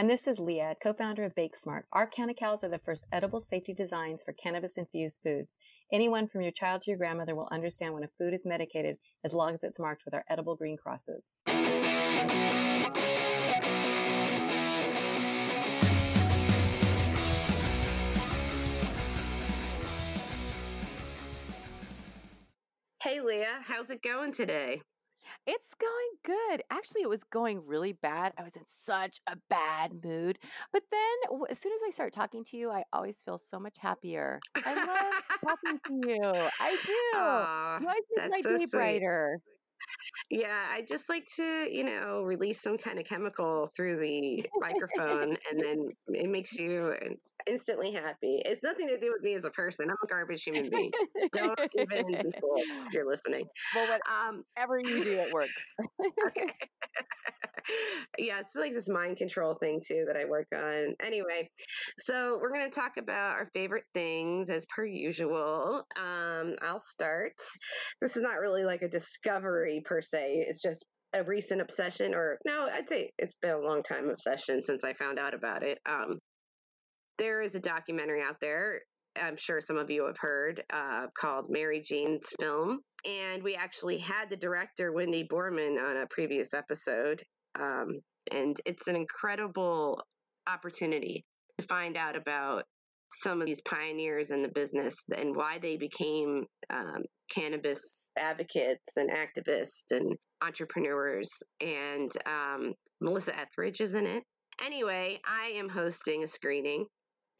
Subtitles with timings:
[0.00, 1.82] And this is Leah, co-founder of BakeSmart.
[1.92, 5.58] Our CannaCals are the first edible safety designs for cannabis-infused foods.
[5.92, 9.34] Anyone from your child to your grandmother will understand when a food is medicated as
[9.34, 11.36] long as it's marked with our edible green crosses.
[23.02, 24.80] Hey, Leah, how's it going today?
[25.46, 25.90] It's going
[26.24, 26.62] good.
[26.70, 28.32] Actually, it was going really bad.
[28.38, 30.38] I was in such a bad mood.
[30.72, 33.76] But then as soon as I start talking to you, I always feel so much
[33.78, 34.40] happier.
[34.56, 36.48] I love talking to you.
[36.60, 36.92] I do.
[36.92, 39.40] you always make my so day brighter.
[40.30, 45.36] Yeah, I just like to, you know, release some kind of chemical through the microphone
[45.50, 46.94] and then it makes you
[47.46, 48.42] instantly happy.
[48.44, 49.86] It's nothing to do with me as a person.
[49.90, 50.90] I'm a garbage human being.
[51.32, 53.46] Don't even be fooled if you're listening.
[53.74, 53.84] Well,
[54.56, 55.52] whatever um, you do, it works.
[56.28, 56.46] okay.
[58.18, 60.94] yeah, it's like this mind control thing too that I work on.
[61.04, 61.48] Anyway,
[61.98, 65.84] so we're going to talk about our favorite things as per usual.
[65.96, 67.34] Um, I'll start.
[68.00, 70.44] This is not really like a discovery per se.
[70.48, 74.62] It's just a recent obsession, or no, I'd say it's been a long time obsession
[74.62, 75.78] since I found out about it.
[75.88, 76.18] Um,
[77.20, 78.80] there is a documentary out there.
[79.20, 82.80] I'm sure some of you have heard uh, called Mary Jane's Film.
[83.04, 87.22] And we actually had the director, Windy Borman, on a previous episode.
[87.60, 88.00] Um,
[88.32, 90.02] and it's an incredible
[90.48, 91.24] opportunity
[91.60, 92.64] to find out about
[93.12, 99.10] some of these pioneers in the business and why they became um, cannabis advocates and
[99.10, 101.28] activists and entrepreneurs.
[101.60, 104.22] And um, Melissa Etheridge is in it.
[104.64, 106.86] Anyway, I am hosting a screening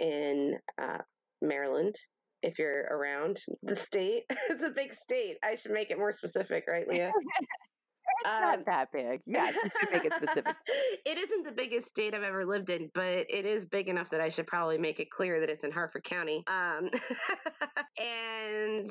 [0.00, 0.98] in uh,
[1.42, 1.94] Maryland.
[2.42, 5.36] If you're around the state, it's a big state.
[5.44, 7.12] I should make it more specific, right, Leah?
[8.24, 9.20] it's um, not that big.
[9.26, 9.50] Yeah,
[9.92, 10.56] make it specific.
[11.04, 14.20] it isn't the biggest state I've ever lived in, but it is big enough that
[14.20, 16.42] I should probably make it clear that it's in Harford County.
[16.46, 16.90] Um,
[17.98, 18.90] and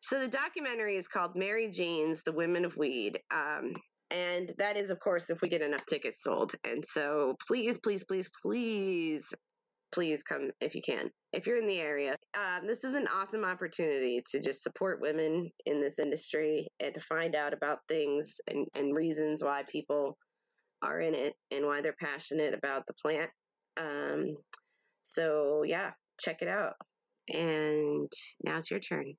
[0.00, 3.18] so the documentary is called Mary Jane's The Women of Weed.
[3.32, 3.72] Um,
[4.10, 6.52] and that is, of course, if we get enough tickets sold.
[6.62, 9.32] And so please, please, please, please
[9.94, 11.08] please come if you can.
[11.32, 15.50] If you're in the area, um, this is an awesome opportunity to just support women
[15.66, 20.18] in this industry and to find out about things and, and reasons why people
[20.82, 23.30] are in it and why they're passionate about the plant.
[23.76, 24.36] Um,
[25.02, 26.74] so, yeah, check it out.
[27.28, 28.10] And
[28.44, 29.14] now it's your turn.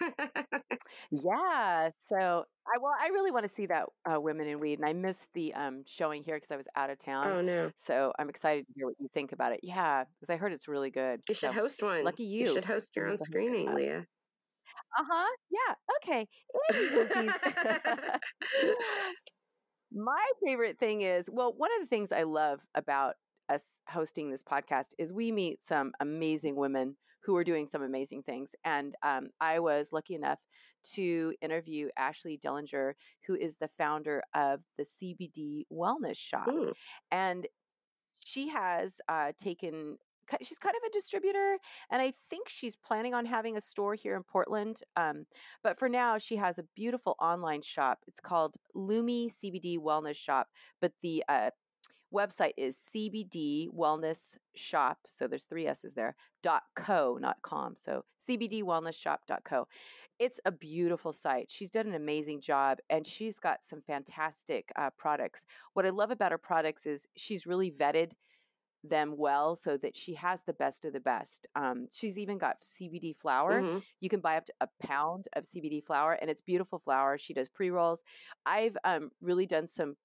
[1.10, 1.90] yeah.
[1.98, 4.92] So I well, I really want to see that uh, Women in Weed, and I
[4.92, 7.26] missed the um, showing here because I was out of town.
[7.26, 7.70] Oh no!
[7.76, 9.60] So I'm excited to hear what you think about it.
[9.62, 11.20] Yeah, because I heard it's really good.
[11.28, 12.04] You should host one.
[12.04, 12.46] Lucky you.
[12.46, 14.06] You should host your own screening, Leah.
[14.98, 15.28] Uh huh.
[15.50, 15.74] Yeah.
[16.02, 16.28] Okay.
[19.94, 23.14] My favorite thing is well, one of the things I love about
[23.48, 28.22] us hosting this podcast is we meet some amazing women who are doing some amazing
[28.22, 28.54] things.
[28.64, 30.38] And um, I was lucky enough
[30.94, 32.94] to interview Ashley Dellinger,
[33.26, 36.48] who is the founder of the CBD Wellness Shop.
[36.48, 36.72] Mm.
[37.10, 37.46] And
[38.24, 39.96] she has uh, taken
[40.40, 41.58] she's kind of a distributor
[41.90, 45.26] and i think she's planning on having a store here in portland um,
[45.62, 50.48] but for now she has a beautiful online shop it's called lumi cbd wellness shop
[50.80, 51.50] but the uh,
[52.12, 54.98] website is CBD Wellness Shop.
[55.06, 56.14] So there's three S's there.
[56.42, 57.74] Dot co, not com.
[57.76, 59.20] So CBD Wellness Shop.
[59.26, 59.66] Dot co.
[60.18, 61.50] It's a beautiful site.
[61.50, 65.44] She's done an amazing job, and she's got some fantastic uh, products.
[65.74, 68.12] What I love about her products is she's really vetted
[68.84, 71.46] them well so that she has the best of the best.
[71.54, 73.60] Um, she's even got CBD flour.
[73.60, 73.78] Mm-hmm.
[74.00, 77.18] You can buy up to a pound of CBD flour, and it's beautiful flour.
[77.18, 78.02] She does pre rolls.
[78.46, 79.96] I've um, really done some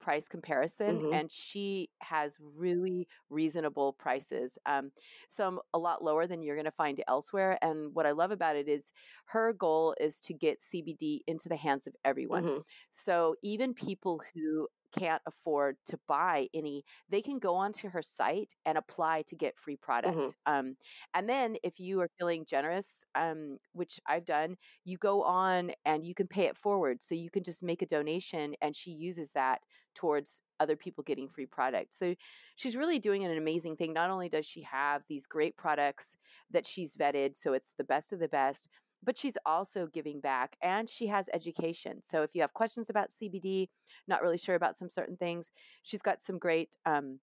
[0.00, 1.10] price comparison Mhm.
[1.10, 4.90] and she has really reasonable prices um,
[5.28, 8.56] some a lot lower than you're going to find elsewhere and what i love about
[8.56, 8.92] it is
[9.26, 12.64] her goal is to get cbd into the hands of everyone Mhm.
[12.90, 18.54] so even people who can't afford to buy any, they can go onto her site
[18.64, 20.28] and apply to get free product.
[20.28, 20.36] Mhm.
[20.46, 20.76] Um,
[21.14, 26.04] and then if you are feeling generous, um, which I've done, you go on and
[26.06, 27.02] you can pay it forward.
[27.02, 29.62] So you can just make a donation and she uses that
[29.94, 31.94] towards other people getting free product.
[31.94, 32.14] So
[32.56, 33.92] she's really doing an amazing thing.
[33.92, 36.16] Not only does she have these great products
[36.50, 38.68] that she's vetted, so it's the best of the best,
[39.02, 42.00] but she's also giving back and she has education.
[42.02, 43.68] So if you have questions about CBD,
[44.08, 45.50] not really sure about some certain things,
[45.82, 47.20] she's got some great um,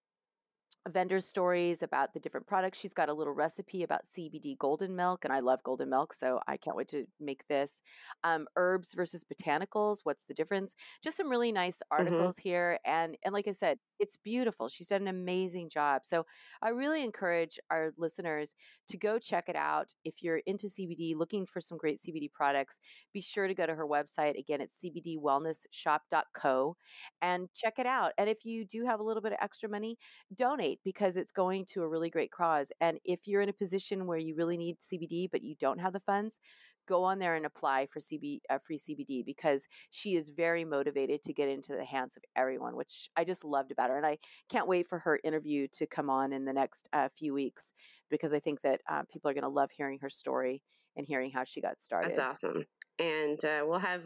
[0.88, 2.78] vendor stories about the different products.
[2.78, 6.40] She's got a little recipe about CBD golden milk, and I love golden milk, so
[6.46, 7.80] I can't wait to make this.
[8.22, 10.74] Um, herbs versus botanicals, what's the difference?
[11.02, 14.68] Just some really nice articles here, and and like I said, it's beautiful.
[14.68, 16.02] She's done an amazing job.
[16.04, 16.26] So
[16.62, 18.54] I really encourage our listeners
[18.88, 19.92] to go check it out.
[20.04, 22.78] If you're into CBD, looking for some great CBD products,
[23.12, 24.38] be sure to go to her website.
[24.38, 26.76] Again, it's cbdwellnessshop.co
[27.22, 28.12] and check it out.
[28.18, 29.96] And if you do have a little bit of extra money,
[30.34, 32.70] donate because it's going to a really great cause.
[32.80, 35.92] And if you're in a position where you really need CBD but you don't have
[35.92, 36.38] the funds,
[36.86, 41.22] go on there and apply for CB uh, free CBD because she is very motivated
[41.22, 43.96] to get into the hands of everyone, which I just loved about her.
[43.96, 47.34] And I can't wait for her interview to come on in the next uh, few
[47.34, 47.72] weeks
[48.10, 50.62] because I think that uh, people are going to love hearing her story
[50.96, 52.10] and hearing how she got started.
[52.10, 52.64] That's awesome.
[52.98, 54.02] And uh, we'll have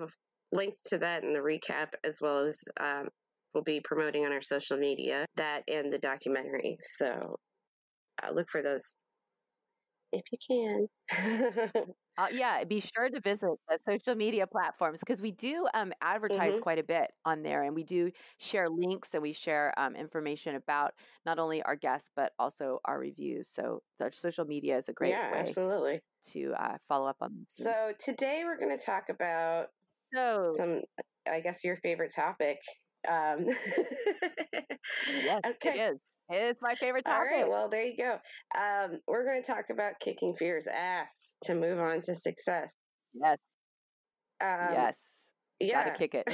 [0.52, 3.08] links to that in the recap as well as um,
[3.52, 6.78] we'll be promoting on our social media that and the documentary.
[6.80, 7.36] So
[8.22, 8.82] uh, look for those
[10.12, 11.84] if you can.
[12.18, 16.58] Uh, yeah, be sure to visit the social media platforms because we do um, advertise
[16.58, 16.62] Mhm.
[16.62, 20.56] quite a bit on there, and we do share links and we share um, information
[20.56, 20.94] about
[21.24, 23.48] not only our guests but also our reviews.
[23.48, 26.02] So our social media is a great yeah, way absolutely.
[26.32, 27.34] to uh, follow up on.
[27.38, 27.64] these.
[27.64, 29.70] So today we're going to talk about
[30.14, 30.82] so some,
[31.28, 32.60] I guess, your favorite topic.
[33.08, 33.46] Um,
[35.06, 35.54] yes, okay.
[35.64, 36.17] it is.
[36.30, 37.30] It's my favorite All topic.
[37.32, 37.48] right.
[37.48, 38.18] Well, there you go.
[38.58, 42.74] Um, we're going to talk about kicking fear's ass to move on to success.
[43.14, 43.38] yes,
[44.40, 44.96] Um, yes,
[45.60, 45.84] Yeah.
[45.84, 46.26] gotta kick it.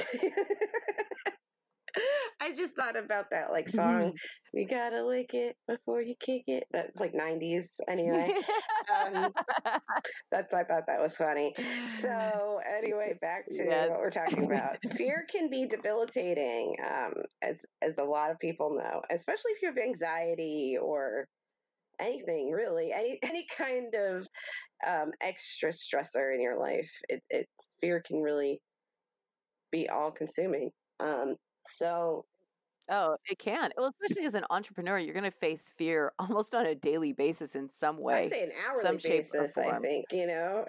[2.39, 4.13] I just thought about that like song.
[4.53, 6.65] You gotta lick it before you kick it.
[6.71, 8.33] That's like '90s anyway.
[8.93, 9.33] um,
[10.31, 11.55] That's I thought that was funny.
[11.87, 13.89] So anyway, back to Yes.
[13.89, 14.77] what we're talking about.
[14.97, 19.69] Fear can be debilitating, um, as as a lot of people know, especially if you
[19.69, 21.27] have anxiety or
[21.99, 24.27] anything really, any any kind of
[24.85, 26.91] um, extra stressor in your life.
[27.09, 28.61] It, it's fear can really
[29.71, 30.71] be all consuming.
[30.99, 31.35] Um,
[31.67, 32.25] so
[32.87, 33.71] Oh, it can.
[33.77, 37.55] Well, especially as an entrepreneur, you're going to face fear almost on a daily basis
[37.55, 38.25] in some way.
[38.25, 39.57] I'd say an hourly some shape or basis.
[39.57, 40.65] I think you know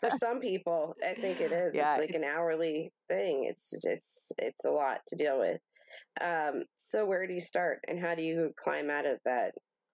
[0.00, 1.72] for some people, I think it is.
[1.74, 3.44] Yeah, it's like an hourly thing.
[3.44, 5.60] It's it's it's a lot to deal with.
[6.20, 9.52] Um, so where do you start, and how do you climb out of that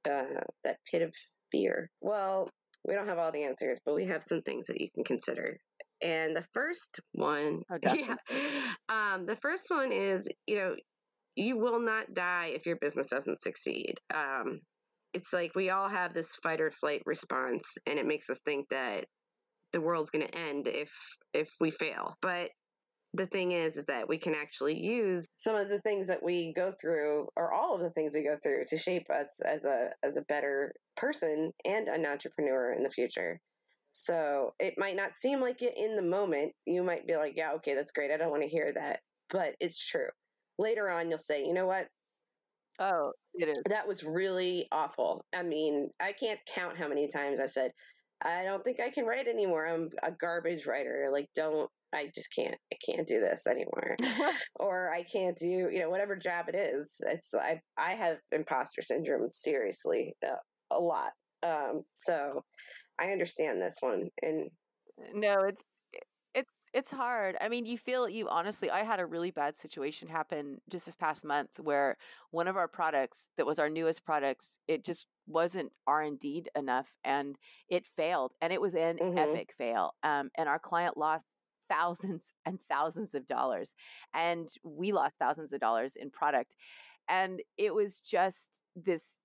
[0.08, 1.12] uh, that pit of
[1.52, 1.90] fear?
[2.00, 2.50] Well,
[2.86, 5.58] we don't have all the answers, but we have some things that you can consider.
[6.02, 8.16] And the first one, Oh, yeah,
[8.88, 10.76] um, the first one is you know
[11.36, 13.94] you will not die if your business doesn't succeed.
[14.14, 14.60] Um,
[15.14, 18.68] it's like we all have this fight or flight response, and it makes us think
[18.70, 19.06] that
[19.72, 20.90] the world's going to end if
[21.32, 22.16] if we fail.
[22.22, 22.50] But
[23.14, 26.52] the thing is, is that we can actually use some of the things that we
[26.54, 29.90] go through, or all of the things we go through, to shape us as a
[30.04, 33.40] as a better person and an entrepreneur in the future.
[33.92, 36.52] So it might not seem like it in the moment.
[36.66, 38.10] You might be like, "Yeah, okay, that's great.
[38.10, 40.08] I don't want to hear that," but it's true.
[40.58, 41.88] Later on, you'll say, "You know what?
[42.80, 43.62] oh, it is.
[43.68, 45.24] That was really awful.
[45.34, 47.72] I mean, I can't count how many times I said,
[48.22, 49.66] I don't think I can write anymore.
[49.66, 51.08] I'm a garbage writer.
[51.12, 53.96] Like, don't, I just can't, I can't do this anymore.
[54.56, 56.96] or I can't do, you know, whatever job it is.
[57.06, 60.36] It's, I, I have imposter syndrome seriously uh,
[60.70, 61.12] a lot.
[61.42, 62.44] Um, so
[63.00, 64.10] I understand this one.
[64.22, 64.50] And
[65.12, 65.64] no, it's
[66.34, 67.36] it's it's hard.
[67.40, 68.70] I mean, you feel you honestly.
[68.70, 71.98] I had a really bad situation happen just this past month where
[72.30, 76.46] one of our products that was our newest products, it just wasn't R and D
[76.56, 77.38] enough, and
[77.68, 79.16] it failed, and it was an Mhm.
[79.16, 79.94] epic fail.
[80.04, 81.26] Um, and our client lost
[81.70, 83.74] thousands and thousands of dollars,
[84.14, 86.54] and we lost thousands of dollars in product,
[87.08, 89.19] and it was just this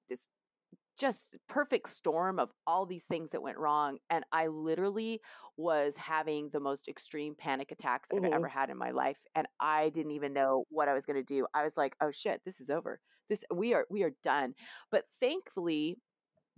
[0.98, 5.22] just perfect storm of all these things that went wrong and i literally
[5.58, 8.32] was having the most extreme panic attacks i've Mhm.
[8.32, 11.24] ever had in my life and i didn't even know what i was going to
[11.24, 11.48] do.
[11.54, 13.00] I was like oh shit this is over.
[13.30, 14.54] This we are we are done.
[14.92, 15.98] But thankfully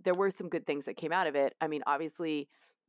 [0.00, 1.54] there were some good things that came out of it.
[1.60, 2.48] I mean obviously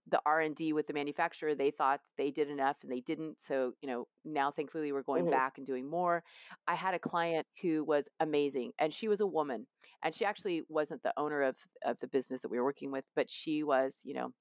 [0.10, 3.88] the r&d with the manufacturer they thought they did enough and they didn't so you
[3.88, 5.30] know now thankfully we're going Mhm.
[5.30, 6.24] back and doing more
[6.68, 9.68] i had a client who was amazing and she was a woman
[10.04, 13.06] and she actually wasn't the owner of of the business that we were working with
[13.16, 14.32] but she was you know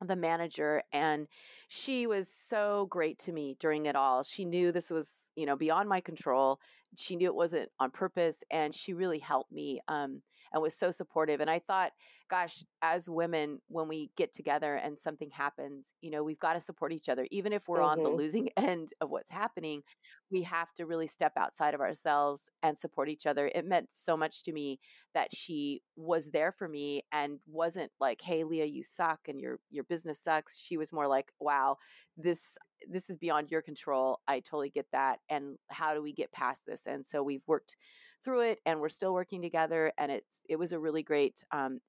[0.00, 1.26] the manager and
[1.68, 5.56] she was so great to me during it all she knew this was you know
[5.56, 6.60] beyond my control
[6.96, 10.90] she knew it wasn't on purpose and she really helped me um, and was so
[10.90, 11.92] supportive and i thought
[12.30, 16.60] gosh as women when we get together and something happens you know we've got to
[16.60, 18.18] support each other even if we're on the Mhm.
[18.18, 19.82] losing end of what's happening
[20.30, 24.16] we have to really step outside of ourselves and support each other it meant so
[24.16, 24.78] much to me
[25.14, 29.60] that she was there for me and wasn't like hey leah you suck and your
[29.70, 31.76] your business sucks she was more like wow
[32.16, 32.56] this
[32.88, 36.64] this is beyond your control i totally get that and how do we get past
[36.66, 36.86] this?
[36.86, 37.76] And so we've worked
[38.24, 41.80] through it and we're still working together and it's it was a really great um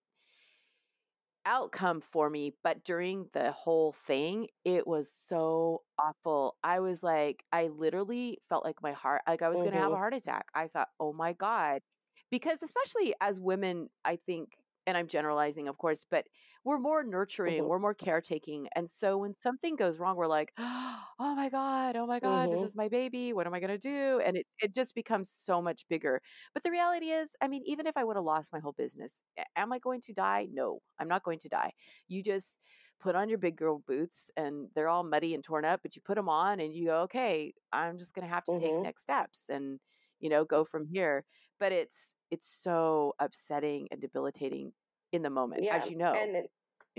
[1.45, 6.57] outcome for me but during the whole thing it was so awful.
[6.63, 9.91] I was like i literally felt like my heart like i was going to have
[9.93, 9.97] a Mhm.
[9.97, 10.47] heart attack.
[10.53, 11.81] I thought oh my god.
[12.29, 14.49] Because especially as women i think
[14.85, 16.25] and i'm generalizing of course but
[16.69, 17.69] we're more nurturing Mhm.
[17.69, 22.05] we're more caretaking and so when something goes wrong we're like oh my god oh
[22.05, 22.69] my god this Mhm.
[22.69, 25.61] is my baby what am i going to do and it, it just becomes so
[25.61, 26.21] much bigger
[26.53, 29.23] but the reality is i mean even if i would have lost my whole business
[29.55, 31.71] am i going to die no i'm not going to die
[32.07, 32.59] you just
[32.99, 36.01] put on your big girl boots and they're all muddy and torn up but you
[36.01, 38.83] put them on and you go okay i'm just going to have to take Mhm.
[38.83, 39.79] next steps and
[40.19, 41.25] you know go from here
[41.59, 44.73] but it's it's so upsetting and debilitating
[45.11, 45.71] in the moment Yeah.
[45.71, 46.47] as you know And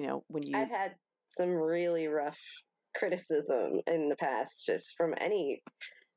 [0.01, 0.95] you know when you I've had
[1.29, 2.39] some really rough
[2.97, 5.63] criticism in the past, just from any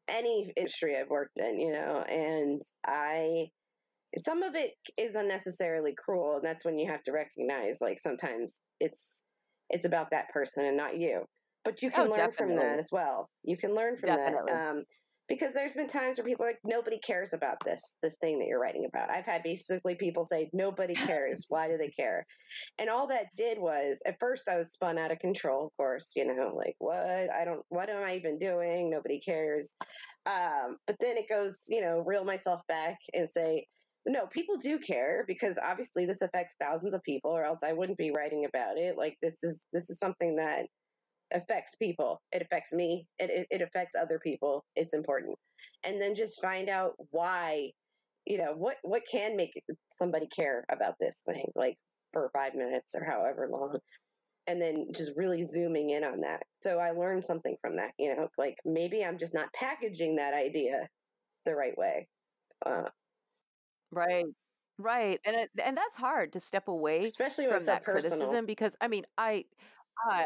[0.08, 3.48] any industry I've worked in, you know, and I
[4.18, 8.62] some of it is unnecessarily cruel, and that's when you have to recognize like sometimes
[8.80, 9.24] it's
[9.70, 11.24] it's about that person and not you.
[11.66, 13.30] But you oh can learn from that as well.
[13.44, 14.70] You can learn from definitely that.
[14.70, 14.84] Um
[15.30, 18.48] because there's been times where people are like nobody cares about this this thing that
[18.48, 19.10] you're writing about.
[19.10, 21.46] I've had basically people say nobody cares.
[21.50, 22.26] Why do they care?
[22.78, 26.12] And all that did was at first I was spun out of control, of course,
[26.16, 26.98] you know, like what?
[26.98, 28.90] I don't what am I even doing?
[28.90, 29.76] Nobody cares.
[30.26, 33.66] Um, but then it goes, you know, reel myself back and say,
[34.06, 37.98] no, people do care because obviously this affects thousands of people or else I wouldn't
[37.98, 38.98] be writing about it.
[38.98, 40.66] Like this is this is something that
[41.34, 42.22] affects people.
[42.32, 43.08] It affects me.
[43.20, 44.66] It, it, it affects other people.
[44.76, 45.38] It's important.
[45.84, 47.72] And then just find out why,
[48.26, 49.52] you know, what, what can make
[49.98, 51.78] somebody care about this thing, like
[52.12, 53.78] for five minutes or however long.
[54.48, 56.44] And then just really zooming in on that.
[56.62, 57.92] So I learned something from that.
[57.98, 60.88] You know, it's like maybe I'm just not packaging that idea
[61.46, 62.08] the right way.
[62.66, 62.90] Uh,
[63.92, 64.26] right
[64.80, 68.18] right and it, and that's hard to step away especially from that personal.
[68.18, 69.46] criticism because i mean i
[70.12, 70.24] uh,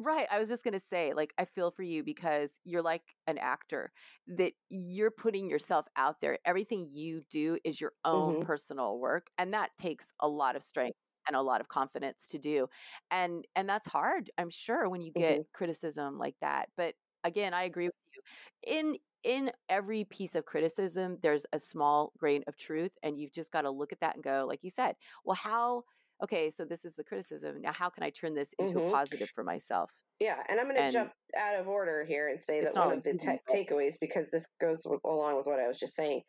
[0.00, 0.28] Right.
[0.30, 3.36] I was just going to say, like, I feel for you because you're like an
[3.36, 3.92] actor
[4.28, 6.38] that you're putting yourself out there.
[6.44, 9.28] Everything you do is your own hmm personal work.
[9.38, 12.68] And that takes a lot of strength and a lot of confidence to do.
[13.10, 16.70] And, and that's hard, I'm sure, when you get criticism like that.
[16.76, 18.22] But again, I agree with you.
[18.62, 22.92] In, in every piece of criticism, there's a small grain of truth.
[23.02, 25.84] And you've just got to look at that and go, like you said, well, how,
[26.22, 27.60] okay, so this is the criticism.
[27.60, 29.90] Now, how can I turn this into a hmm positive for myself?
[30.20, 33.04] Yeah, and I'm going to jump out of order here and say that one of
[33.04, 36.22] the but takeaways, because this goes along with what I was just saying,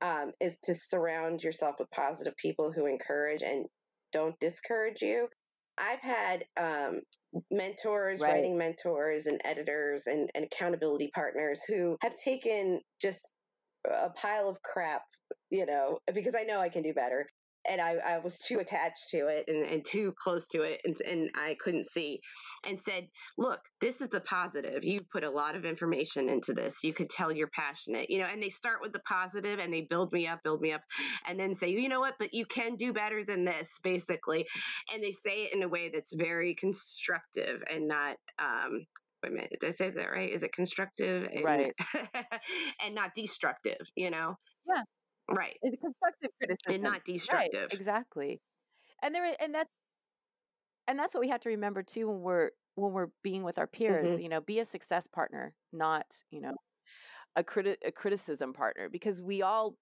[0.00, 3.66] um, is to surround yourself with positive people who encourage and
[4.12, 5.28] don't discourage you.
[5.76, 7.02] I've had um,
[7.50, 13.20] mentors, right, writing mentors, and editors and, and accountability partners who have taken just
[13.84, 15.02] a pile of crap,
[15.50, 17.26] you know, because I know I can do better.
[17.68, 20.96] And I, I was too attached to it and, and too close to it, and,
[21.00, 22.20] and I couldn't see.
[22.66, 24.84] And said, Look, this is the positive.
[24.84, 26.82] You put a lot of information into this.
[26.82, 28.26] You could tell you're passionate, you know.
[28.26, 30.82] And they start with the positive and they build me up, build me up,
[31.26, 34.46] and then say, You know what, but you can do better than this, basically.
[34.92, 38.86] And they say it in a way that's very constructive and not, um,
[39.22, 40.30] wait a minute, did I say that right?
[40.30, 41.72] Is it constructive and right.
[42.84, 44.36] and not destructive, you know?
[44.66, 44.82] Yeah,
[45.30, 45.58] Right.
[45.62, 47.70] it's constructive criticism And not Right, destructive.
[47.70, 48.42] exactly.
[49.02, 49.70] And there, and that's
[50.86, 53.66] and that's what we have to remember too when we're when we're being with our
[53.66, 54.12] peers.
[54.12, 56.54] hmm You know, be a success partner, not you know
[57.36, 59.78] a criti- a criticism partner, because we all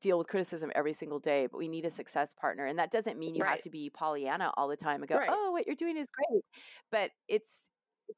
[0.00, 2.64] deal with criticism every single day, but we need a success partner.
[2.64, 3.50] And that doesn't mean you Right.
[3.50, 5.28] have to be Pollyanna all the time and go, Right.
[5.28, 6.44] "Oh, what you're doing is great."
[6.90, 7.68] But it's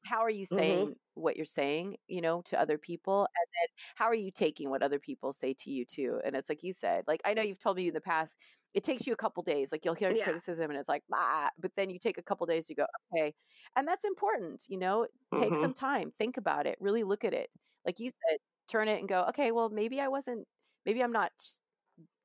[0.05, 0.87] how are you Mhm.
[0.87, 4.69] saying what you're saying, you know, to other people, and then how are you taking
[4.69, 6.21] what other people say to you too?
[6.25, 8.37] And it's like you said, like I know you've told me in the past,
[8.73, 9.71] it takes you a couple days.
[9.71, 10.23] Like you'll hear Yeah.
[10.23, 13.33] criticism and it's like, ah, but then you take a couple days to go, okay,
[13.75, 14.65] and that's important.
[14.69, 15.57] You know, take Mhm.
[15.57, 17.49] some time, think about it, really look at it.
[17.85, 18.37] Like you said,
[18.69, 20.47] turn it and go, okay, well maybe I wasn't,
[20.85, 21.31] maybe I'm not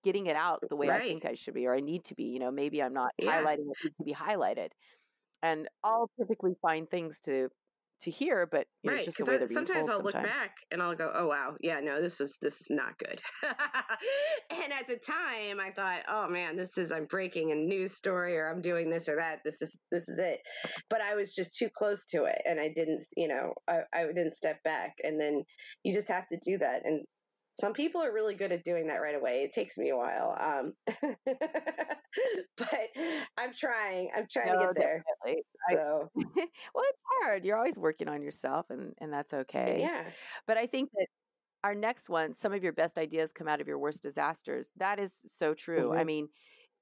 [0.03, 2.25] getting it out the way I think I should be or I need to be.
[2.25, 3.27] You know, maybe I'm not Yeah.
[3.27, 4.73] highlighting what needs to be highlighted.
[5.43, 7.51] And all perfectly fine things to
[8.03, 10.03] to hear, but you know, Right, just the because way they're being sometimes told I'll
[10.03, 13.23] look back and I'll go, "Oh wow, yeah, no, this was this is not good."
[14.51, 18.37] and at the time, I thought, "Oh man, this is I'm breaking a news story,
[18.37, 19.43] or I'm doing this or that.
[19.45, 20.41] This is this is it."
[20.91, 24.07] But I was just too close to it, and I didn't, you know, I, I
[24.07, 24.97] didn't step back.
[25.05, 25.45] And then
[25.85, 26.85] you just have to do that.
[26.85, 27.05] And
[27.61, 29.43] some people are really good at doing that right away.
[29.45, 30.75] It takes me a while, um,
[32.57, 32.91] but
[33.37, 34.11] I'm trying.
[34.15, 35.07] I'm trying to get there.
[35.25, 35.45] definitely.
[35.71, 36.11] I, So
[36.75, 37.45] well, it's hard.
[37.45, 39.91] You're always working on yourself, and and that's okay.
[39.91, 40.13] yeah,
[40.47, 41.07] But I think that
[41.65, 44.73] our next one, some of your best ideas come out of your worst disasters.
[44.77, 45.93] That is so true.
[45.95, 46.07] I Mhm.
[46.07, 46.29] mean,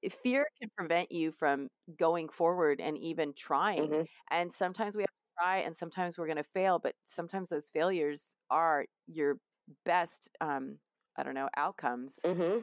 [0.09, 3.97] fear can prevent you from going forward and even trying.
[3.97, 4.05] Mhm.
[4.31, 6.79] And sometimes we have to try, and sometimes we're going to fail.
[6.79, 9.39] But sometimes those failures are your
[9.85, 10.79] best, um,
[11.17, 12.25] I don't know, outcomes.
[12.25, 12.61] hmm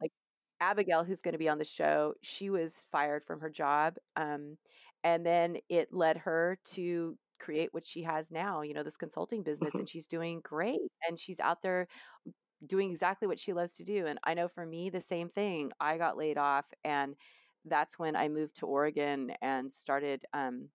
[0.00, 0.12] Like
[0.60, 3.96] Abigail, who's going to be on the show, she was fired from her job.
[4.16, 4.58] Um,
[5.04, 9.42] and then it led her to create what she has now, you know, this consulting
[9.42, 9.80] business, Mhm.
[9.80, 10.80] and she's doing great.
[11.08, 11.88] And she's out there
[12.66, 14.06] doing exactly what she loves to do.
[14.06, 15.72] And I know for me, the same thing.
[15.80, 17.16] I got laid off, and
[17.64, 20.24] that's when I moved to Oregon and started.
[20.32, 20.70] Um,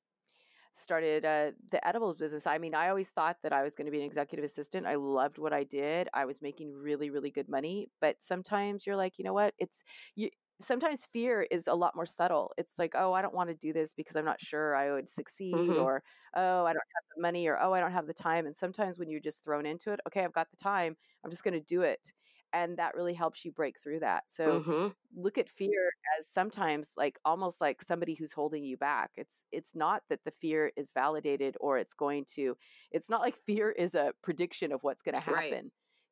[0.76, 2.46] started uh, the edibles business.
[2.48, 4.86] I mean, I always thought that I was going to be an executive assistant.
[4.88, 6.10] I loved what I did.
[6.14, 7.90] I was making really, really good money.
[8.02, 9.54] But sometimes you're like, you know what?
[9.58, 9.84] It's
[10.16, 10.30] you.
[10.62, 12.54] Sometimes fear is a lot more subtle.
[12.58, 15.10] It's like, oh, I don't want to do this because I'm not sure I would
[15.10, 15.78] succeed, Mhm.
[15.78, 16.02] or
[16.36, 18.46] oh, I don't have the money, or oh, I don't have the time.
[18.46, 20.96] And sometimes when you're just thrown into it, okay, I've got the time.
[21.24, 22.14] I'm just going to do it,
[22.54, 24.24] and that really helps you break through that.
[24.30, 29.12] So hmm look at fear as sometimes like almost like somebody who's holding you back
[29.16, 32.56] it's it's not that the fear is validated or it's going to
[32.92, 35.52] it's not like fear is a prediction of what's going to Right.
[35.54, 35.72] happen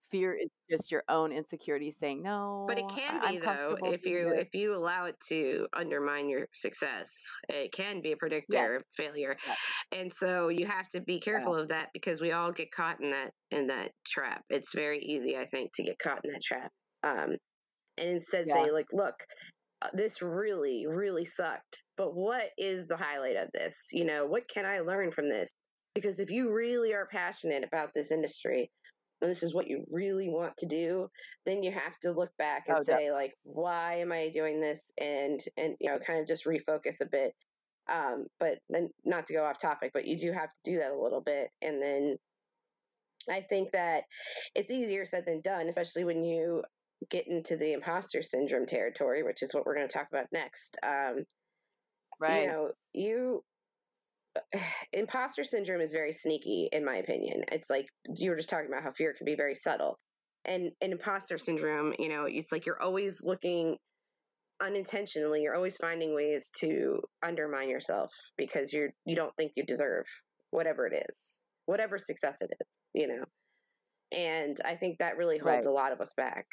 [0.10, 3.78] fear is just your own insecurity saying no But it can I- be I'm though
[3.86, 7.10] if you this." if you allow it to undermine your success.
[7.50, 9.36] It can be a predictor of failure.
[9.48, 9.58] Yes.
[9.92, 13.10] And so you have to be careful of that because we all get caught in
[13.12, 14.44] that in that trap.
[14.50, 16.72] It's very easy I think to get caught in that trap.
[17.02, 17.38] Um
[17.98, 18.54] and instead Yeah.
[18.56, 19.16] say like, look,
[19.94, 21.82] this really really sucked.
[21.98, 23.76] But what is the highlight of this?
[23.92, 25.52] You know, what can I learn from this?
[25.96, 28.72] Because if you really are passionate about this industry,
[29.22, 31.08] and this is what you really want to do,
[31.46, 34.92] then you have to look back and Oh, say like why am i doing this
[35.00, 37.34] and and you know kind of just refocus a bit
[37.92, 40.92] um but then not to go off topic but you do have to do that
[40.92, 42.16] a little bit and then
[43.30, 44.04] i think that
[44.56, 46.64] it's easier said than done especially when you
[47.10, 50.78] get into the imposter syndrome territory which is what we're going to talk about next
[50.84, 51.24] um
[52.20, 52.44] right.
[52.44, 53.44] you know you
[54.94, 57.44] imposter syndrome is very sneaky in my opinion.
[57.52, 57.88] It's like
[58.18, 60.00] you were just talking about how fear can be very subtle.
[60.46, 63.78] And, and imposter syndrome you know it's like you're always looking
[64.62, 70.04] unintentionally you're always finding ways to undermine yourself because you're you don't think you deserve
[70.52, 73.24] whatever it is whatever success it is you know?
[74.12, 75.66] And i think that really holds Right.
[75.66, 76.46] a lot of us back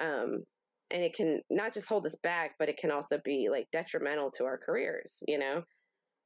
[0.00, 0.42] um
[0.90, 4.30] and it can not just hold us back but it can also be like detrimental
[4.30, 5.62] to our careers you know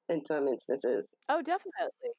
[0.09, 1.15] in some instances.
[1.29, 2.11] Oh definitely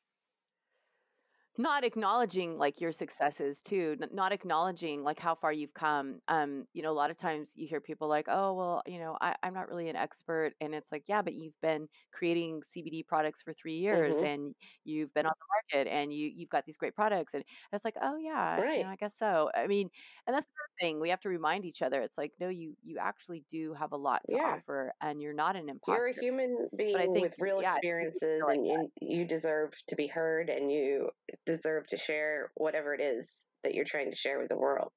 [1.60, 6.66] not acknowledging like your successes too n- not acknowledging like how far you've come um
[6.74, 9.36] you know a lot of times you hear people like oh well you know I,
[9.44, 13.42] i'm not really an expert and it's like yeah but you've been creating cbd products
[13.44, 14.24] for three years Mhm.
[14.24, 17.44] and you've been on the market and you you've got these great products and
[17.74, 18.86] it's like oh yeah you Right.
[18.86, 19.90] know, i guess so i mean
[20.28, 22.98] and that's the thing we have to remind each other it's like no you you
[22.98, 24.44] actually do have a lot to Yeah.
[24.44, 27.84] offer and you're not an imposter you're a human being think, with real yeah, it
[28.00, 31.10] needs to experiences like and you, you deserve to be heard and you
[31.50, 34.94] deserve to share whatever it is that you're trying to share with the world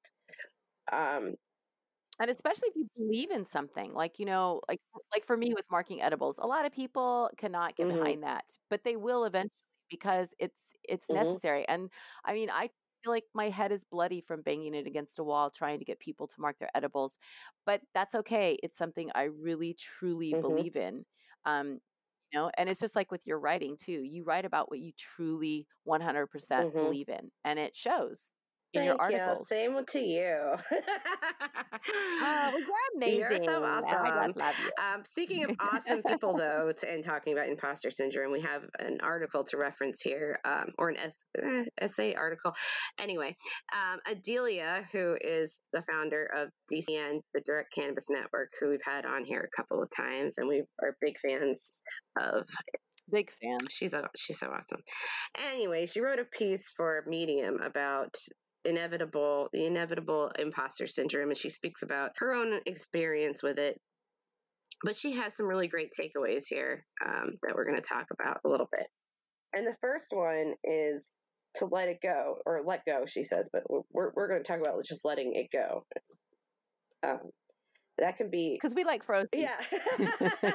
[0.91, 1.35] um
[2.19, 4.81] and especially if you believe in something like you know like
[5.13, 7.87] like for me with marking edibles a lot of people cannot get Mhm.
[7.87, 9.49] behind that but they will eventually
[9.89, 11.39] because it's it's Mhm.
[11.39, 11.91] necessary and
[12.25, 12.69] i mean i
[13.03, 15.99] feel like my head is bloody from banging it against a wall trying to get
[15.99, 17.17] people to mark their edibles
[17.65, 20.33] but that's okay it's something i really truly Mhm.
[20.33, 21.05] believe in
[21.45, 21.79] um
[22.33, 24.91] you know and it's just like with your writing too you write about what you
[24.97, 26.73] truly 100% Mhm.
[26.79, 28.31] believe in and it shows
[28.73, 29.45] in your Thank you.
[29.45, 30.55] Same to you.
[32.21, 33.19] Oh, you're amazing.
[33.43, 33.87] You're so awesome.
[34.25, 34.71] just love you.
[34.83, 38.99] Um, speaking of awesome people, though, to, and talking about imposter syndrome, we have an
[39.01, 42.53] article to reference here, um, or an eh, essay article.
[42.99, 43.35] Anyway,
[43.73, 49.05] um, Adelia, who is the founder of DCN, the Direct Cannabis Network, who we've had
[49.05, 51.71] on here a couple of times, and we are big fans
[52.19, 52.45] of.
[53.11, 53.59] Big fan.
[53.69, 54.79] She's a, she's so awesome.
[55.51, 58.15] Anyway, she wrote a piece for Medium about
[58.65, 63.79] inevitable the inevitable imposter syndrome and she speaks about her own experience with it.
[64.83, 68.41] But she has some really great takeaways here um, that we're going to talk about
[68.45, 68.87] a little bit.
[69.53, 71.05] And the first one is
[71.55, 74.59] to let it go or let go she says but we're, we're going to talk
[74.59, 75.85] about just letting it go.
[77.07, 77.19] Um,
[77.99, 79.29] that can be Because we like frozen.
[79.33, 79.55] yeah.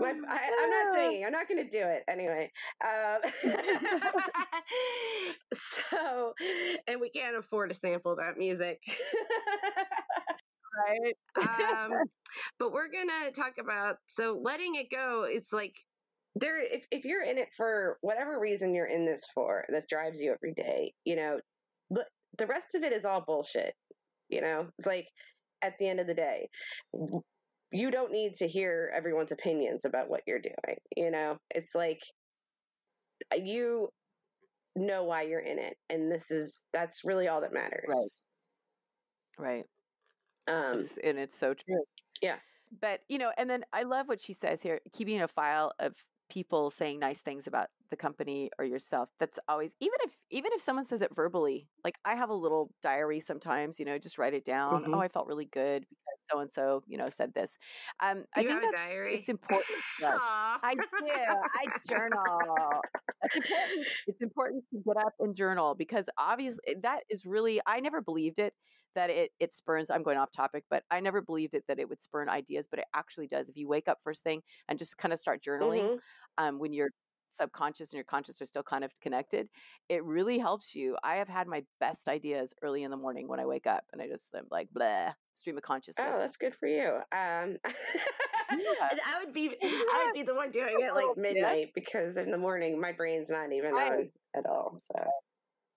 [0.00, 1.24] My, I, I'm not singing.
[1.24, 2.50] I'm not going to do it anyway.
[2.84, 3.20] Um,
[5.54, 6.32] so,
[6.86, 8.80] and we can't afford to sample that music.
[10.88, 11.16] Right.
[11.36, 11.92] um,
[12.58, 15.26] but we're going to talk about so letting it go.
[15.28, 15.74] It's like
[16.36, 20.20] there, if, if you're in it for whatever reason you're in this for, that drives
[20.20, 21.40] you every day, you know,
[21.90, 22.04] the,
[22.38, 23.74] the rest of it is all bullshit.
[24.28, 25.08] You know, it's like
[25.62, 26.48] at the end of the day,
[27.72, 30.78] you don't need to hear everyone's opinions about what you're doing.
[30.96, 32.00] You know, it's like
[33.32, 33.88] uh, you
[34.76, 38.22] know why you're in it, and this is that's really all that matters.
[39.38, 39.64] Right.
[40.46, 41.84] Um, It's, and it's so true.
[42.22, 42.38] yeah.
[42.80, 45.94] But, you know, and then I love what she says here keeping a file of
[46.28, 50.60] people saying nice things about the company or yourself that's always even if even if
[50.60, 54.34] someone says it verbally like i have a little diary sometimes you know just write
[54.34, 54.94] it down Mhm.
[54.94, 57.56] oh i felt really good because so and so you know said this
[58.00, 59.14] um i think have a that's diary?
[59.16, 59.66] it's important
[60.00, 60.18] yes.
[60.62, 61.06] I do.
[61.08, 62.80] I journal.
[63.34, 63.86] It's important.
[64.06, 67.60] It's important to get up and journal because obviously that is really.
[67.66, 68.54] I never believed it
[68.98, 69.90] that it it spurns.
[69.90, 72.80] I'm going off topic, but I never believed it that it would spurn ideas, but
[72.80, 73.48] it actually does.
[73.48, 76.00] If you wake up first thing and just kind of start journaling, Mhm.
[76.36, 76.88] um, when your
[77.30, 79.48] subconscious and your conscious are still kind of connected,
[79.88, 80.96] it really helps you.
[81.04, 84.02] I have had my best ideas early in the morning when I wake up, and
[84.02, 86.08] I just am like blah stream of consciousness.
[86.14, 86.96] Oh, that's good for you.
[87.12, 87.58] Um,
[88.50, 92.30] and I would be, I would be the one doing it like midnight because in
[92.30, 94.78] the morning my brain's not even on at all.
[94.80, 94.94] So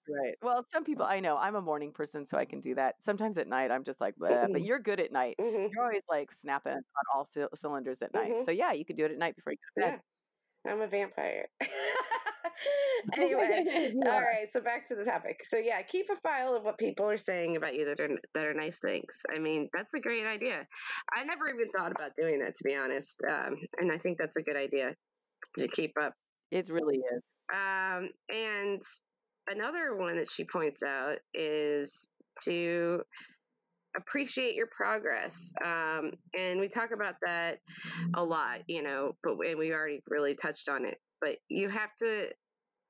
[0.10, 0.36] Right.
[0.42, 1.38] Well, some people I know.
[1.38, 2.96] I'm a morning person, so I can do that.
[3.04, 5.38] Sometimes at night, I'm just like, Bleh, but you're good at night.
[5.40, 5.70] mhm.
[5.72, 8.32] You're always like snapping on all c- cylinders at night.
[8.32, 8.46] Mhm.
[8.46, 10.02] So yeah, you could do it at night before you go to yeah, bed.
[10.72, 11.48] I'm a vampire.
[13.18, 14.52] anyway, You all right.
[14.52, 15.44] So back to the topic.
[15.44, 18.46] So yeah, keep a file of what people are saying about you that are that
[18.46, 19.22] are nice things.
[19.34, 20.68] I mean, that's a great idea.
[21.14, 24.38] I never even thought about doing that to be honest, um, and I think that's
[24.38, 24.96] a good idea
[25.56, 26.14] to keep up.
[26.52, 27.24] It really is.
[27.54, 28.82] Um, and
[29.52, 32.08] another one that she points out is
[32.44, 33.02] to
[33.96, 35.52] appreciate your progress.
[35.64, 37.60] Um, and we talk about that
[38.14, 40.98] a lot, you know, but and we already really touched on it.
[41.20, 42.28] But you have to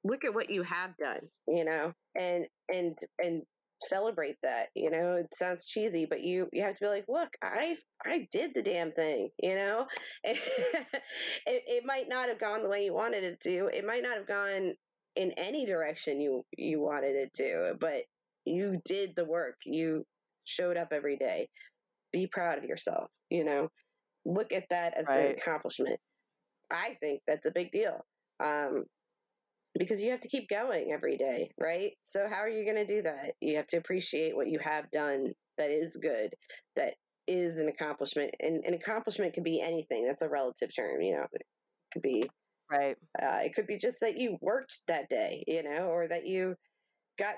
[0.03, 3.41] look at what you have done, you know, and and and
[3.83, 4.67] celebrate that.
[4.75, 8.27] You know, it sounds cheesy, but you you have to be like, look, I I
[8.31, 9.85] did the damn thing, you know.
[10.23, 10.37] it,
[11.45, 13.69] it might not have gone the way you wanted it to.
[13.73, 14.73] It might not have gone
[15.15, 18.03] in any direction you you wanted it to, but
[18.45, 19.55] you did the work.
[19.65, 20.05] You
[20.45, 21.49] showed up every day.
[22.11, 23.69] Be proud of yourself, you know.
[24.25, 25.99] Look at that as an accomplishment.
[26.71, 28.05] I think that's a big deal.
[28.43, 28.85] Um
[29.77, 31.93] because you have to keep going every day, right?
[32.03, 33.33] So how are you going to do that?
[33.39, 36.33] You have to appreciate what you have done that is good,
[36.75, 36.95] that
[37.27, 38.35] is an accomplishment.
[38.39, 40.05] And an accomplishment could be anything.
[40.05, 41.25] That's a relative term, you know.
[41.31, 41.43] It
[41.93, 42.29] could be
[42.71, 42.97] Right.
[43.21, 46.55] uh, it could be just that you worked that day, you know, or that you
[47.17, 47.35] got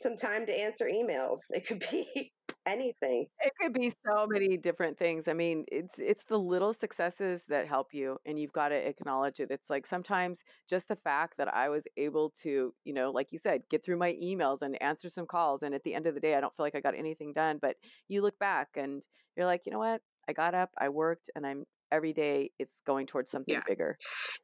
[0.00, 1.40] some time to answer emails.
[1.50, 2.32] It could be
[2.66, 3.26] anything.
[3.40, 5.28] It could be so many different things.
[5.28, 9.40] I mean, it's it's the little successes that help you and you've got to acknowledge
[9.40, 9.50] it.
[9.50, 13.38] It's like sometimes just the fact that I was able to, you know, like you
[13.38, 16.20] said, get through my emails and answer some calls and at the end of the
[16.20, 17.76] day I don't feel like I got anything done, but
[18.08, 19.06] you look back and
[19.36, 20.00] you're like, "You know what?
[20.28, 23.62] I got up, I worked, and I'm every day it's going towards something Yeah.
[23.66, 23.96] bigger."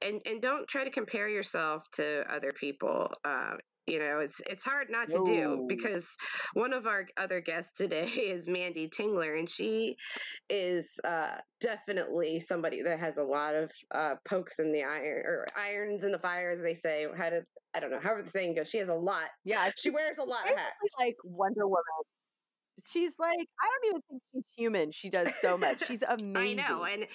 [0.02, 3.12] And and don't try to compare yourself to other people.
[3.24, 6.08] Uh, you know, it's it's hard not to do because
[6.52, 9.96] one of our other guests today is Mandy Tingler, and she
[10.48, 15.46] is uh, definitely somebody that has a lot of uh, pokes in the iron or
[15.56, 17.06] irons in the fire, as they say.
[17.16, 18.68] How did I don't know, however the saying goes.
[18.68, 19.30] She has a lot.
[19.44, 20.74] Yeah, She wears a lot of hats.
[20.98, 21.82] like Wonder Woman.
[22.86, 24.92] She's like, I don't even think she's human.
[24.92, 25.84] She does so much.
[25.86, 26.60] She's amazing.
[26.60, 27.06] I know, and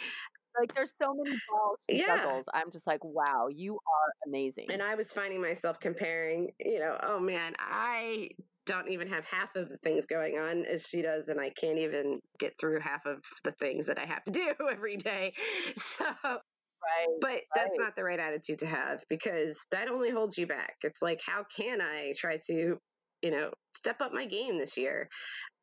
[0.59, 2.17] like there's so many balls she Yeah.
[2.17, 2.45] juggles.
[2.53, 4.71] I'm just like, wow, you are amazing.
[4.71, 8.29] And I was finding myself comparing, you know, oh man, I
[8.65, 11.77] don't even have half of the things going on as she does, and I can't
[11.77, 15.33] even get through half of the things that I have to do every day.
[15.77, 17.07] So, right.
[17.21, 20.77] but that's not the right attitude to have because that only holds you back.
[20.81, 22.77] It's like, how can I try to,
[23.21, 25.09] you know, step up my game this year?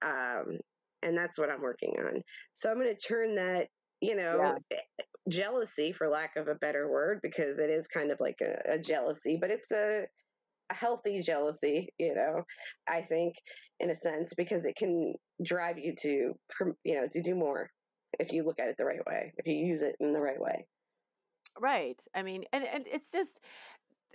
[0.05, 0.59] Um,
[1.03, 2.23] and that's what I'm working on.
[2.53, 3.69] So I'm going to turn that,
[4.01, 4.77] you know, eh,
[5.29, 8.79] jealousy, for lack of a better word, because it is kind of like a, a
[8.79, 10.03] jealousy, but it's a,
[10.71, 12.43] a healthy jealousy, you know,
[12.89, 13.35] I think,
[13.81, 16.33] in a sense, because it can drive you to,
[16.85, 17.71] you know, to do more
[18.19, 20.41] if you look at it the right way, if you use it in the right
[20.41, 20.67] way.
[21.61, 22.01] Right.
[22.15, 23.41] I mean, and and it's just,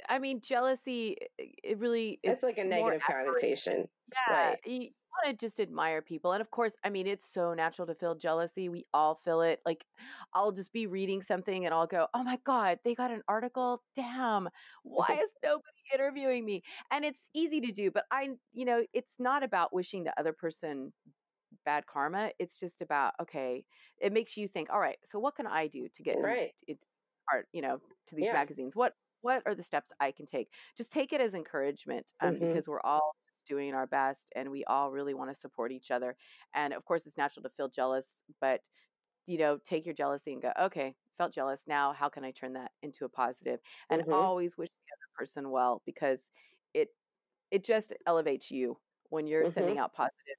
[0.09, 1.17] I mean, jealousy.
[1.37, 3.89] It really It's, like a negative connotation.
[4.13, 4.59] Yeah, Right.
[4.65, 4.91] you
[5.25, 8.15] want to just admire people, and of course, I mean, it's so natural to feel
[8.15, 8.69] jealousy.
[8.69, 9.61] We all feel it.
[9.65, 9.85] Like,
[10.33, 13.83] I'll just be reading something, and I'll go, "Oh my god, they got an article!
[13.95, 14.49] Damn,
[14.83, 19.19] why is nobody interviewing me?" And it's easy to do, but I, you know, it's
[19.19, 20.93] not about wishing the other person
[21.65, 22.31] bad karma.
[22.39, 23.65] It's just about okay,
[23.99, 26.53] it makes you think, all right, so what can I do to get Right.
[26.67, 26.83] it
[27.29, 28.31] part, you know, to these Yeah.
[28.31, 28.75] magazines?
[28.75, 28.93] What
[29.27, 30.53] what are the steps I can take?
[30.77, 32.39] Just take it as encouragement, um, Mhm.
[32.39, 35.91] because we're all just doing our best, and we all really want to support each
[35.91, 36.17] other.
[36.53, 38.69] And of course, it's natural to feel jealous, but
[39.27, 41.67] you know, take your jealousy and go, okay, felt jealous.
[41.67, 43.59] Now, how can I turn that into a positive?
[43.91, 44.11] And Mhm.
[44.11, 46.31] always wish the other person well because
[46.73, 46.89] it
[47.51, 50.37] it just elevates you when you're sending out positive,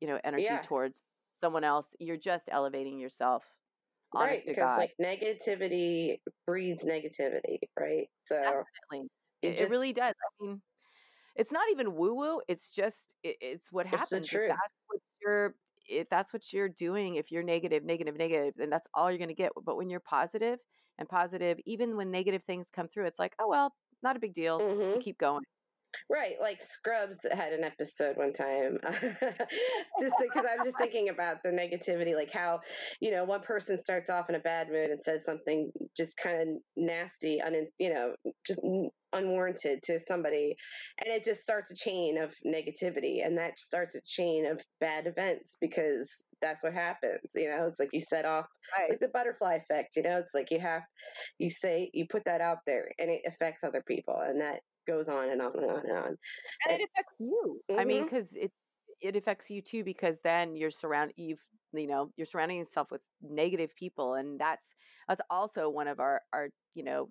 [0.00, 0.60] you know, energy Yeah.
[0.60, 1.02] towards
[1.40, 1.94] someone else.
[1.98, 3.44] You're just elevating yourself.
[4.12, 4.38] Right.
[4.40, 8.08] To Because God, like negativity breeds negativity, right?
[8.26, 9.10] So definitely,
[9.42, 10.14] it, it just- really does.
[10.22, 10.62] I mean,
[11.36, 12.40] it's not even woo woo.
[12.48, 14.32] It's just it, it's what It's the happens.
[14.32, 15.54] If that's what you're
[15.88, 19.28] if that's what you're doing, if you're negative, negative, negative, then that's all you're going
[19.28, 19.52] to get.
[19.64, 20.60] But when you're positive
[20.98, 24.32] and positive, even when negative things come through, it's like, oh well, not a big
[24.34, 24.60] deal.
[24.60, 25.00] Mhm.
[25.02, 25.44] Keep going.
[26.10, 28.78] Right, like Scrubs had an episode one time.
[30.00, 32.60] just because I'm just thinking about the negativity, like how
[33.00, 36.40] you know one person starts off in a bad mood and says something just kind
[36.40, 38.14] of nasty, un, you know,
[38.46, 38.60] just
[39.12, 40.56] unwarranted to somebody,
[41.04, 45.06] and it just starts a chain of negativity, and that starts a chain of bad
[45.06, 47.30] events because that's what happens.
[47.34, 48.46] You know, it's like you set off
[48.88, 49.96] like the butterfly effect.
[49.96, 50.82] You know, it's like you have
[51.38, 55.08] you say you put that out there, and it affects other people, and that goes
[55.08, 56.18] on and on and on and on.
[56.68, 57.60] and it affects you.
[57.76, 58.52] I mean, because it
[59.00, 63.02] it affects you too because then you're surround you've you know you're surrounding yourself with
[63.20, 64.74] negative people, and that's
[65.08, 67.10] that's also one of our our you know,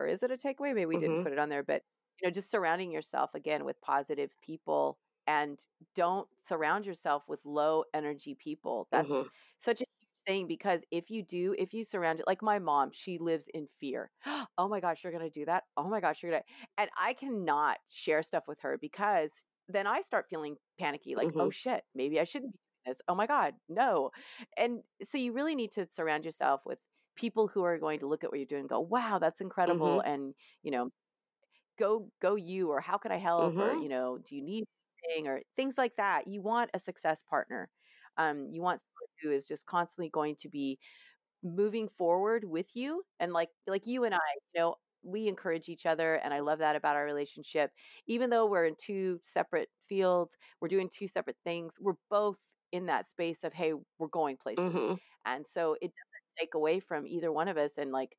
[0.00, 0.74] or is it a takeaway?
[0.74, 1.22] Maybe we didn't Mhm.
[1.22, 1.82] put it on there, but
[2.22, 4.98] you know, just surrounding yourself again with positive people.
[5.28, 5.58] And
[5.94, 8.88] don't surround yourself with low energy people.
[8.92, 9.28] That's Mhm.
[9.58, 9.86] such a
[10.26, 13.68] thing because if you do, if you surround it, like my mom, she lives in
[13.80, 14.10] fear.
[14.58, 15.64] Oh my gosh, you're going to do that.
[15.76, 19.86] Oh my gosh, you're going to, and I cannot share stuff with her because then
[19.86, 23.02] I start feeling panicky like, oh shit, maybe I shouldn't be doing this.
[23.08, 24.10] Oh my God, no.
[24.56, 26.78] And so you really need to surround yourself with
[27.16, 30.00] people who are going to look at what you're doing and go, wow, that's incredible.
[30.00, 30.90] And, you know,
[31.78, 33.58] go, go you, or how can I help?
[33.58, 33.76] Or, Mhm.
[33.76, 34.64] you know, do you need
[35.04, 35.28] anything?
[35.28, 36.26] Or things like that.
[36.28, 37.70] You want a success partner.
[38.16, 38.80] Um, you want
[39.22, 40.78] who is just constantly going to be
[41.42, 44.20] moving forward with you and like like you and I,
[44.54, 47.72] you know, we encourage each other and I love that about our relationship.
[48.06, 52.38] Even though we're in two separate fields, we're doing two separate things, we're both
[52.72, 54.90] in that space of hey, we're going places.
[54.90, 54.98] Mhm.
[55.24, 58.16] And so it doesn't take away from either one of us and like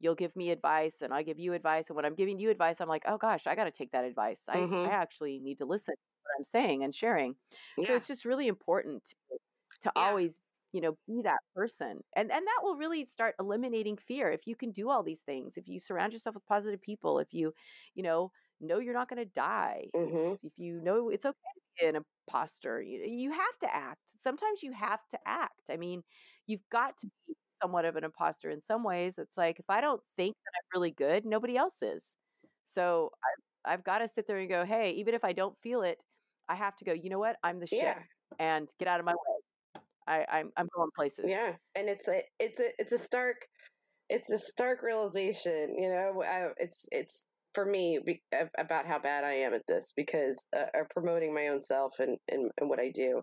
[0.00, 2.80] you'll give me advice and I give you advice and when I'm giving you advice
[2.80, 4.42] I'm like, "Oh gosh, I got to take that advice.
[4.48, 4.84] I Mhm.
[4.84, 7.36] I actually need to listen to what I'm saying and sharing."
[7.80, 9.14] So it's just really important
[9.84, 10.14] to, Yeah.
[10.14, 10.40] always
[10.72, 14.56] you know be that person and and that will really start eliminating fear if you
[14.56, 17.54] can do all these things if you surround yourself with positive people if you
[17.94, 20.36] you know know you're not going to die Mhm.
[20.42, 21.96] if, if you know it's okay to be an
[22.28, 26.02] imposter you, you have to act sometimes you have to act i mean
[26.46, 29.80] you've got to be somewhat of an imposter in some ways it's like if i
[29.80, 32.14] don't think that i'm really good nobody else is
[32.64, 33.10] so
[33.66, 35.98] i've, I've got to sit there and go hey even if i don't feel it
[36.48, 37.96] i have to go you know what i'm the shit
[38.38, 39.33] and get out of my way
[40.06, 41.26] I, I'm I'm going places.
[41.28, 43.36] Yeah, and it's a it's a it's a stark
[44.08, 46.22] it's a stark realization, you know.
[46.22, 48.22] I, it's it's for me be,
[48.58, 52.18] about how bad I am at this because uh, of promoting my own self and,
[52.28, 53.22] and and what I do.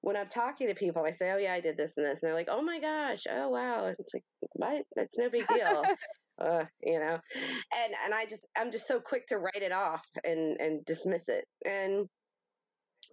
[0.00, 2.28] When I'm talking to people, I say, "Oh yeah, I did this and this," and
[2.28, 4.82] they're like, "Oh my gosh, oh wow!" It's like, "What?
[4.94, 5.82] That's no big deal."
[6.40, 10.04] uh, you know, and and I just I'm just so quick to write it off
[10.24, 12.06] and and dismiss it, and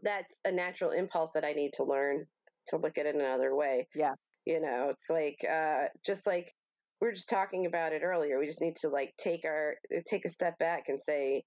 [0.03, 2.25] that's a natural impulse that I need to learn
[2.69, 3.87] to look at it another way.
[3.95, 4.13] Yeah.
[4.45, 6.53] You know, it's like uh, just like
[7.01, 8.39] we were just talking about it earlier.
[8.39, 9.75] We just need to like take our
[10.07, 11.43] take a step back and say,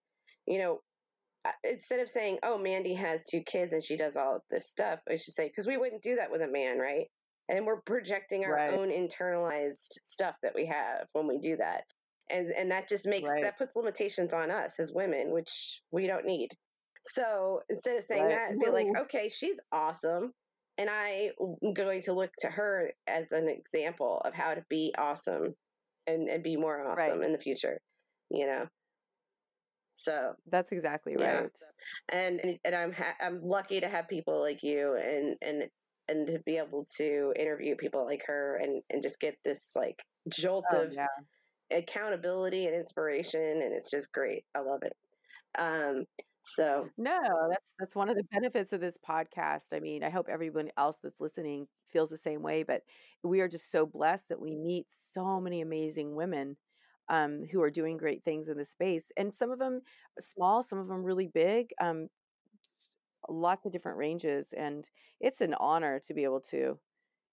[0.47, 0.81] you know,
[1.65, 5.01] instead of saying, "Oh, Mandy has two kids and she does all of this stuff,"
[5.09, 7.07] I should say because we wouldn't do that with a man, right?
[7.49, 8.75] And we're projecting our right.
[8.75, 11.85] own internalized stuff that we have when we do that,
[12.31, 13.43] and and that just makes right.
[13.43, 16.49] that puts limitations on us as women, which we don't need.
[17.05, 18.51] So instead of saying right.
[18.51, 20.33] that, be like, "Okay, she's awesome."
[20.83, 24.93] And I am going to look to her as an example of how to be
[24.99, 25.55] awesome
[26.09, 27.81] and, and be more awesome in the future,
[28.31, 28.67] you know?
[29.95, 31.49] So that's exactly right.
[32.11, 32.19] Yeah.
[32.19, 35.69] And, and and I'm ha- I'm lucky to have people like you and and
[36.09, 40.03] and to be able to interview people like her and and just get this like
[40.29, 41.07] jolt oh, of yeah.
[41.71, 44.45] accountability and inspiration and it's just great.
[44.57, 44.97] I love it.
[45.57, 46.07] Um
[46.43, 49.73] so no, that's that's one of the benefits of this podcast.
[49.73, 52.83] I mean, I hope everyone else that's listening feels the same way, but
[53.23, 56.57] we are just so blessed that we meet so many amazing women
[57.09, 59.13] um, who are doing great things in the space.
[59.17, 59.83] And some of them
[60.21, 62.09] small, some of them really big, um,
[63.29, 64.53] lots of different ranges.
[64.57, 64.89] And
[65.21, 66.79] it's an honor to be able to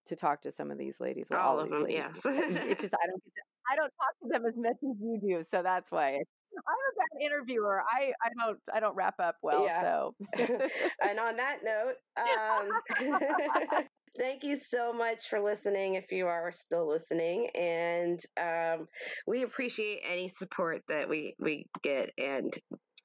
[0.06, 1.28] to talk to some of these ladies.
[1.30, 1.98] Well, all, all of them, ladies.
[1.98, 2.22] yes.
[2.26, 3.42] it's just I don't get to,
[3.72, 6.10] I don't talk to them as much as you do, so that's why.
[6.10, 7.84] I'm a interviewer.
[7.92, 9.66] I, I don't I don't wrap up well.
[9.66, 9.82] Yeah.
[9.82, 13.84] So, and on that note, um,
[14.18, 17.50] Thank you so much for listening if you are still listening.
[17.56, 18.88] And um,
[19.28, 22.10] we appreciate any support that we, we get.
[22.18, 22.54] And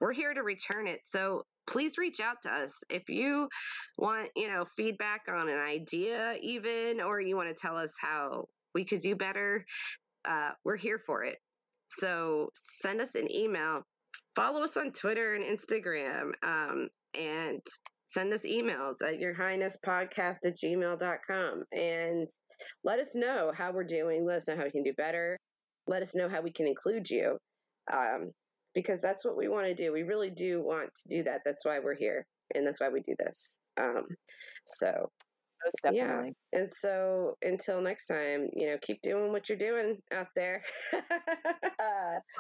[0.01, 1.01] we're here to return it.
[1.05, 3.49] So please reach out to us if you
[3.97, 8.47] want, you know, feedback on an idea, even, or you want to tell us how
[8.75, 9.65] we could do better.
[10.25, 11.37] Uh, we're here for it.
[11.91, 13.83] So send us an email,
[14.37, 17.61] follow us on Twitter and Instagram, um, and
[18.07, 22.29] send us emails at your highness podcast at gmail.com and
[22.85, 24.25] let us know how we're doing.
[24.27, 25.39] Let us know how we can do better.
[25.87, 27.37] Let us know how we can include you.
[27.93, 28.31] Um,
[28.75, 29.93] because that's what we want to do.
[29.93, 31.43] We really do want to do that.
[31.45, 32.27] That's why we're here.
[32.55, 33.61] And that's why we do this.
[33.81, 34.07] Um,
[34.67, 35.11] so
[35.65, 36.35] most definitely.
[36.53, 36.61] Yeah.
[36.61, 40.63] And so until next time, you know, keep doing what you're doing out there.
[40.93, 40.99] uh,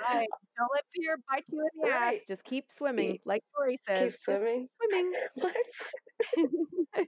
[0.09, 0.29] right.
[0.57, 2.15] Don't let fear bite you in the right.
[2.15, 2.21] ass.
[2.27, 4.13] Just keep swimming, like Dory says.
[4.13, 4.69] Keep swimming.
[4.81, 5.13] Keep swimming.
[5.35, 5.57] what?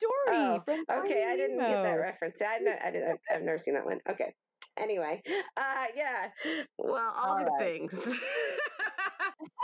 [0.00, 0.36] Dory.
[0.36, 0.62] Oh,
[1.00, 2.40] okay, I didn't get that reference.
[2.40, 4.00] I, I didn't, I've never seen that one.
[4.08, 4.34] Okay.
[4.78, 5.22] Anyway,
[5.56, 6.28] uh, yeah.
[6.78, 7.78] Well, all, all good right.
[7.78, 8.08] things.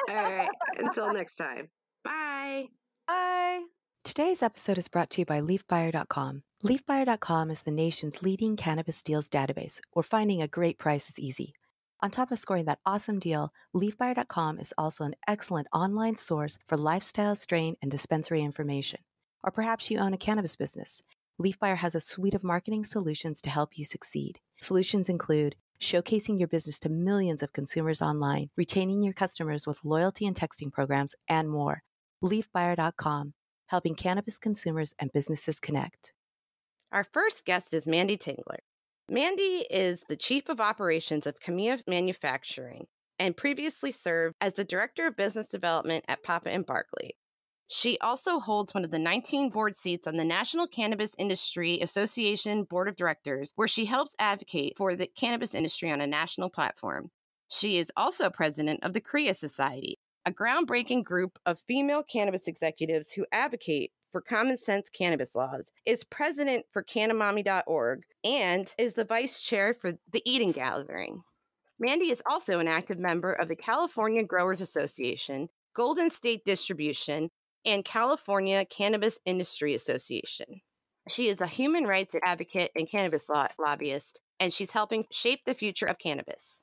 [0.08, 0.48] all right.
[0.78, 1.68] Until next time.
[2.04, 2.66] Bye.
[3.06, 3.60] Bye.
[4.04, 6.42] Today's episode is brought to you by LeafBuyer.com.
[6.64, 11.54] LeafBuyer.com is the nation's leading cannabis deals database, where finding a great price is easy.
[12.00, 16.76] On top of scoring that awesome deal, LeafBuyer.com is also an excellent online source for
[16.76, 18.98] lifestyle, strain, and dispensary information.
[19.44, 21.04] Or perhaps you own a cannabis business.
[21.40, 24.40] LeafBuyer has a suite of marketing solutions to help you succeed.
[24.60, 30.26] Solutions include showcasing your business to millions of consumers online, retaining your customers with loyalty
[30.26, 31.84] and texting programs, and more.
[32.24, 33.34] LeafBuyer.com
[33.72, 36.12] helping cannabis consumers and businesses connect.
[36.92, 38.58] Our first guest is Mandy Tingler.
[39.08, 42.84] Mandy is the Chief of Operations of Khemia Manufacturing
[43.18, 47.16] and previously served as the Director of Business Development at Papa and Barkley.
[47.66, 52.64] She also holds one of the 19 board seats on the National Cannabis Industry Association
[52.64, 57.08] Board of Directors, where she helps advocate for the cannabis industry on a national platform.
[57.48, 63.12] She is also president of the CREA Society, a groundbreaking group of female cannabis executives
[63.12, 69.40] who advocate for common sense cannabis laws, is president for Cannamommy.org, and is the vice
[69.40, 71.22] chair for the Eden Gathering.
[71.80, 77.30] Mandy is also an active member of the California Growers Association, Golden State Distribution,
[77.64, 80.60] and California Cannabis Industry Association.
[81.10, 85.54] She is a human rights advocate and cannabis law- lobbyist, and she's helping shape the
[85.54, 86.62] future of cannabis.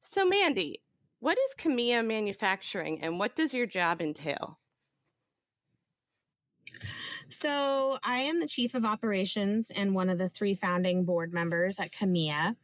[0.00, 0.80] So, Mandy,
[1.24, 4.58] what is Khemia Manufacturing and what does your job entail?
[7.30, 11.80] So, I am the chief of operations and one of the three founding board members
[11.80, 12.56] at Khemia.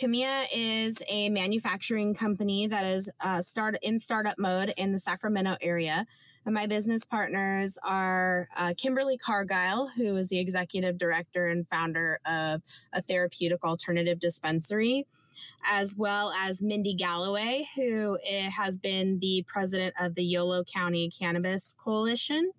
[0.00, 5.56] Khemia is a manufacturing company that is uh, start in startup mode in the Sacramento
[5.60, 6.06] area.
[6.44, 12.20] And my business partners are uh, Kimberly Cargile, who is the executive director and founder
[12.24, 15.06] of a therapeutic alternative dispensary
[15.64, 21.10] as well as Mindy Galloway, who eh, has been the president of the Yolo County
[21.10, 22.52] Cannabis Coalition.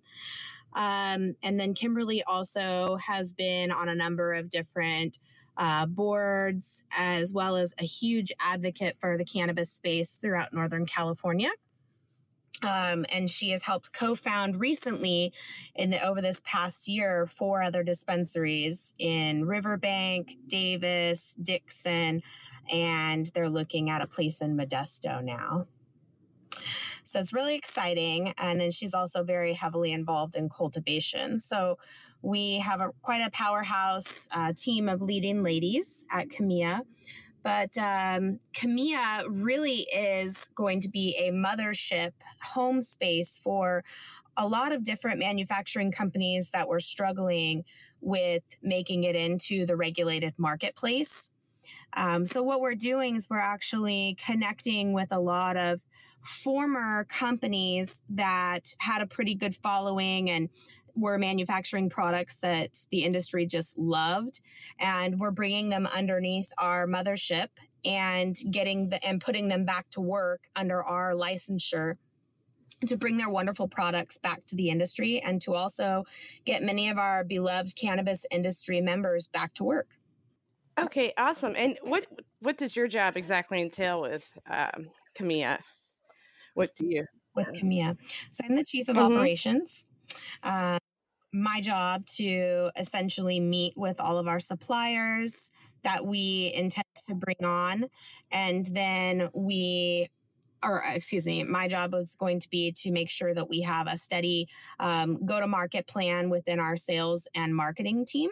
[0.74, 5.18] Um, and then Kimberly also has been on a number of different
[5.56, 11.50] uh, boards, as well as a huge advocate for the cannabis space throughout Northern California.
[12.62, 15.32] Um, and she has helped co-found recently
[15.76, 22.22] in the, over this past year four other dispensaries in Riverbank, Davis, Dixon,
[22.70, 25.66] and they're looking at a place in Modesto now.
[27.04, 28.34] So it's really exciting.
[28.36, 31.40] And then she's also very heavily involved in cultivation.
[31.40, 31.78] So
[32.20, 36.82] we have a quite a powerhouse uh, team of leading ladies at Khemia.
[37.42, 38.40] But um,
[39.30, 42.12] really is going to be a mothership
[42.42, 43.84] home space for
[44.36, 47.64] a lot of different manufacturing companies that were struggling
[48.00, 51.30] with making it into the regulated marketplace.
[51.94, 55.80] Um, so, what we're doing is we're actually connecting with a lot of
[56.22, 60.50] former companies that had a pretty good following and
[60.94, 64.40] were manufacturing products that the industry just loved
[64.80, 67.48] and we're bringing them underneath our mothership
[67.84, 71.94] and getting the and putting them back to work under our licensure
[72.86, 76.04] to bring their wonderful products back to the industry and to also
[76.44, 79.98] get many of our beloved cannabis industry members back to work.
[80.78, 81.54] Okay, awesome.
[81.56, 82.06] And what
[82.40, 85.58] what does your job exactly entail with um, Khemia?
[86.54, 87.04] What do you
[87.34, 87.96] with Khemia?
[88.30, 89.12] So I'm the chief of mm-hmm.
[89.12, 89.86] operations.
[90.42, 90.78] Uh,
[91.32, 95.50] my job to essentially meet with all of our suppliers
[95.82, 97.86] that we intend to bring on,
[98.30, 100.08] and then we
[100.64, 103.86] or excuse me, my job was going to be to make sure that we have
[103.86, 104.48] a steady
[104.80, 108.30] um, go to market plan within our sales and marketing team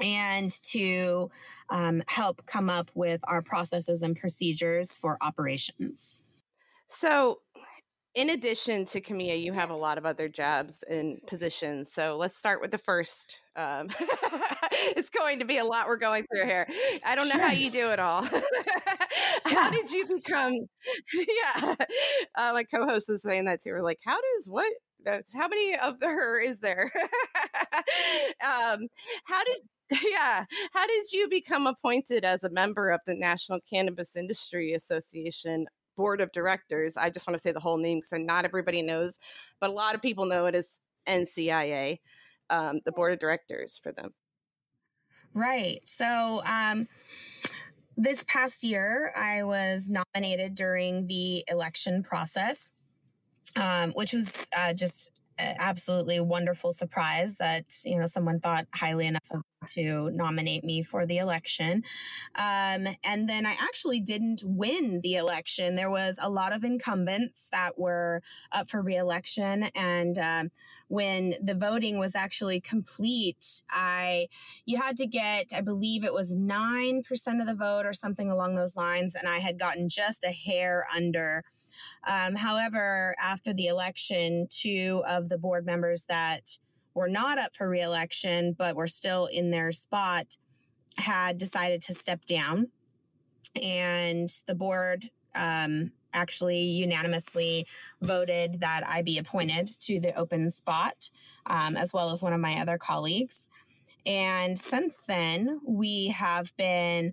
[0.00, 1.30] and to
[1.70, 6.24] um, help come up with our processes and procedures for operations.
[6.88, 7.40] So,
[8.16, 11.92] in addition to Khemia, you have a lot of other jobs and positions.
[11.92, 13.42] So let's start with the first.
[13.56, 13.88] Um,
[14.96, 16.66] it's going to be a lot we're going through here.
[17.04, 18.24] I don't know how you do it all.
[19.44, 20.54] how did you become?
[21.12, 21.74] Yeah,
[22.36, 23.72] uh, my co-host was saying that too.
[23.72, 24.72] We're like, how does what?
[25.34, 26.90] How many of her is there?
[28.44, 28.88] um,
[29.24, 29.58] how did
[29.90, 30.44] yeah.
[30.72, 35.66] How did you become appointed as a member of the National Cannabis Industry Association
[35.96, 36.96] board of directors?
[36.96, 39.18] I just want to say the whole name because not everybody knows,
[39.60, 41.98] but a lot of people know it as NCIA,
[42.50, 44.12] um, the board of directors for them.
[45.34, 45.80] Right.
[45.84, 46.88] So, um,
[47.98, 52.70] this past year, I was nominated during the election process,
[53.54, 59.30] um, which was uh, just absolutely wonderful surprise that you know someone thought highly enough
[59.30, 61.82] of to nominate me for the election.
[62.36, 65.76] Um, and then i actually didn't win the election.
[65.76, 68.22] There was a lot of incumbents that were
[68.52, 70.50] up for reelection and um,
[70.88, 74.28] when the voting was actually complete i
[74.64, 77.02] you had to get i believe it was 9%
[77.40, 80.84] of the vote or something along those lines and i had gotten just a hair
[80.94, 81.42] under
[82.06, 86.58] um, however, after the election, two of the board members that
[86.94, 90.36] were not up for reelection but were still in their spot
[90.96, 92.68] had decided to step down.
[93.62, 97.66] And the board um, actually unanimously
[98.00, 101.10] voted that I be appointed to the open spot,
[101.44, 103.48] um, as well as one of my other colleagues.
[104.06, 107.12] And since then, we have been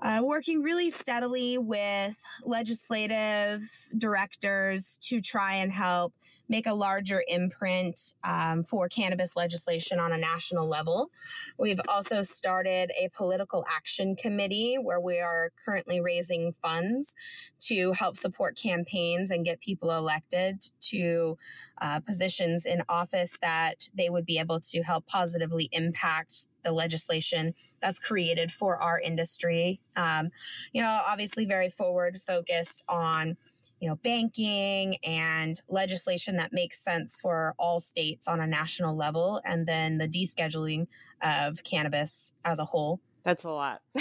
[0.00, 3.62] uh, working really steadily with legislative
[3.96, 6.12] directors to try and help
[6.48, 11.10] make a larger imprint um, for cannabis legislation on a national level.
[11.58, 17.14] We've also started a political action committee where we are currently raising funds
[17.60, 21.36] to help support campaigns and get people elected to
[21.80, 27.54] uh, positions in office that they would be able to help positively impact the legislation
[27.80, 29.80] that's created for our industry.
[29.96, 30.30] Um,
[30.72, 33.36] you know, obviously very forward focused on
[33.80, 39.40] you know, banking and legislation that makes sense for all states on a national level,
[39.44, 40.86] and then the descheduling
[41.22, 43.00] of cannabis as a whole.
[43.24, 43.82] That's a lot.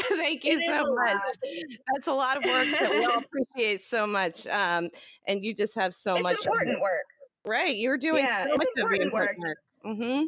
[0.00, 1.22] Thank you it so much.
[1.92, 3.18] That's a lot of work that we all
[3.54, 4.46] appreciate so much.
[4.46, 4.88] Um,
[5.26, 7.04] and you just have so it's much important work.
[7.44, 7.76] Right.
[7.76, 9.36] You're doing yeah, so much important work.
[9.38, 9.58] work.
[9.84, 10.24] Mm-hmm.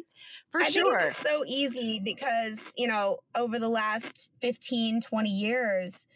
[0.51, 0.99] For I sure.
[0.99, 6.07] Think it's so easy because, you know, over the last 15, 20 years,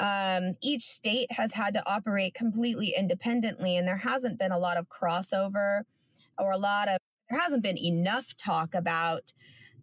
[0.00, 4.78] um, each state has had to operate completely independently, and there hasn't been a lot
[4.78, 5.82] of crossover
[6.38, 6.96] or a lot of,
[7.28, 9.32] there hasn't been enough talk about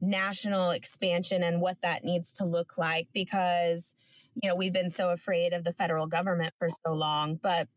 [0.01, 3.95] national expansion and what that needs to look like because,
[4.41, 7.39] you know, we've been so afraid of the federal government for so long.
[7.41, 7.67] But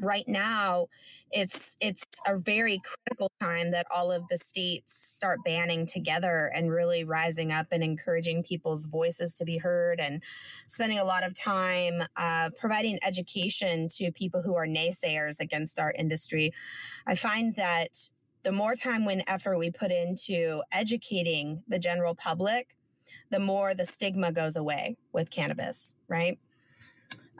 [0.00, 0.86] right now
[1.30, 6.70] it's it's a very critical time that all of the states start banning together and
[6.70, 10.22] really rising up and encouraging people's voices to be heard and
[10.66, 15.92] spending a lot of time uh, providing education to people who are naysayers against our
[15.98, 16.52] industry.
[17.06, 18.08] I find that
[18.42, 22.74] the more time and effort we put into educating the general public
[23.30, 26.38] the more the stigma goes away with cannabis right?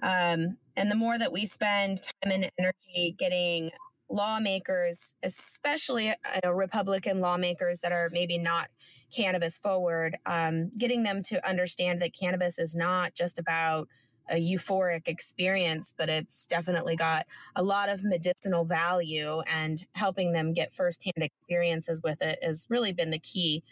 [0.02, 3.70] Um, and the more that we spend time and energy getting
[4.08, 8.68] lawmakers, especially uh, Republican lawmakers that are maybe not
[9.14, 13.88] cannabis forward, um, getting them to understand that cannabis is not just about
[14.30, 17.26] a euphoric experience, but it's definitely got
[17.56, 22.92] a lot of medicinal value and helping them get firsthand experiences with it has really
[22.92, 23.64] been the key,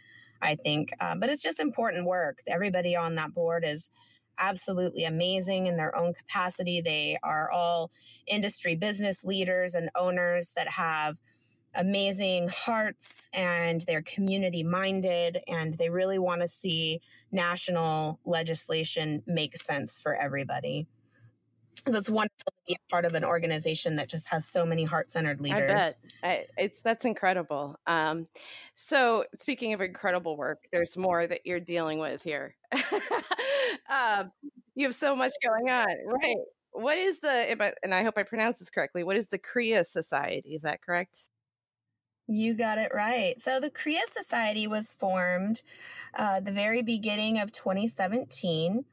[0.42, 0.90] I think.
[0.98, 2.40] Uh, but it's just important work.
[2.48, 3.90] Everybody on that board is
[4.38, 6.80] absolutely amazing in their own capacity.
[6.80, 7.90] They are all
[8.26, 11.16] industry business leaders and owners that have
[11.74, 19.56] amazing hearts and they're community minded and they really want to see national legislation make
[19.56, 20.86] sense for everybody.
[21.86, 24.84] So it's wonderful to be a part of an organization that just has so many
[24.84, 25.70] heart-centered leaders.
[25.70, 27.78] I bet I, it's that's incredible.
[27.86, 28.26] Um,
[28.74, 32.56] so speaking of incredible work, there's more that you're dealing with here.
[33.90, 34.32] um,
[34.74, 36.36] you have so much going on, right?
[36.72, 39.04] What is the and I hope I pronounce this correctly?
[39.04, 40.54] What is the CREA Society?
[40.54, 41.30] Is that correct?
[42.28, 43.40] You got it right.
[43.40, 45.62] So the CREA Society was formed
[46.14, 48.84] uh, the very beginning of 2017.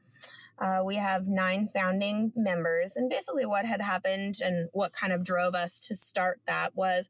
[0.58, 5.24] Uh, we have nine founding members, and basically what had happened and what kind of
[5.24, 7.08] drove us to start that was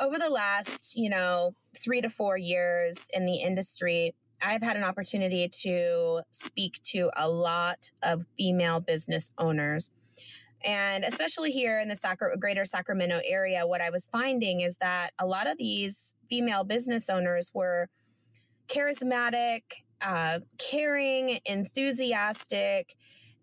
[0.00, 4.84] over the last, you know, three to four years in the industry, I've had an
[4.84, 9.90] opportunity to speak to a lot of female business owners.
[10.64, 15.10] And especially here in the Sacra- greater Sacramento area, what I was finding is that
[15.18, 17.88] a lot of these female business owners were
[18.68, 19.62] charismatic,
[20.02, 22.94] uh, caring, enthusiastic,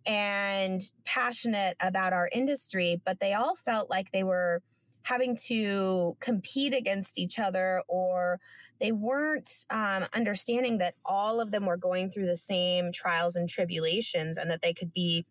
[0.06, 4.62] and passionate about our industry, but they all felt like they were
[5.04, 8.40] having to compete against each other or
[8.80, 13.48] they weren't um, understanding that all of them were going through the same trials and
[13.48, 15.26] tribulations and that they could be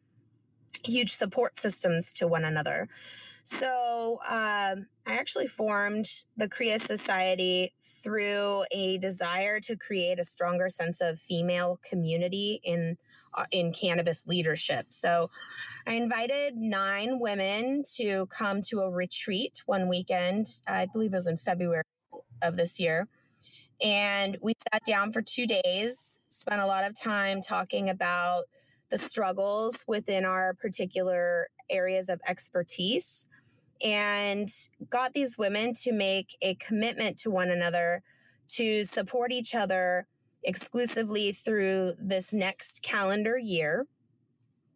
[0.85, 2.89] huge support systems to one another.
[3.45, 10.71] So um, I actually formed the CREA Society through a desire to create a stronger
[10.71, 12.97] sense of female community in
[13.35, 14.87] uh, in cannabis leadership.
[14.91, 15.31] So
[15.87, 20.47] I invited nine women to come to a retreat one weekend.
[20.67, 21.83] I believe it was in February
[22.43, 23.09] of this year.
[23.83, 28.45] And we sat down for two days, spent a lot of time talking about
[28.91, 33.29] the struggles within our particular areas of expertise
[33.85, 34.49] and
[34.91, 38.03] got these women to make a commitment to one another
[38.49, 40.07] to support each other
[40.43, 43.87] exclusively through this next calendar year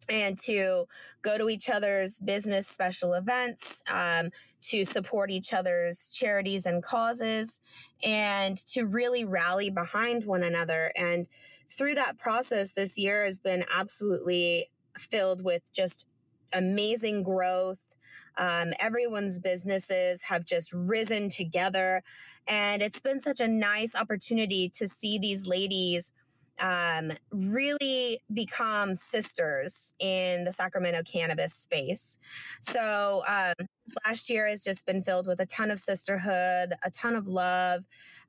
[0.09, 0.85] and to
[1.21, 4.31] go to each other's business special events, um,
[4.61, 7.61] to support each other's charities and causes,
[8.03, 10.91] and to really rally behind one another.
[10.95, 11.29] And
[11.69, 16.07] through that process, this year has been absolutely filled with just
[16.53, 17.95] amazing growth.
[18.37, 22.03] Um, everyone's businesses have just risen together.
[22.47, 26.13] And it's been such a nice opportunity to see these ladies
[26.59, 32.17] um, really become sisters in the Sacramento cannabis space.
[32.61, 33.67] So, um,
[34.05, 37.83] last year has just been filled with a ton of sisterhood, a ton of love,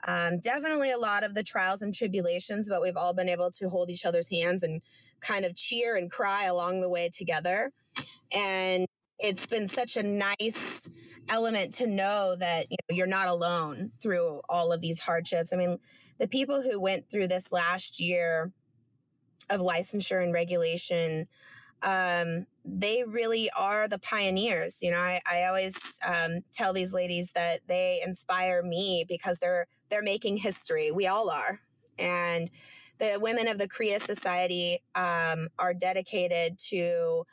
[0.07, 3.68] um, definitely a lot of the trials and tribulations, but we've all been able to
[3.68, 4.81] hold each other's hands and
[5.20, 7.72] kind of cheer and cry along the way together.
[8.33, 8.87] And
[9.20, 10.88] it's been such a nice
[11.28, 15.52] element to know that you know, you're not alone through all of these hardships.
[15.52, 15.78] I mean,
[16.18, 18.52] the people who went through this last year
[19.50, 21.28] of licensure and regulation,
[21.82, 24.82] um, they really are the pioneers.
[24.82, 29.66] You know, I, I always um, tell these ladies that they inspire me because they're
[29.90, 30.90] they're making history.
[30.90, 31.60] We all are,
[31.98, 32.50] and
[32.98, 37.24] the women of the CREA Society um, are dedicated to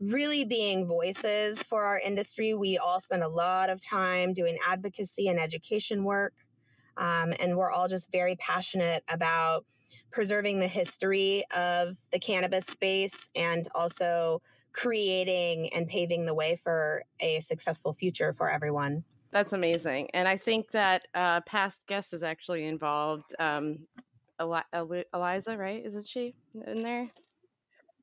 [0.00, 2.54] really being voices for our industry.
[2.54, 6.34] We all spend a lot of time doing advocacy and education work.
[6.96, 9.64] Um, and we're all just very passionate about
[10.10, 14.42] preserving the history of the cannabis space and also
[14.72, 19.04] creating and paving the way for a successful future for everyone.
[19.30, 20.10] That's amazing.
[20.12, 23.34] And I think that uh, past guest is actually involved.
[23.38, 23.86] Um,
[24.40, 24.62] Eli-
[25.14, 25.84] Eliza, right?
[25.84, 26.34] Isn't she
[26.66, 27.08] in there?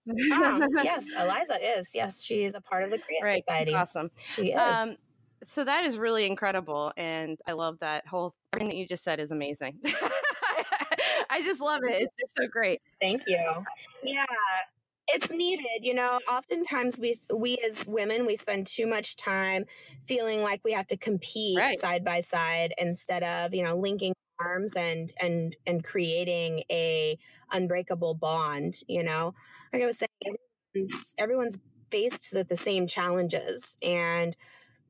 [0.83, 1.91] yes, Eliza is.
[1.93, 3.43] Yes, she is a part of the CREA right.
[3.43, 3.73] Society.
[3.73, 4.09] Awesome.
[4.23, 4.59] She is.
[4.59, 4.95] Um,
[5.43, 9.19] so that is really incredible, and I love that whole everything that you just said
[9.19, 9.79] is amazing.
[11.29, 12.01] I just love it.
[12.01, 12.81] It's just so great.
[12.99, 13.63] Thank you.
[14.03, 14.25] Yeah,
[15.09, 19.65] it's needed you know oftentimes we we as women we spend too much time
[20.05, 21.79] feeling like we have to compete right.
[21.79, 27.17] side by side instead of you know linking arms and and and creating a
[27.51, 29.33] unbreakable bond you know
[29.73, 30.37] like i was saying
[30.75, 31.59] everyone's, everyone's
[31.89, 34.35] faced with the same challenges and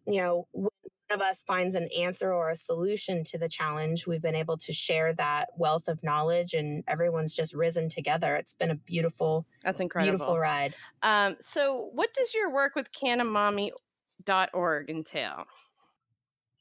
[0.06, 0.72] you know one
[1.12, 4.74] of us finds an answer or a solution to the challenge, we've been able to
[4.74, 8.36] share that wealth of knowledge and everyone's just risen together.
[8.36, 10.76] It's been a beautiful, that's incredible, beautiful ride.
[11.04, 15.46] Um, so, what does your work with Canamommy.org entail?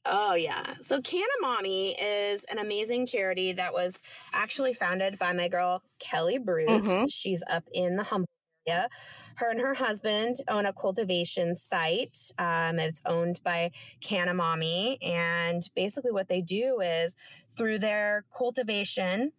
[0.09, 0.75] Oh, yeah.
[0.81, 4.01] So, Canamommy is an amazing charity that was
[4.33, 6.87] actually founded by my girl, Kelly Bruce.
[6.87, 7.07] Mm-hmm.
[7.07, 8.29] She's up in the Humboldt
[8.67, 8.89] area.
[9.35, 12.17] Her and her husband own a cultivation site.
[12.37, 14.97] Um, it's owned by Canamommy.
[15.05, 17.15] And basically, what they do is
[17.49, 19.31] through their cultivation,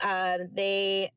[0.00, 1.12] uh, they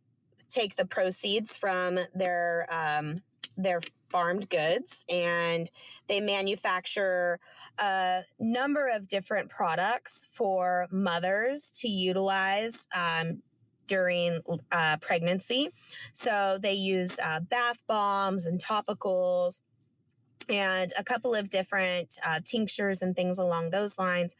[0.50, 3.18] take the proceeds from their um,
[3.58, 5.70] their farmed goods and
[6.08, 7.40] they manufacture
[7.80, 13.42] a number of different products for mothers to utilize um,
[13.88, 14.40] during
[14.72, 15.70] uh, pregnancy.
[16.14, 19.62] So they use uh, bath bombs and topicals
[20.50, 24.36] and a couple of different uh, tinctures and things along those lines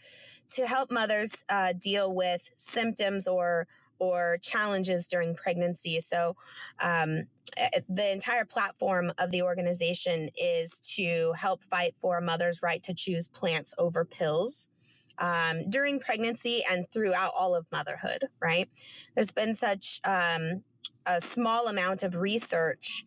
[0.50, 3.68] to help mothers uh, deal with symptoms or
[4.00, 6.00] or challenges during pregnancy.
[6.00, 6.36] So,
[6.80, 7.24] um,
[7.58, 12.82] eh, the entire platform of the organization is to help fight for a mother's right
[12.84, 14.70] to choose plants over pills
[15.18, 18.70] um, during pregnancy and throughout all of motherhood, right?
[19.16, 20.64] There's been such um,
[21.06, 23.06] a small amount of research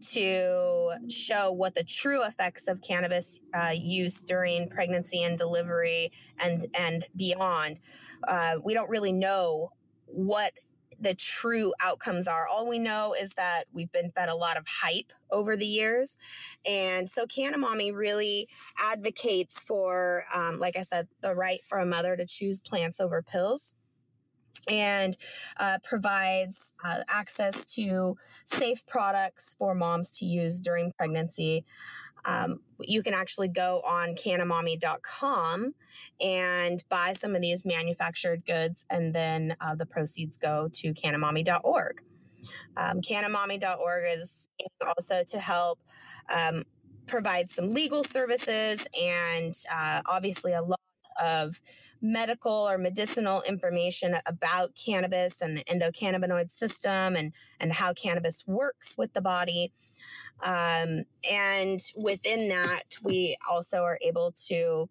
[0.00, 6.68] to show what the true effects of cannabis uh, use during pregnancy and delivery and
[6.78, 7.80] and beyond.
[8.26, 9.72] Uh, we don't really know
[10.08, 10.52] what
[11.00, 12.46] the true outcomes are.
[12.48, 16.16] All we know is that we've been fed a lot of hype over the years.
[16.68, 18.48] And so Canamommy really
[18.78, 23.22] advocates for, um, like I said, the right for a mother to choose plants over
[23.22, 23.74] pills
[24.66, 25.16] and
[25.58, 31.64] uh, provides uh, access to safe products for moms to use during pregnancy.
[32.24, 35.74] Um, you can actually go on canamommy.com
[36.20, 42.02] and buy some of these manufactured goods, and then uh, the proceeds go to canamommy.org.
[42.76, 44.48] Um, canamommy.org is
[44.80, 45.80] also to help
[46.28, 46.64] um,
[47.06, 50.78] provide some legal services and uh, obviously a lot
[51.22, 51.60] of
[52.00, 58.96] medical or medicinal information about cannabis and the endocannabinoid system and, and how cannabis works
[58.96, 59.72] with the body.
[60.42, 64.88] Um, and within that, we also are able to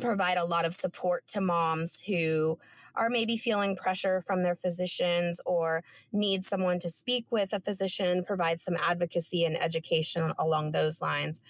[0.00, 2.58] provide a lot of support to moms who
[2.94, 5.82] are maybe feeling pressure from their physicians or
[6.12, 11.40] need someone to speak with a physician, provide some advocacy and education along those lines.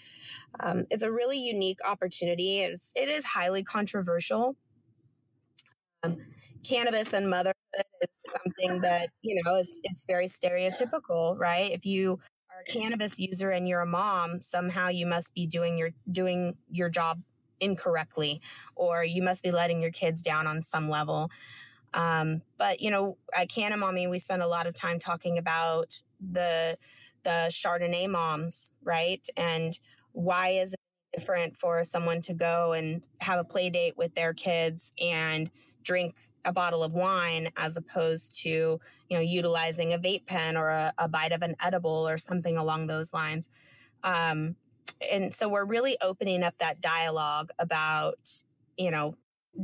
[0.60, 2.60] Um, it's a really unique opportunity.
[2.60, 4.56] It's, it is highly controversial.
[6.02, 6.18] Um,
[6.62, 7.54] cannabis and motherhood
[8.00, 11.72] is something that, you know, is, it's very stereotypical, right?
[11.72, 12.20] If you
[12.60, 16.88] a cannabis user and you're a mom, somehow you must be doing your, doing your
[16.88, 17.22] job
[17.60, 18.40] incorrectly
[18.74, 21.30] or you must be letting your kids down on some level.
[21.92, 26.78] Um, but you know, at Canamommy, we spend a lot of time talking about the
[27.22, 29.26] the Chardonnay moms, right?
[29.36, 29.78] And
[30.12, 30.78] why is it
[31.12, 35.50] different for someone to go and have a play date with their kids and
[35.82, 36.14] drink
[36.44, 38.80] a bottle of wine as opposed to you
[39.10, 42.86] know utilizing a vape pen or a, a bite of an edible or something along
[42.86, 43.48] those lines
[44.02, 44.56] um,
[45.12, 48.42] and so we're really opening up that dialogue about,
[48.76, 49.16] you know,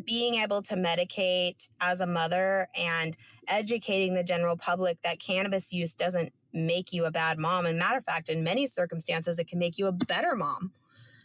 [0.05, 3.16] being able to medicate as a mother and
[3.49, 7.66] educating the general public that cannabis use doesn't make you a bad mom.
[7.66, 10.72] And matter of fact, in many circumstances, it can make you a better mom.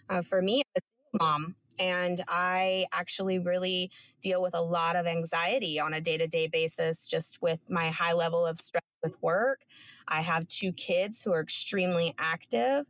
[0.10, 0.84] Uh, for me, as
[1.14, 3.90] a mom, and I actually really
[4.22, 7.90] deal with a lot of anxiety on a day to day basis, just with my
[7.90, 9.62] high level of stress with work.
[10.08, 12.86] I have two kids who are extremely active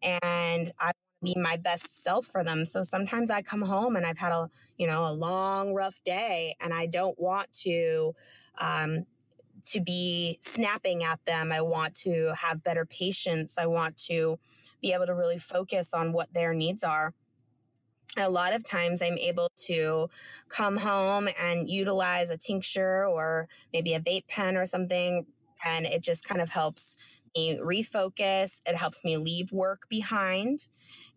[0.00, 0.94] and I want
[1.24, 2.64] to be my best self for them.
[2.64, 6.54] So sometimes I come home and I've had a, you know, a long, rough day
[6.60, 8.14] and I don't want to,
[8.60, 9.06] um,
[9.64, 11.50] to be snapping at them.
[11.50, 13.58] I want to have better patience.
[13.58, 14.38] I want to
[14.80, 17.12] be able to really focus on what their needs are.
[18.18, 20.08] A lot of times I'm able to
[20.48, 25.26] come home and utilize a tincture or maybe a vape pen or something.
[25.64, 26.96] And it just kind of helps
[27.36, 28.62] me refocus.
[28.66, 30.66] It helps me leave work behind.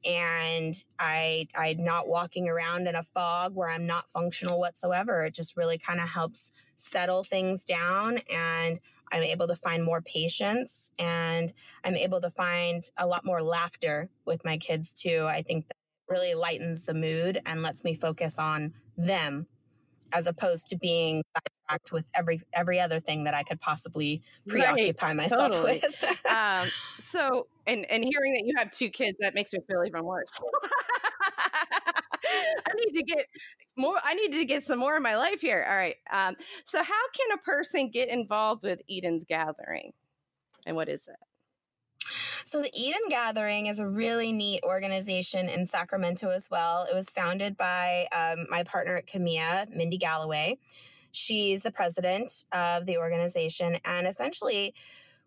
[0.05, 5.23] And I I'm not walking around in a fog where I'm not functional whatsoever.
[5.25, 8.79] It just really kind of helps settle things down and
[9.11, 11.51] I'm able to find more patience and
[11.83, 15.25] I'm able to find a lot more laughter with my kids too.
[15.27, 15.65] I think
[16.09, 19.47] really lightens the mood and lets me focus on them
[20.13, 25.07] as opposed to being sidetracked with every every other thing that I could possibly preoccupy
[25.07, 25.81] right, myself totally.
[25.83, 26.25] with.
[26.31, 30.03] um, so, and and hearing that you have two kids, that makes me feel even
[30.03, 30.39] worse.
[32.31, 33.25] I need to get
[33.75, 33.97] more.
[34.03, 35.65] I need to get some more in my life here.
[35.67, 35.95] All right.
[36.11, 36.35] Um,
[36.65, 39.93] so, how can a person get involved with Eden's Gathering,
[40.65, 41.28] and what is it?
[42.45, 46.87] So, the Eden Gathering is a really neat organization in Sacramento as well.
[46.89, 50.57] It was founded by um, my partner at Khemia, Mindy Galloway.
[51.11, 53.77] She's the president of the organization.
[53.85, 54.73] And essentially,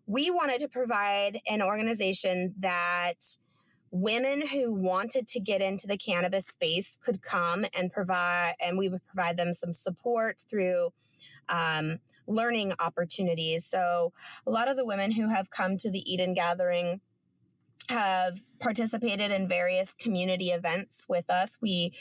[0.05, 3.37] we wanted to provide an organization that
[3.91, 8.89] women who wanted to get into the cannabis space could come and provide, and we
[8.89, 10.89] would provide them some support through
[11.47, 13.65] um, learning opportunities.
[13.65, 14.13] So,
[14.45, 17.01] a lot of the women who have come to the Eden Gathering
[17.89, 21.57] have participated in various community events with us.
[21.61, 21.93] We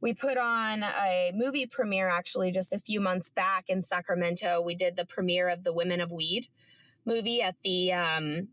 [0.00, 4.60] we put on a movie premiere actually just a few months back in Sacramento.
[4.60, 6.48] We did the premiere of the Women of Weed
[7.04, 8.48] movie at the um,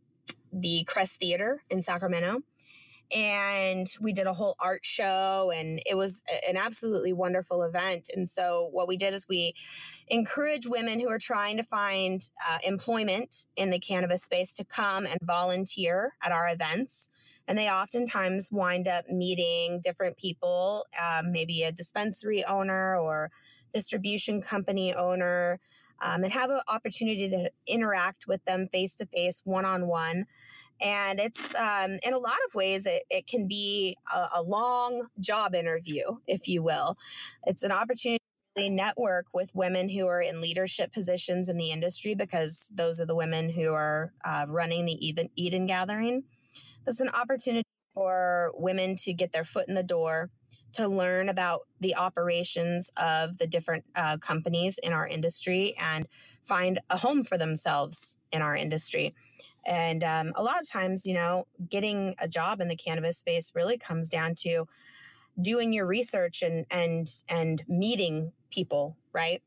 [0.52, 2.42] the Crest Theater in Sacramento
[3.16, 8.10] and we did a whole art show and it was an absolutely wonderful event.
[8.14, 9.54] And so what we did is we
[10.08, 15.06] encourage women who are trying to find uh, employment in the cannabis space to come
[15.06, 17.10] and volunteer at our events.
[17.48, 23.32] And they oftentimes wind up meeting different people um, maybe a dispensary owner or
[23.74, 25.60] distribution company owner
[26.02, 30.26] um, and have an opportunity to interact with them face to face, one on one.
[30.82, 35.08] And it's um, in a lot of ways, it, it can be a, a, long
[35.20, 36.98] job interview, if you will.
[37.48, 38.22] It's an opportunity
[38.58, 43.06] to network with women who are in leadership positions in the industry because those are
[43.06, 46.24] the women who are uh, running the Eden, Eden Gathering.
[46.86, 50.30] It's an opportunity for women to get their foot in the door
[50.74, 56.08] to learn about the operations of the different uh, companies in our industry and
[56.44, 59.16] find a home for themselves in our industry.
[59.66, 63.52] And um, a lot of times, you know, getting a job in the cannabis space
[63.54, 64.66] really comes down to
[65.40, 68.98] doing your research and and and meeting people.
[69.14, 69.42] Right?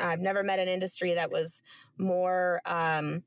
[0.00, 1.62] I've never met an industry that was
[1.96, 3.22] more um,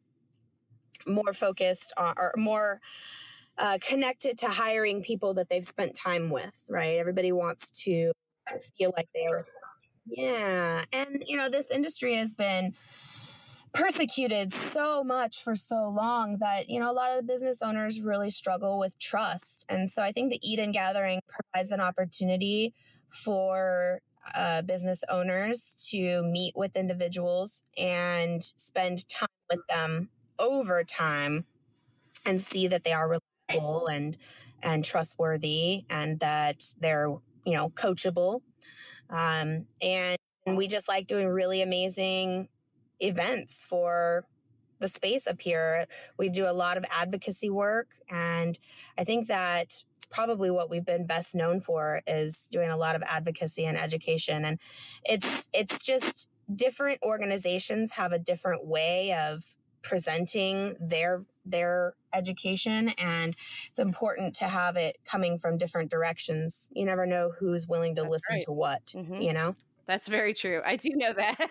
[1.08, 2.80] more focused on or more
[3.58, 6.66] uh, connected to hiring people that they've spent time with.
[6.70, 6.98] Right?
[6.98, 8.12] Everybody wants to
[8.78, 9.46] feel like they're
[10.08, 12.74] yeah, and you know, this industry has been
[13.74, 18.00] persecuted so much for so long that you know a lot of the business owners
[18.00, 22.74] really struggle with trust and so i think the eden gathering provides an opportunity
[23.10, 24.00] for
[24.34, 30.08] uh, business owners to meet with individuals and spend time with them
[30.40, 31.44] over time
[32.26, 33.10] and see that they are
[33.50, 34.18] reliable and
[34.64, 37.10] and trustworthy and that they're
[37.46, 38.42] you know coachable
[39.10, 42.48] um, and we just like doing really amazing
[43.00, 44.26] events for
[44.80, 45.86] the space up here.
[46.18, 47.88] We do a lot of advocacy work.
[48.10, 48.58] And
[48.98, 52.96] I think that it's probably what we've been best known for is doing a lot
[52.96, 54.46] of advocacy and education.
[54.46, 54.60] And
[55.04, 59.44] it's, it's just different organizations have a different way of
[59.82, 63.36] presenting their their education and
[63.70, 68.02] it's important to have it coming from different directions you never know who's willing to
[68.02, 68.44] That's listen right.
[68.46, 69.22] to what mm-hmm.
[69.22, 69.56] you know
[69.88, 70.62] that's very true.
[70.66, 71.36] I do know that.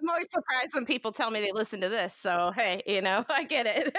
[0.00, 2.14] I'm always surprised when people tell me they listen to this.
[2.14, 3.96] So hey, you know, I get it.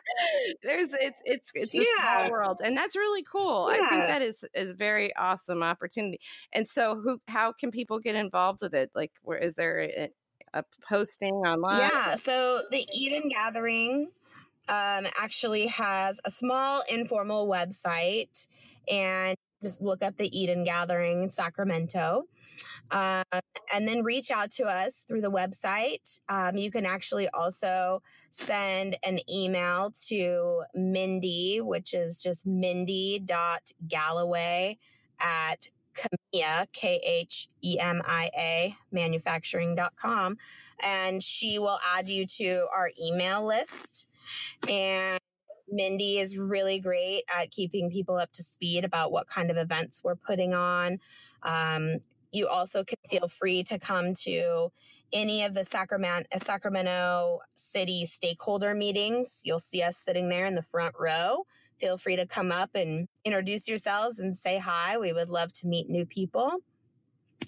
[0.62, 2.24] There's it's it's it's a yeah.
[2.24, 3.70] small world, and that's really cool.
[3.72, 3.82] Yeah.
[3.82, 6.20] I think that is is a very awesome opportunity.
[6.52, 8.90] And so, who how can people get involved with it?
[8.94, 10.10] Like, where is there a,
[10.56, 11.80] a posting online?
[11.80, 12.14] Yeah.
[12.16, 14.08] So the Eden Gathering
[14.68, 18.46] um, actually has a small informal website
[18.90, 22.24] and just look up the Eden Gathering in Sacramento.
[22.90, 23.22] Uh,
[23.74, 26.20] and then reach out to us through the website.
[26.28, 28.00] Um, you can actually also
[28.30, 34.78] send an email to Mindy, which is just mindy.galloway
[35.20, 40.36] at Khemia, K H E M I A, manufacturing.com.
[40.82, 44.08] And she will add you to our email list.
[44.68, 45.20] And
[45.68, 50.02] Mindy is really great at keeping people up to speed about what kind of events
[50.04, 50.98] we're putting on.
[51.42, 51.98] Um,
[52.32, 54.70] you also can feel free to come to
[55.12, 60.62] any of the Sacramento, Sacramento City stakeholder meetings, you'll see us sitting there in the
[60.62, 61.46] front row.
[61.78, 64.98] Feel free to come up and introduce yourselves and say hi.
[64.98, 66.58] We would love to meet new people.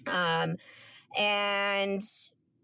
[0.07, 0.57] Um,
[1.17, 2.03] and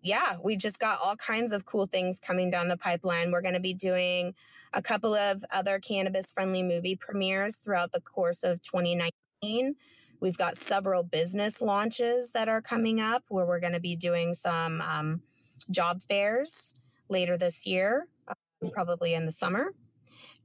[0.02, 3.30] yeah, we've just got all kinds of cool things coming down the pipeline.
[3.30, 4.34] We're going to be doing
[4.74, 9.76] a couple of other cannabis friendly movie premieres throughout the course of 2019.
[10.20, 14.34] We've got several business launches that are coming up where we're going to be doing
[14.34, 15.22] some um,
[15.70, 16.74] job fairs
[17.08, 19.72] later this year, um, probably in the summer.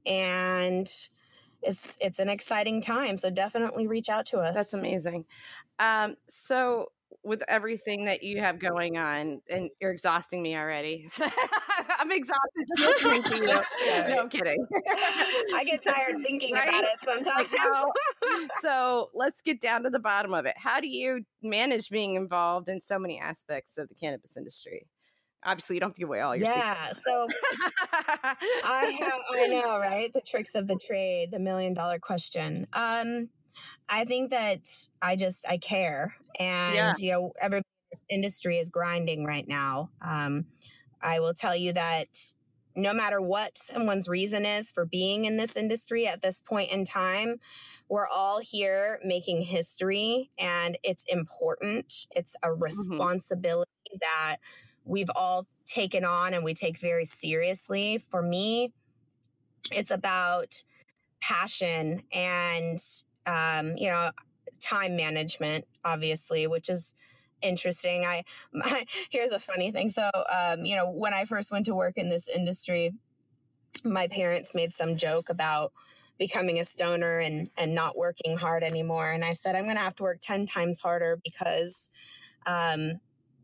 [0.06, 0.90] And
[1.62, 3.16] it's it's an exciting time.
[3.16, 4.54] So definitely reach out to us.
[4.54, 5.24] That's amazing.
[5.78, 6.88] Um, so
[7.22, 11.06] with everything that you have going on, and you're exhausting me already.
[11.98, 13.46] I'm exhausted listening to you.
[13.46, 14.66] no, I'm kidding.
[15.54, 16.68] I get tired thinking right?
[16.68, 17.48] about it sometimes.
[17.52, 20.54] Like so let's get down to the bottom of it.
[20.56, 24.86] How do you manage being involved in so many aspects of the cannabis industry?
[25.44, 26.74] Obviously, you don't have to give away all your yeah.
[26.74, 27.04] Secrets.
[27.04, 27.26] So
[28.64, 30.12] I have, I know, right?
[30.12, 32.66] The tricks of the trade, the million dollar question.
[32.72, 33.28] Um,
[33.88, 34.60] I think that
[35.00, 36.92] I just I care, and yeah.
[36.98, 37.62] you know, every
[38.08, 39.90] industry is grinding right now.
[40.02, 40.46] Um,
[41.02, 42.08] I will tell you that
[42.76, 46.84] no matter what someone's reason is for being in this industry at this point in
[46.84, 47.36] time,
[47.88, 52.06] we're all here making history, and it's important.
[52.12, 52.62] It's a mm-hmm.
[52.62, 53.98] responsibility mm-hmm.
[54.00, 54.36] that
[54.84, 58.04] we've all taken on and we take very seriously.
[58.10, 58.72] For me,
[59.72, 60.62] it's about
[61.20, 62.78] passion and
[63.26, 64.10] um, you know,
[64.60, 66.94] time management, obviously, which is
[67.42, 68.04] interesting.
[68.04, 69.90] I my, here's a funny thing.
[69.90, 72.92] So, um, you know, when I first went to work in this industry,
[73.84, 75.72] my parents made some joke about
[76.18, 79.10] becoming a stoner and and not working hard anymore.
[79.10, 81.90] And I said, I'm going to have to work ten times harder because
[82.46, 83.00] um,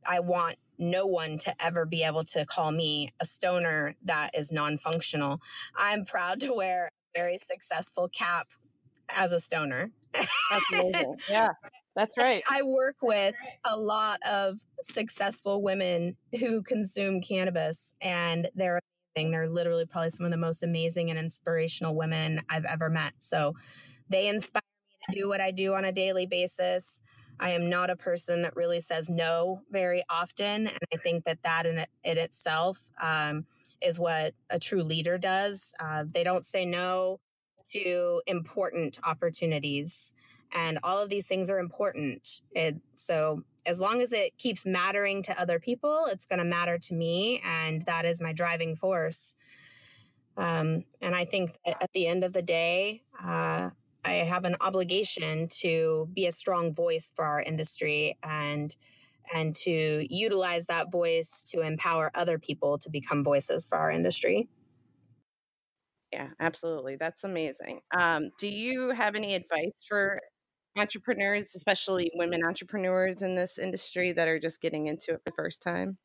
[0.08, 4.52] I want no one to ever be able to call me a stoner that is
[4.52, 5.40] non-functional.
[5.76, 8.48] I'm proud to wear a very successful cap
[9.16, 9.90] as a stoner.
[10.12, 10.30] That's
[10.72, 11.16] amazing.
[11.28, 11.48] yeah.
[11.94, 12.42] That's right.
[12.48, 18.80] I work with a lot of successful women who consume cannabis and they're
[19.16, 19.30] amazing.
[19.30, 23.14] They're literally probably some of the most amazing and inspirational women I've ever met.
[23.18, 23.54] So
[24.10, 27.00] they inspire me to do what I do on a daily basis.
[27.38, 30.66] I am not a person that really says no very often.
[30.66, 33.46] And I think that that in, it, itself um,
[33.82, 35.74] is what a true leader does.
[35.80, 37.20] Uh, they don't say no
[37.72, 40.14] to important opportunities.
[40.56, 42.40] And all of these things are important.
[42.52, 46.78] It, so, as long as it keeps mattering to other people, it's going to matter
[46.78, 47.42] to me.
[47.44, 49.34] And that is my driving force.
[50.36, 53.70] Um, and I think at the end of the day, uh,
[54.06, 58.74] I have an obligation to be a strong voice for our industry and
[59.34, 64.48] and to utilize that voice to empower other people to become voices for our industry.
[66.12, 66.96] Yeah, absolutely.
[66.96, 67.82] That's amazing.
[67.96, 70.20] Um, do you have any advice for
[70.76, 75.32] entrepreneurs, especially women entrepreneurs in this industry that are just getting into it for the
[75.32, 75.98] first time?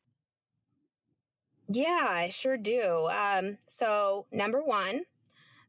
[1.68, 3.08] Yeah, I sure do.
[3.12, 5.06] Um, so, number one,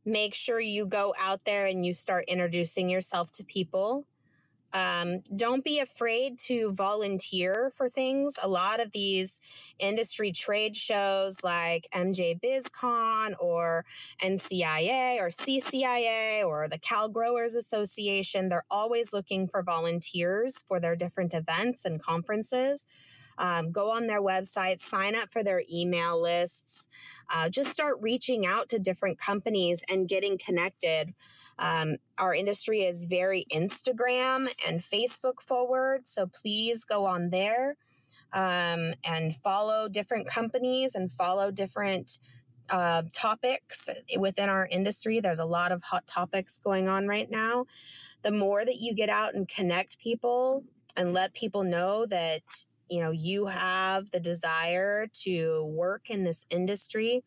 [0.04, 4.06] make sure you go out there and you start introducing yourself to people.
[4.74, 8.34] Um, don't be afraid to volunteer for things.
[8.42, 9.38] A lot of these
[9.78, 13.84] industry trade shows like MJ BizCon or
[14.22, 20.96] NCIA or CCIA or the Cal Growers Association, they're always looking for volunteers for their
[20.96, 22.86] different events and conferences.
[23.38, 26.88] Um, go on their website, sign up for their email lists,
[27.32, 31.14] uh, just start reaching out to different companies and getting connected.
[31.58, 37.76] Um, our industry is very Instagram and Facebook forward, so please go on there
[38.32, 42.18] um, and follow different companies and follow different
[42.70, 45.20] uh, topics within our industry.
[45.20, 47.66] There's a lot of hot topics going on right now.
[48.22, 50.64] The more that you get out and connect people
[50.96, 52.42] and let people know that
[52.92, 57.24] you know you have the desire to work in this industry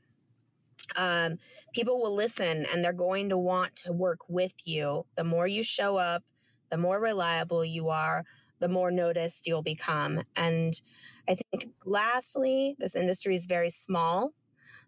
[0.95, 1.37] um,
[1.73, 5.05] people will listen and they're going to want to work with you.
[5.15, 6.23] The more you show up
[6.69, 8.23] the more reliable you are
[8.59, 10.21] the more noticed you'll become.
[10.35, 10.73] And
[11.27, 14.33] i think lastly this industry is very small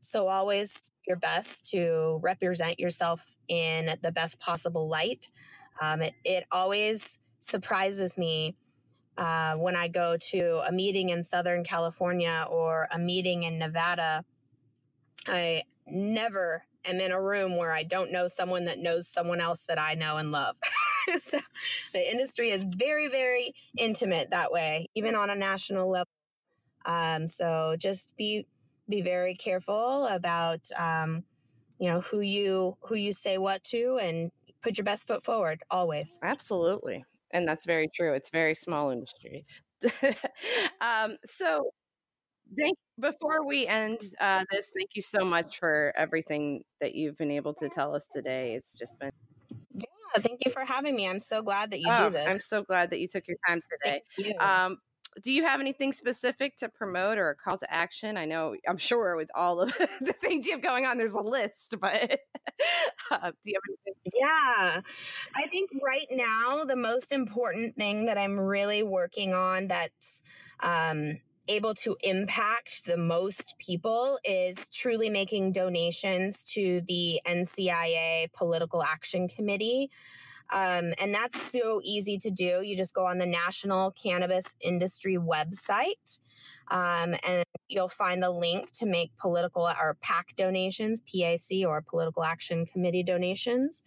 [0.02, 5.32] so always your best to represent yourself in the best possible light.
[5.82, 8.56] Um, it, it always surprises me
[9.18, 14.24] uh, when I go to a meeting in Southern California or a meeting in Nevada,
[15.28, 19.66] I never am in a room where I don't know someone that knows someone else
[19.66, 20.56] that I know and love.
[21.22, 21.40] so
[21.94, 26.08] the industry is very, very intimate that way, even on a national level.
[26.86, 28.46] Um, so just be
[28.90, 31.24] be very careful about um,
[31.80, 35.62] you know who you who you say what to and put your best foot forward
[35.70, 36.20] always.
[36.24, 37.04] Absolutely.
[37.32, 38.14] And that's very true.
[38.14, 39.46] It's very small industry.
[40.82, 41.70] um, so
[42.58, 47.32] thank before we end uh, this, thank you so much for everything that you've been
[47.32, 48.56] able to tell us today.
[48.56, 49.12] It's just been
[49.74, 51.08] yeah, thank you for having me.
[51.08, 52.28] I'm so glad that you oh, do this.
[52.28, 54.02] I'm so glad that you took your time today.
[54.40, 54.78] Um,
[55.22, 58.18] do you have anything specific to promote or a call to action?
[58.18, 61.22] I know, I'm sure with all of the things you have going on, there's a
[61.22, 61.94] list, but
[63.12, 63.94] uh, do you have anything?
[64.14, 64.82] Yeah,
[65.36, 70.22] I think right now the most important thing that I'm really working on that's
[70.60, 78.84] um, able to impact the most people is truly making donations to the NCIA Political
[78.84, 79.90] Action Committee.
[80.54, 82.62] Um, and that's so easy to do.
[82.64, 86.20] You just go on the National Cannabis Industry website.
[86.70, 92.24] Um, and you'll find a link to make political or PAC donations, PAC or Political
[92.24, 93.84] Action Committee donations.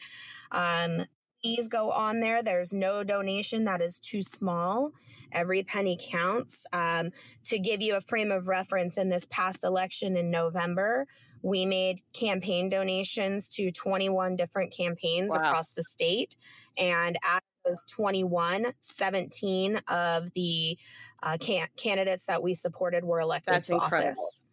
[0.51, 1.05] Um,
[1.43, 2.43] please go on there.
[2.43, 4.93] There's no donation that is too small.
[5.33, 6.67] Every penny counts.
[6.73, 7.11] Um,
[7.45, 11.07] to give you a frame of reference, in this past election in November,
[11.43, 15.37] we made campaign donations to 21 different campaigns wow.
[15.37, 16.37] across the state.
[16.79, 20.79] And at those 21, 17 of the
[21.23, 24.11] uh, can- candidates that we supported were elected That's to incredible.
[24.11, 24.45] office,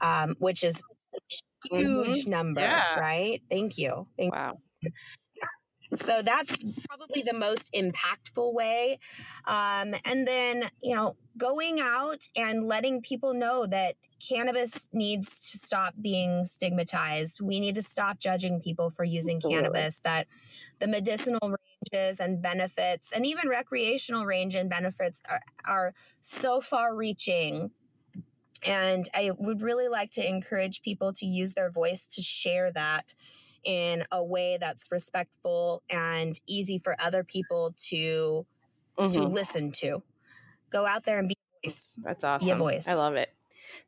[0.00, 0.80] um, which is
[1.14, 2.30] a huge mm-hmm.
[2.30, 2.98] number, yeah.
[2.98, 3.42] right?
[3.50, 4.06] Thank you.
[4.16, 4.58] Thank wow.
[4.80, 4.90] You.
[5.96, 6.56] So that's
[6.88, 8.98] probably the most impactful way.
[9.46, 15.58] Um, and then, you know, going out and letting people know that cannabis needs to
[15.58, 17.40] stop being stigmatized.
[17.40, 19.62] We need to stop judging people for using Absolutely.
[19.62, 20.26] cannabis, that
[20.78, 26.94] the medicinal ranges and benefits, and even recreational range and benefits are, are so far
[26.94, 27.70] reaching
[28.66, 33.14] and I would really like to encourage people to use their voice to share that
[33.64, 38.46] in a way that's respectful and easy for other people to
[38.98, 39.06] mm-hmm.
[39.06, 40.02] to listen to.
[40.70, 41.98] Go out there and be a voice.
[42.02, 42.48] That's awesome.
[42.48, 42.88] Be voice.
[42.88, 43.30] I love it.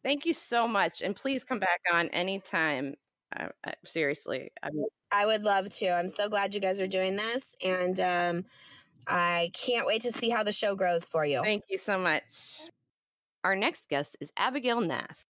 [0.03, 2.95] Thank you so much, and please come back on anytime.
[3.35, 5.89] Uh, uh, seriously, I, mean- I would love to.
[5.89, 8.45] I'm so glad you guys are doing this, and um,
[9.07, 11.41] I can't wait to see how the show grows for you.
[11.43, 12.61] Thank you so much.
[13.45, 15.25] Our next guest is Abigail Nath.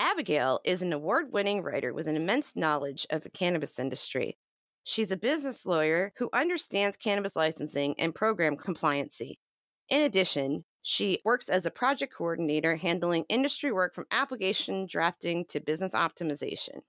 [0.00, 4.38] Abigail is an award winning writer with an immense knowledge of the cannabis industry.
[4.82, 9.34] She's a business lawyer who understands cannabis licensing and program compliancy.
[9.90, 15.60] In addition, she works as a project coordinator handling industry work from application drafting to
[15.60, 16.80] business optimization.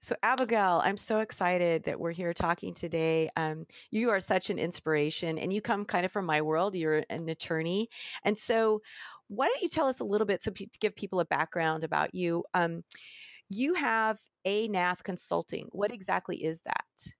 [0.00, 3.30] So, Abigail, I'm so excited that we're here talking today.
[3.36, 6.74] Um, you are such an inspiration, and you come kind of from my world.
[6.74, 7.88] You're an attorney.
[8.22, 8.82] And so,
[9.28, 11.84] why don't you tell us a little bit so pe- to give people a background
[11.84, 12.44] about you?
[12.54, 12.84] Um,
[13.48, 15.68] you have a Nath Consulting.
[15.72, 17.12] What exactly is that?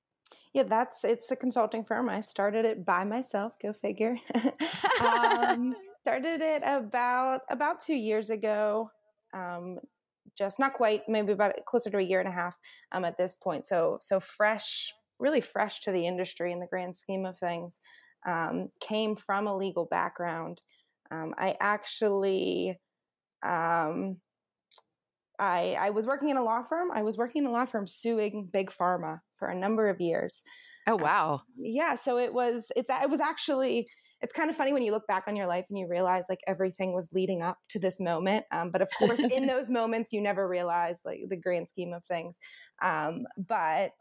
[0.52, 2.08] Yeah, that's it's a consulting firm.
[2.08, 3.52] I started it by myself.
[3.60, 4.16] Go figure.
[5.00, 8.90] um, started it about about two years ago.
[9.34, 9.78] Um,
[10.36, 12.58] just not quite, maybe about closer to a year and a half
[12.92, 13.64] um, at this point.
[13.64, 17.80] So so fresh, really fresh to the industry in the grand scheme of things.
[18.26, 20.60] Um, came from a legal background
[21.10, 22.78] um, I actually,
[23.42, 24.16] um,
[25.38, 26.90] I, I was working in a law firm.
[26.92, 30.42] I was working in a law firm suing big pharma for a number of years.
[30.86, 31.32] Oh um, wow!
[31.34, 32.70] Um, yeah, so it was.
[32.76, 33.88] It's it was actually.
[34.22, 36.40] It's kind of funny when you look back on your life and you realize like
[36.46, 38.46] everything was leading up to this moment.
[38.50, 42.02] Um, but of course, in those moments, you never realize like the grand scheme of
[42.06, 42.38] things.
[42.80, 43.92] Um, but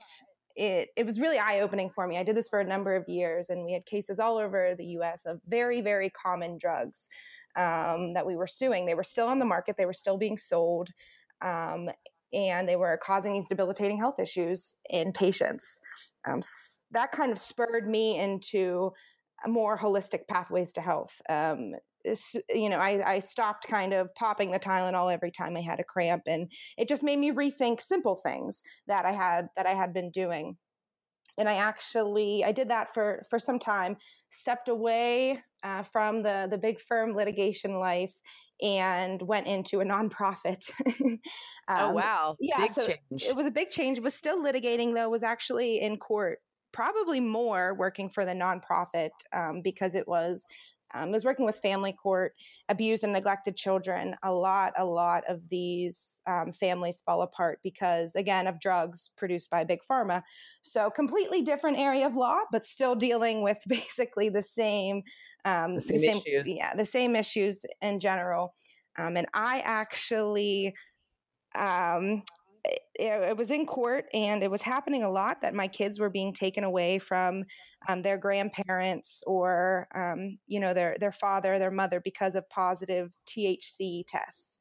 [0.56, 2.18] it it was really eye opening for me.
[2.18, 4.86] I did this for a number of years, and we had cases all over the
[4.98, 5.26] U.S.
[5.26, 7.08] of very very common drugs
[7.56, 8.86] um, that we were suing.
[8.86, 9.76] They were still on the market.
[9.78, 10.90] They were still being sold.
[11.42, 11.90] Um,
[12.34, 15.80] and they were causing these debilitating health issues in patients.
[16.28, 16.42] Um,
[16.92, 18.92] that kind of spurred me into
[19.48, 21.22] more holistic pathways to health.
[21.30, 21.74] Um,
[22.50, 25.84] you know, I, I stopped kind of popping the Tylenol every time I had a
[25.84, 29.94] cramp, and it just made me rethink simple things that I had that I had
[29.94, 30.58] been doing.
[31.38, 33.98] And I actually I did that for for some time,
[34.30, 38.14] stepped away uh, from the the big firm litigation life,
[38.62, 40.70] and went into a nonprofit.
[41.68, 42.36] Oh, um, oh wow!
[42.40, 43.24] Yeah, big so change.
[43.28, 44.00] it was a big change.
[44.00, 45.10] Was still litigating though.
[45.10, 46.38] Was actually in court
[46.76, 50.46] probably more working for the nonprofit um, because it was
[50.94, 52.34] um, was working with family court,
[52.70, 54.16] abused and neglected children.
[54.24, 59.50] A lot, a lot of these um, families fall apart because, again, of drugs produced
[59.50, 60.24] by big pharma.
[60.62, 65.04] So, completely different area of law, but still dealing with basically the same,
[65.44, 66.48] um, the same, the same issues.
[66.48, 68.54] Yeah, the same issues in general.
[68.98, 70.74] Um, and I actually,
[71.56, 72.24] um,
[73.00, 76.34] it, was in court and it was happening a lot that my kids were being
[76.34, 77.44] taken away from
[77.88, 83.16] um, their grandparents or, um, you know, their, their father, their mother because of positive
[83.28, 84.58] THC tests.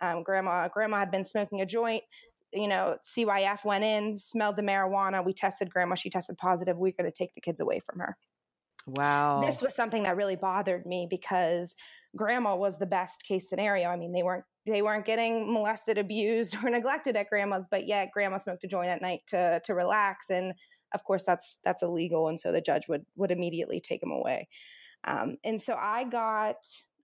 [0.00, 2.02] Um, grandma, grandma had been smoking a joint
[2.54, 5.24] you know, CYF went in, smelled the marijuana.
[5.24, 5.94] We tested grandma.
[5.94, 6.76] She tested positive.
[6.76, 8.16] We are going to take the kids away from her.
[8.86, 9.42] Wow.
[9.44, 11.74] This was something that really bothered me because
[12.16, 13.88] grandma was the best case scenario.
[13.88, 18.10] I mean, they weren't they weren't getting molested, abused, or neglected at grandma's, but yet
[18.12, 20.30] grandma smoked a joint at night to to relax.
[20.30, 20.54] And
[20.94, 22.28] of course that's that's illegal.
[22.28, 24.48] And so the judge would would immediately take them away.
[25.04, 26.56] Um, and so I got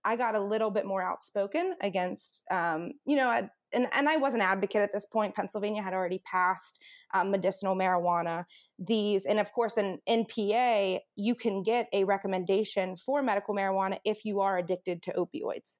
[0.05, 4.33] I got a little bit more outspoken against, um, you know, and, and I was
[4.33, 5.35] an advocate at this point.
[5.35, 6.79] Pennsylvania had already passed
[7.13, 8.45] um, medicinal marijuana.
[8.79, 13.99] These, and of course, in, in PA, you can get a recommendation for medical marijuana
[14.05, 15.79] if you are addicted to opioids.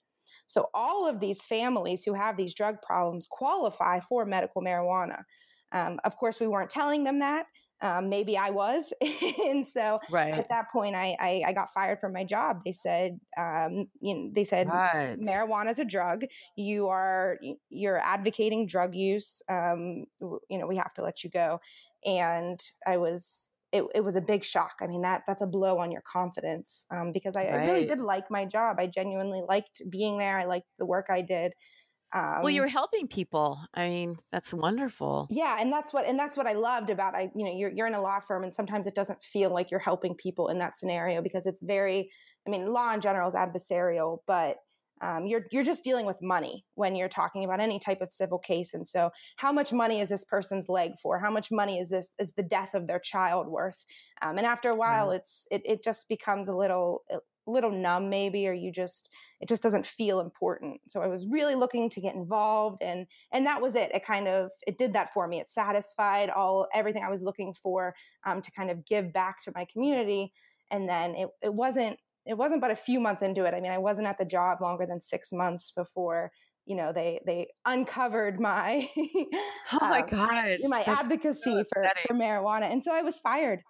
[0.49, 5.21] So all of these families who have these drug problems qualify for medical marijuana.
[5.71, 7.45] Um, of course, we weren't telling them that.
[7.81, 8.91] Um, maybe I was,
[9.45, 10.33] and so right.
[10.33, 12.61] at that point, I, I, I got fired from my job.
[12.65, 15.17] They said, um, you know, they said right.
[15.21, 16.23] marijuana is a drug.
[16.57, 17.37] You are
[17.69, 19.43] you're advocating drug use.
[19.47, 20.05] Um,
[20.49, 21.61] you know, we have to let you go.
[22.03, 24.77] And I was it, it was a big shock.
[24.81, 27.53] I mean, that that's a blow on your confidence um, because I, right.
[27.53, 28.77] I, really did like my job.
[28.79, 30.37] I genuinely liked being there.
[30.37, 31.53] I liked the work I did.
[32.11, 33.59] Um, well, you're helping people.
[33.75, 35.27] I mean, that's wonderful.
[35.29, 37.31] Yeah, and that's what and that's what I loved about I.
[37.35, 39.79] You know, you're you're in a law firm, and sometimes it doesn't feel like you're
[39.79, 42.09] helping people in that scenario because it's very.
[42.47, 44.57] I mean, law in general is adversarial, but
[45.01, 48.39] um, you're you're just dealing with money when you're talking about any type of civil
[48.39, 48.73] case.
[48.73, 51.19] And so, how much money is this person's leg for?
[51.19, 53.85] How much money is this is the death of their child worth?
[54.21, 57.19] Um, and after a while, it's it it just becomes a little a
[57.49, 59.09] little numb maybe or you just
[59.41, 63.45] it just doesn't feel important so i was really looking to get involved and and
[63.45, 67.03] that was it it kind of it did that for me it satisfied all everything
[67.03, 67.95] i was looking for
[68.25, 70.31] um, to kind of give back to my community
[70.71, 71.97] and then it, it wasn't
[72.29, 74.61] it wasn't but a few months into it i mean i wasn't at the job
[74.61, 76.31] longer than six months before
[76.65, 78.87] you know they they uncovered my
[79.73, 83.61] oh my um, gosh my advocacy so for, for marijuana and so i was fired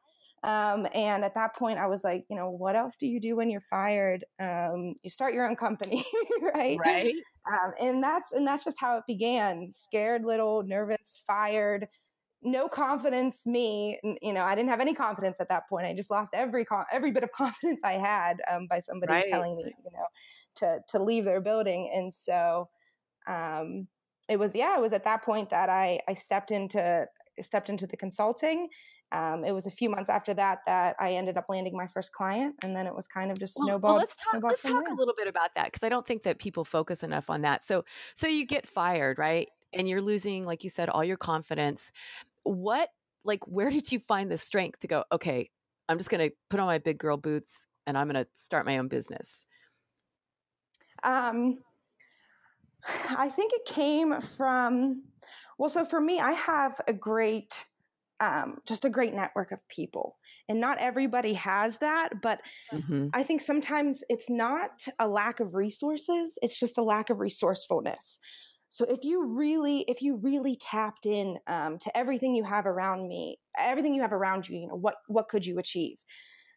[0.44, 3.36] um, and at that point, I was like, you know, what else do you do
[3.36, 4.24] when you're fired?
[4.40, 6.06] Um, you start your own company,
[6.42, 6.78] right?
[6.80, 7.14] Right.
[7.52, 9.70] Um, and that's and that's just how it began.
[9.72, 11.88] Scared, little, nervous, fired,
[12.42, 13.46] no confidence.
[13.46, 15.86] Me, you know, I didn't have any confidence at that point.
[15.86, 19.28] I just lost every every bit of confidence I had um, by somebody right.
[19.28, 20.06] telling me, you know,
[20.56, 21.92] to to leave their building.
[21.94, 22.70] And so,
[23.28, 23.88] um,
[24.28, 27.06] it was yeah, it was at that point that I I stepped into
[27.42, 28.70] stepped into the consulting
[29.12, 32.12] um, it was a few months after that that I ended up landing my first
[32.12, 33.92] client, and then it was kind of just well, snowballed.
[33.92, 34.44] Well, let's talk.
[34.44, 34.94] Let's talk there.
[34.94, 37.64] a little bit about that because I don't think that people focus enough on that.
[37.64, 39.50] So, so you get fired, right?
[39.74, 41.92] And you're losing, like you said, all your confidence.
[42.44, 42.90] What,
[43.24, 45.04] like, where did you find the strength to go?
[45.12, 45.50] Okay,
[45.88, 48.66] I'm just going to put on my big girl boots and I'm going to start
[48.66, 49.46] my own business.
[51.04, 51.60] Um,
[53.10, 55.04] I think it came from.
[55.58, 57.66] Well, so for me, I have a great
[58.22, 60.18] um, just a great network of people.
[60.48, 63.08] And not everybody has that, but mm-hmm.
[63.14, 68.20] I think sometimes it's not a lack of resources, it's just a lack of resourcefulness.
[68.70, 73.08] So if you really, if you really tapped in um, to everything you have around
[73.08, 75.98] me, everything you have around you, you know, what what could you achieve?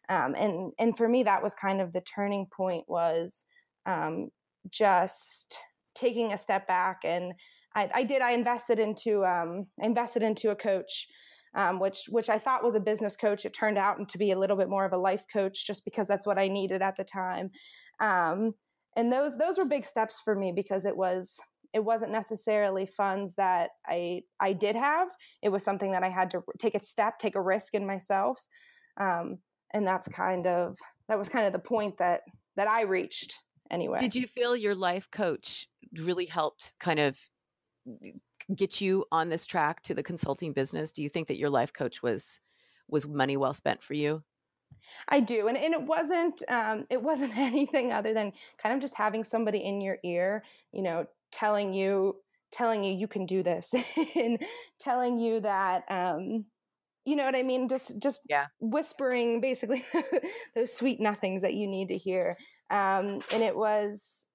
[0.09, 2.85] Um, and and for me, that was kind of the turning point.
[2.87, 3.45] Was
[3.85, 4.29] um,
[4.69, 5.57] just
[5.95, 7.33] taking a step back, and
[7.75, 8.21] I, I did.
[8.21, 11.07] I invested into um, I invested into a coach
[11.55, 13.45] um, which which I thought was a business coach.
[13.45, 16.07] It turned out to be a little bit more of a life coach, just because
[16.07, 17.51] that's what I needed at the time.
[17.99, 18.53] Um,
[18.95, 21.39] and those those were big steps for me because it was
[21.73, 25.09] it wasn't necessarily funds that I I did have.
[25.41, 28.47] It was something that I had to take a step, take a risk in myself,
[28.97, 29.39] um,
[29.73, 32.21] and that's kind of that was kind of the point that
[32.55, 33.35] that I reached
[33.71, 33.97] anyway.
[33.99, 35.67] Did you feel your life coach
[35.97, 37.19] really helped kind of
[38.55, 40.91] get you on this track to the consulting business?
[40.91, 42.39] Do you think that your life coach was
[42.87, 44.23] was money well spent for you?
[45.07, 48.95] I do, and and it wasn't um, it wasn't anything other than kind of just
[48.95, 52.15] having somebody in your ear, you know, telling you
[52.51, 53.73] telling you you can do this,
[54.15, 54.39] and
[54.79, 56.45] telling you that um,
[57.05, 57.67] you know what I mean.
[57.67, 58.47] Just just yeah.
[58.59, 59.85] whispering basically
[60.55, 62.37] those sweet nothings that you need to hear,
[62.69, 64.25] um, and it was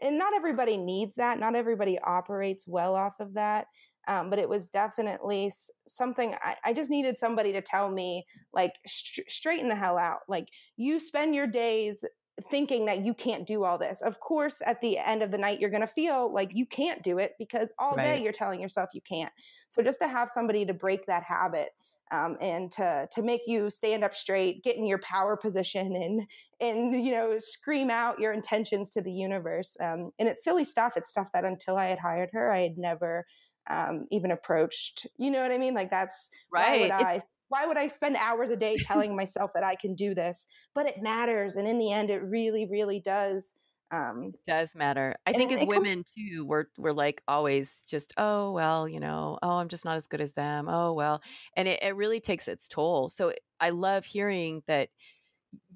[0.00, 1.38] and not everybody needs that.
[1.38, 3.66] Not everybody operates well off of that.
[4.08, 5.52] Um, but it was definitely
[5.88, 10.20] something I, I, just needed somebody to tell me, like, st- straighten the hell out.
[10.28, 10.46] Like,
[10.76, 12.04] you spend your days
[12.50, 14.02] thinking that you can't do all this.
[14.02, 17.02] Of course, at the end of the night, you're going to feel like you can't
[17.02, 18.16] do it because all right.
[18.16, 19.32] day you're telling yourself you can't.
[19.68, 21.70] So just to have somebody to break that habit
[22.12, 26.22] um, and to to make you stand up straight, get in your power position, and
[26.60, 29.76] and you know scream out your intentions to the universe.
[29.80, 30.92] Um, and it's silly stuff.
[30.96, 33.26] It's stuff that until I had hired her, I had never
[33.68, 35.06] um, even approached.
[35.16, 35.74] You know what I mean?
[35.74, 36.70] Like that's right.
[36.72, 37.20] Why would I?
[37.48, 40.46] Why would I spend hours a day telling myself that I can do this?
[40.74, 43.54] But it matters, and in the end, it really, really does
[43.92, 45.14] um it does matter.
[45.24, 49.58] I think as women too we're we're like always just oh well you know oh
[49.58, 50.68] i'm just not as good as them.
[50.68, 51.22] Oh well
[51.54, 53.08] and it, it really takes its toll.
[53.08, 54.90] So i love hearing that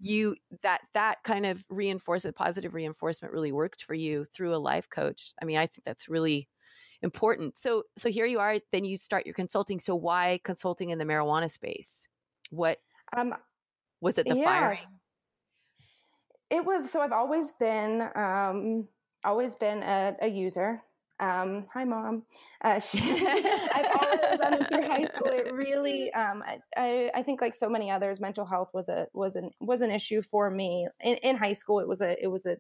[0.01, 4.89] you that that kind of reinforcement positive reinforcement really worked for you through a life
[4.91, 5.35] coach.
[5.43, 6.49] I mean i think that's really
[7.03, 10.99] important so so here you are then you start your consulting so why consulting in
[10.99, 12.09] the marijuana space
[12.51, 12.79] what
[13.17, 13.35] um
[14.01, 14.45] was it the yes.
[14.45, 14.79] firing
[16.51, 18.89] it was so I've always been um,
[19.25, 20.83] always been a, a user.
[21.21, 22.23] Um, hi, mom.
[22.63, 26.43] Uh, she, I've always, I mean, through high school, it really, um,
[26.77, 29.91] I, I think like so many others, mental health was a, was an, was an
[29.91, 31.79] issue for me in, in high school.
[31.79, 32.57] It was a, it was a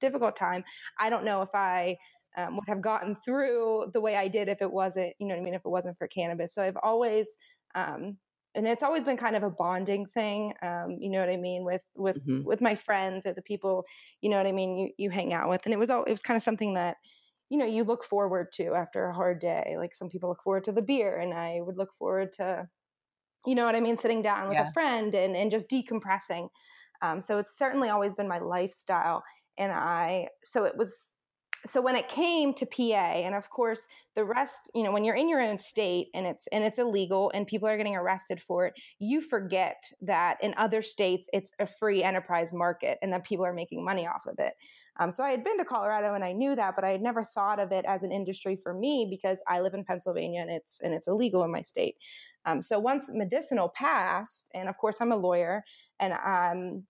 [0.00, 0.64] difficult time.
[0.98, 1.96] I don't know if I,
[2.36, 5.40] um, would have gotten through the way I did if it wasn't, you know what
[5.40, 6.54] I mean, if it wasn't for cannabis.
[6.54, 7.36] So I've always
[7.74, 8.18] um,
[8.54, 11.64] and it's always been kind of a bonding thing um, you know what i mean
[11.64, 12.44] with with mm-hmm.
[12.44, 13.84] with my friends or the people
[14.20, 16.10] you know what i mean you you hang out with and it was all it
[16.10, 16.96] was kind of something that
[17.50, 20.64] you know you look forward to after a hard day like some people look forward
[20.64, 22.66] to the beer and i would look forward to
[23.46, 24.68] you know what i mean sitting down with yeah.
[24.68, 26.48] a friend and and just decompressing
[27.02, 29.22] um, so it's certainly always been my lifestyle
[29.58, 31.13] and i so it was
[31.66, 35.14] so when it came to PA, and of course the rest, you know, when you're
[35.14, 38.66] in your own state and it's and it's illegal and people are getting arrested for
[38.66, 43.44] it, you forget that in other states it's a free enterprise market and that people
[43.44, 44.54] are making money off of it.
[45.00, 47.24] Um, so I had been to Colorado and I knew that, but I had never
[47.24, 50.80] thought of it as an industry for me because I live in Pennsylvania and it's
[50.80, 51.96] and it's illegal in my state.
[52.46, 55.64] Um, so once medicinal passed, and of course I'm a lawyer,
[55.98, 56.84] and um,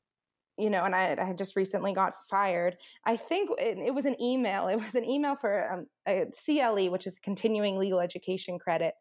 [0.56, 2.76] you know, and I, I had just recently got fired.
[3.05, 4.68] I think it, it, was an email.
[4.68, 8.94] It was an email for um, a CLE, which is continuing legal education credit,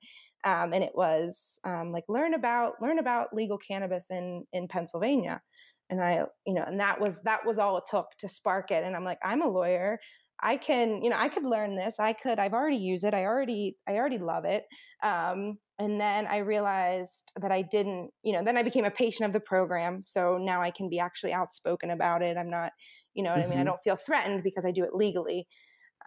[0.44, 5.42] um, and it was um, like learn about learn about legal cannabis in in Pennsylvania.
[5.90, 8.84] And I, you know, and that was that was all it took to spark it.
[8.84, 10.00] And I'm like, I'm a lawyer.
[10.42, 12.00] I can, you know, I could learn this.
[12.00, 12.38] I could.
[12.38, 13.14] I've already used it.
[13.14, 14.66] I already, I already love it.
[15.02, 19.26] Um, and then I realized that I didn't, you know, then I became a patient
[19.26, 20.04] of the program.
[20.04, 22.38] So now I can be actually outspoken about it.
[22.38, 22.74] I'm not,
[23.14, 23.48] you know what mm-hmm.
[23.48, 23.58] I mean?
[23.58, 23.70] I mm-hmm.
[23.70, 25.48] don't feel threatened because I do it legally.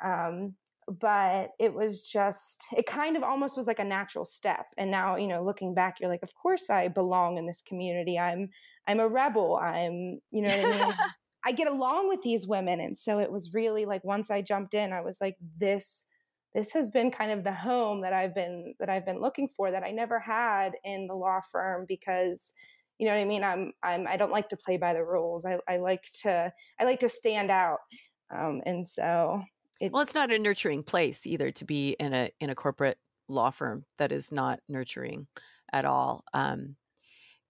[0.05, 0.55] Um,
[0.89, 4.67] but it was just, it kind of almost was like a natural step.
[4.79, 8.19] And now, you know, looking back, you're like, of course I belong in this community.
[8.19, 8.51] I'm,
[8.87, 9.57] I'm a rebel.
[9.57, 10.95] I'm, you know what I mean?
[11.45, 12.81] I get along with these women.
[12.81, 16.07] And so it was really like once I jumped in, I was like, this
[16.57, 19.71] this has been kind of the home that I've been that I've been looking for
[19.71, 22.55] that I never had in the law firm because
[22.99, 23.45] you know what I mean?
[23.45, 25.45] I'm I'm I don't like to play by the rules.
[25.45, 26.51] I, I like to
[26.81, 27.81] I like to stand out
[28.31, 29.43] um, and so
[29.81, 32.97] it, well it's not a nurturing place either to be in a in a corporate
[33.29, 35.27] law firm that is not nurturing
[35.75, 36.75] at all um,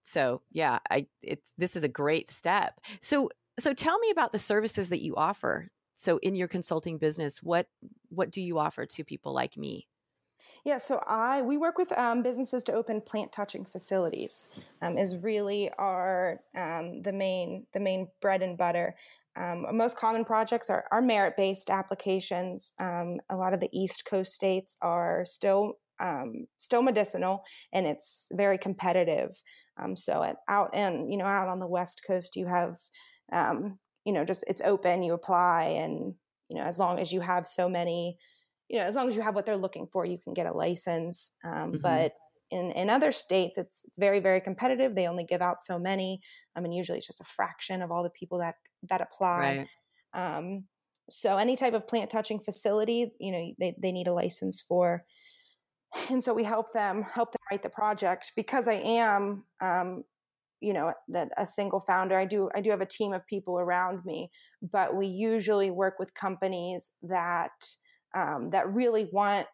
[0.03, 2.81] so yeah I it's this is a great step.
[2.99, 7.43] So so tell me about the services that you offer so in your consulting business
[7.43, 7.67] what
[8.07, 9.87] what do you offer to people like me
[10.63, 14.49] yeah, so I we work with um, businesses to open plant touching facilities.
[14.81, 18.95] Um, is really our um, the main the main bread and butter.
[19.35, 22.73] Um, most common projects are, are merit based applications.
[22.79, 27.43] Um, a lot of the East Coast states are still um, still medicinal,
[27.73, 29.41] and it's very competitive.
[29.95, 32.77] so at, out and you know out on the West Coast, you have
[34.07, 36.15] you know just it's open you apply and
[36.49, 38.17] you know as long as you have so many
[38.69, 40.53] you know as long as you have what they're looking for you can get a
[40.53, 41.81] license um, mm-hmm.
[41.81, 42.13] but
[42.49, 46.21] in, in other states it's, it's very very competitive they only give out so many
[46.55, 48.55] i mean usually it's just a fraction of all the people that
[48.89, 49.67] that apply
[50.15, 50.37] right.
[50.37, 50.63] um,
[51.09, 55.03] so any type of plant touching facility you know they, they need a license for
[56.09, 60.03] and so we help them help them write the project because i am um,
[60.61, 63.59] you know that a single founder i do i do have a team of people
[63.59, 64.29] around me
[64.61, 67.51] but we usually work with companies that
[68.15, 69.47] um, that really want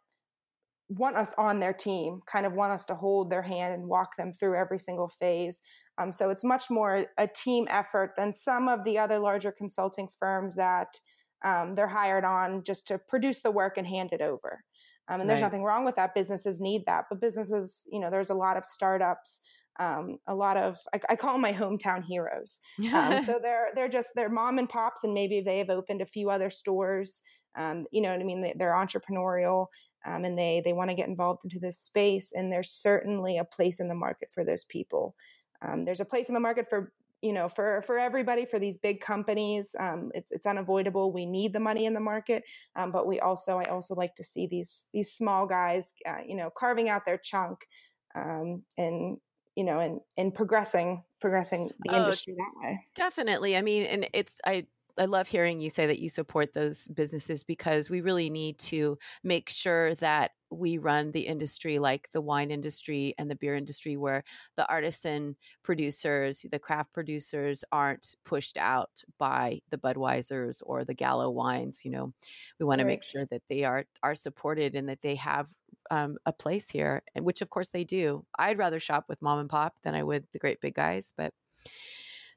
[0.90, 4.16] want us on their team kind of want us to hold their hand and walk
[4.18, 5.62] them through every single phase.
[5.98, 10.08] Um, so it's much more a team effort than some of the other larger consulting
[10.20, 11.00] firms that
[11.46, 14.64] um, they're hired on just to produce the work and hand it over.
[15.10, 15.48] Um, and there's right.
[15.48, 16.16] nothing wrong with that.
[16.16, 19.42] Businesses need that but businesses you know there's a lot of startups
[19.80, 22.60] um, a lot of I, I, call them my hometown heroes.
[22.94, 26.06] Um, so they're they're just they're mom and pops, and maybe they have opened a
[26.06, 27.22] few other stores.
[27.56, 28.42] Um, you know what I mean?
[28.42, 29.68] They, are entrepreneurial.
[30.06, 33.46] Um, and they they want to get involved into this space, and there's certainly a
[33.46, 35.16] place in the market for those people.
[35.62, 36.92] Um, there's a place in the market for
[37.22, 41.54] you know for for everybody for these big companies um, it's it's unavoidable we need
[41.54, 42.44] the money in the market
[42.76, 46.36] um, but we also i also like to see these these small guys uh, you
[46.36, 47.66] know carving out their chunk
[48.14, 49.18] um, and
[49.56, 54.08] you know and and progressing progressing the oh, industry that way definitely i mean and
[54.14, 54.66] it's i
[54.98, 58.98] I love hearing you say that you support those businesses because we really need to
[59.24, 63.98] make sure that we run the industry like the wine industry and the beer industry,
[63.98, 64.24] where
[64.56, 71.30] the artisan producers, the craft producers aren't pushed out by the Budweisers or the Gallo
[71.32, 71.84] wines.
[71.84, 72.14] You know,
[72.60, 72.84] we want right.
[72.84, 75.50] to make sure that they are are supported and that they have
[75.92, 78.26] um, a place here, which of course they do.
[78.38, 81.34] I'd rather shop with mom and pop than I would the great big guys, but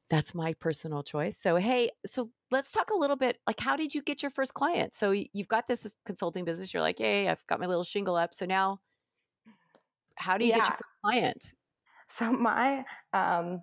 [0.09, 1.37] that's my personal choice.
[1.37, 4.55] So, hey, so let's talk a little bit like how did you get your first
[4.55, 4.95] client?
[4.95, 6.73] So, you've got this consulting business.
[6.73, 8.35] You're like, hey, I've got my little shingle up.
[8.35, 8.81] So now,
[10.17, 10.59] how do you yeah.
[10.59, 11.53] get your first client?
[12.07, 13.63] So my um,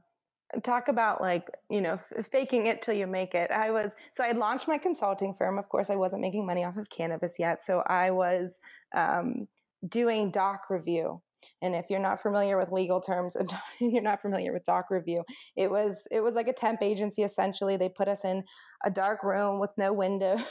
[0.63, 1.99] talk about like you know
[2.29, 3.51] faking it till you make it.
[3.51, 5.57] I was so I launched my consulting firm.
[5.57, 8.59] Of course, I wasn't making money off of cannabis yet, so I was
[8.93, 9.47] um,
[9.89, 11.21] doing doc review
[11.61, 15.23] and if you're not familiar with legal terms and you're not familiar with doc review,
[15.55, 17.77] it was it was like a temp agency essentially.
[17.77, 18.43] They put us in
[18.83, 20.41] a dark room with no windows,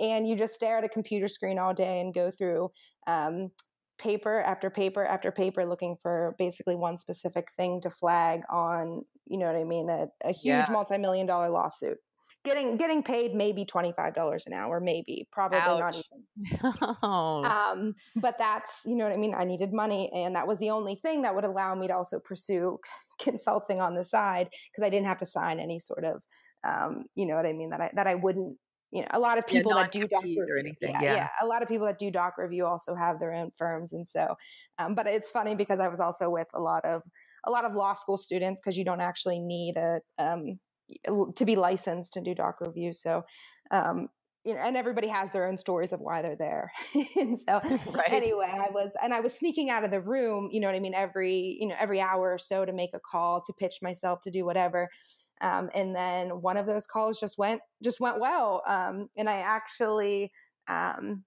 [0.00, 2.70] and you just stare at a computer screen all day and go through
[3.06, 3.50] um,
[3.98, 9.36] paper after paper after paper looking for basically one specific thing to flag on you
[9.36, 10.66] know what i mean a, a huge yeah.
[10.70, 11.98] multi-million dollar lawsuit
[12.44, 15.78] getting getting paid maybe twenty five dollars an hour, maybe probably Ouch.
[15.78, 16.96] not even.
[17.02, 17.44] oh.
[17.72, 19.34] um, but that's you know what I mean.
[19.34, 22.18] I needed money, and that was the only thing that would allow me to also
[22.18, 22.78] pursue
[23.20, 26.22] consulting on the side because I didn't have to sign any sort of
[26.64, 28.56] um, you know what I mean that I that I wouldn't
[28.90, 31.14] you know a lot of people yeah, that do doc review, or anything yeah, yeah,
[31.14, 34.08] yeah, a lot of people that do doc review also have their own firms and
[34.08, 34.34] so
[34.78, 37.02] um, but it's funny because i was also with a lot of
[37.44, 40.58] a lot of law school students because you don't actually need a um,
[41.06, 42.92] to be licensed to do doc review.
[42.92, 43.24] So,
[43.70, 44.08] um,
[44.44, 46.72] you know, and everybody has their own stories of why they're there.
[47.16, 47.60] and so
[47.92, 48.10] right.
[48.10, 50.80] anyway, I was, and I was sneaking out of the room, you know what I
[50.80, 50.94] mean?
[50.94, 54.30] Every, you know, every hour or so to make a call, to pitch myself, to
[54.30, 54.88] do whatever.
[55.40, 58.62] Um, and then one of those calls just went, just went well.
[58.66, 60.32] Um, and I actually,
[60.68, 61.24] um,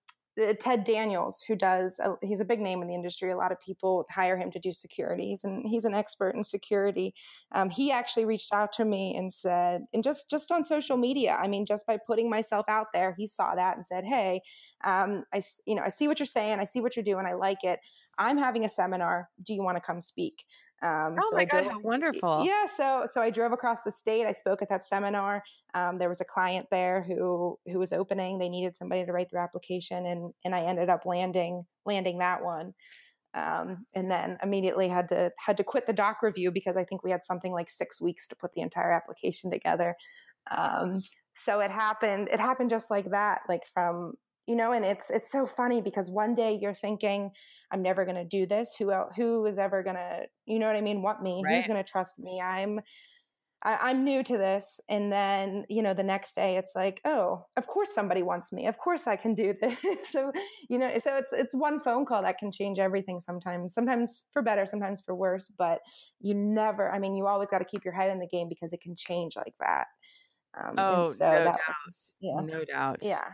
[0.59, 3.31] Ted Daniels, who does, uh, he's a big name in the industry.
[3.31, 7.13] A lot of people hire him to do securities, and he's an expert in security.
[7.51, 11.37] Um, he actually reached out to me and said, and just just on social media,
[11.39, 14.41] I mean, just by putting myself out there, he saw that and said, "Hey,
[14.83, 17.33] um, I you know I see what you're saying, I see what you're doing, I
[17.33, 17.79] like it.
[18.17, 19.29] I'm having a seminar.
[19.45, 20.45] Do you want to come speak?"
[20.83, 22.43] Um, oh so my god, how wonderful!
[22.43, 24.25] Yeah, so so I drove across the state.
[24.25, 25.43] I spoke at that seminar.
[25.73, 28.39] Um, there was a client there who who was opening.
[28.39, 32.43] They needed somebody to write their application, and and I ended up landing landing that
[32.43, 32.73] one.
[33.33, 37.03] Um, and then immediately had to had to quit the doc review because I think
[37.03, 39.95] we had something like six weeks to put the entire application together.
[40.49, 40.91] Um,
[41.35, 42.27] so it happened.
[42.31, 44.13] It happened just like that, like from
[44.51, 47.31] you know and it's it's so funny because one day you're thinking
[47.71, 48.75] i'm never going to do this.
[48.77, 51.01] Who else, who is ever going to you know what i mean?
[51.01, 51.41] Want me?
[51.41, 51.55] Right.
[51.55, 52.41] who's going to trust me?
[52.41, 52.81] I'm
[53.63, 54.81] I, am new to this.
[54.89, 58.67] And then you know the next day it's like oh of course somebody wants me.
[58.67, 59.77] Of course i can do this.
[60.11, 60.33] So
[60.69, 64.41] you know so it's it's one phone call that can change everything sometimes sometimes for
[64.41, 65.79] better sometimes for worse but
[66.19, 68.73] you never i mean you always got to keep your head in the game because
[68.73, 69.87] it can change like that.
[70.59, 71.59] Um, oh so no doubt.
[71.85, 72.41] was, yeah.
[72.41, 72.97] No doubt.
[73.01, 73.29] Yeah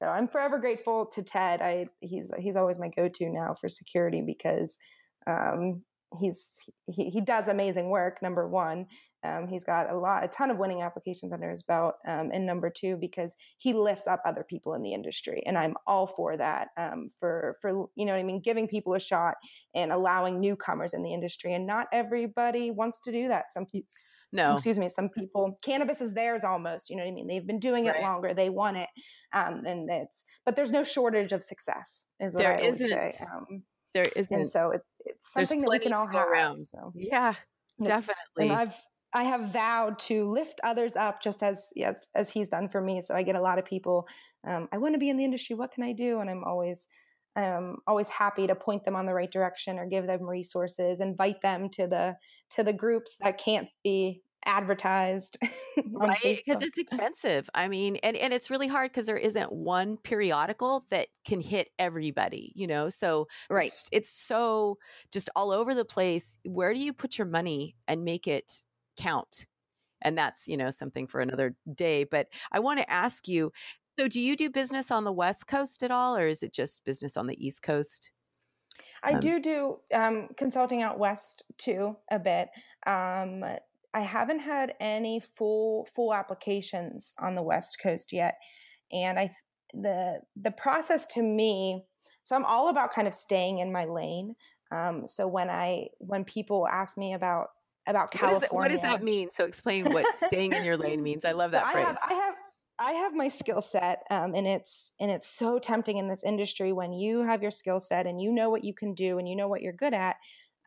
[0.00, 1.60] so I'm forever grateful to Ted.
[1.60, 4.78] I he's he's always my go-to now for security because
[5.26, 5.82] um,
[6.18, 8.22] he's he, he does amazing work.
[8.22, 8.86] Number one,
[9.24, 12.46] um, he's got a lot a ton of winning applications under his belt, um, and
[12.46, 16.36] number two, because he lifts up other people in the industry, and I'm all for
[16.36, 16.68] that.
[16.76, 19.34] Um, for for you know what I mean, giving people a shot
[19.74, 23.52] and allowing newcomers in the industry, and not everybody wants to do that.
[23.52, 23.88] Some people
[24.32, 27.46] no excuse me some people cannabis is theirs almost you know what i mean they've
[27.46, 28.02] been doing it right.
[28.02, 28.88] longer they want it
[29.32, 32.88] um and it's but there's no shortage of success is what there i isn't.
[32.88, 33.62] say um
[33.94, 36.64] there isn't and so it, it's something that we can all have around.
[36.66, 37.34] so yeah
[37.82, 38.16] definitely
[38.48, 38.74] and i've
[39.14, 43.00] I have vowed to lift others up just as as, as he's done for me.
[43.00, 44.06] So I get a lot of people.
[44.46, 45.56] Um, I want to be in the industry.
[45.56, 46.20] What can I do?
[46.20, 46.88] And I'm always
[47.38, 51.40] um, always happy to point them on the right direction or give them resources invite
[51.40, 52.16] them to the
[52.50, 55.36] to the groups that can't be advertised
[55.92, 59.96] right because it's expensive i mean and, and it's really hard because there isn't one
[59.98, 63.68] periodical that can hit everybody you know so right.
[63.68, 64.78] it's, it's so
[65.12, 68.52] just all over the place where do you put your money and make it
[68.98, 69.46] count?
[70.02, 73.50] And that's you know something for another day but i want to ask you
[73.98, 76.84] so do you do business on the west coast at all or is it just
[76.84, 78.12] business on the east coast
[79.02, 82.48] I um, do do um, consulting out west too a bit.
[82.86, 83.44] Um,
[83.94, 88.36] I haven't had any full full applications on the West Coast yet,
[88.92, 89.30] and I
[89.72, 91.84] the the process to me.
[92.22, 94.34] So I'm all about kind of staying in my lane.
[94.70, 97.48] Um, so when I when people ask me about
[97.86, 99.30] about California, what does, what does that mean?
[99.32, 101.24] So explain what staying in your lane means.
[101.24, 101.86] I love that so phrase.
[101.86, 102.34] I have, I have
[102.78, 106.72] I have my skill set, um, and it's and it's so tempting in this industry
[106.72, 109.34] when you have your skill set and you know what you can do and you
[109.34, 110.16] know what you're good at.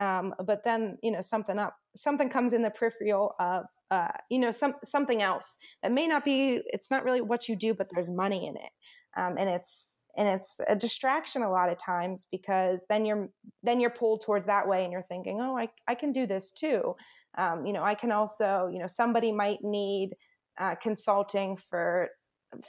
[0.00, 4.38] Um, but then you know something up, something comes in the peripheral of uh, you
[4.38, 6.60] know some something else that may not be.
[6.66, 8.70] It's not really what you do, but there's money in it,
[9.16, 13.30] um, and it's and it's a distraction a lot of times because then you're
[13.62, 16.52] then you're pulled towards that way, and you're thinking, oh, I I can do this
[16.52, 16.94] too.
[17.38, 20.10] Um, you know, I can also you know somebody might need
[20.58, 22.08] uh, consulting for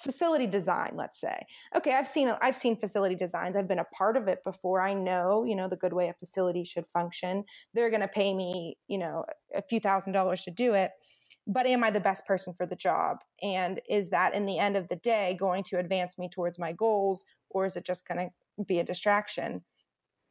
[0.01, 1.45] facility design let's say.
[1.75, 3.55] Okay i've seen i've seen facility designs.
[3.55, 4.81] I've been a part of it before.
[4.81, 7.43] I know you know the good way a facility should function.
[7.73, 10.91] They're going to pay me you know a few thousand dollars to do it
[11.45, 13.17] but am i the best person for the job?
[13.41, 16.71] And is that in the end of the day going to advance me towards my
[16.71, 19.63] goals or is it just going to be a distraction?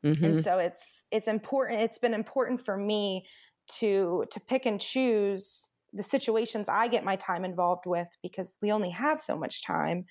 [0.05, 0.25] Mm-hmm.
[0.25, 3.25] and so it's it's important it's been important for me
[3.69, 8.73] to to pick and choose the situations I get my time involved with because we
[8.73, 10.07] only have so much time.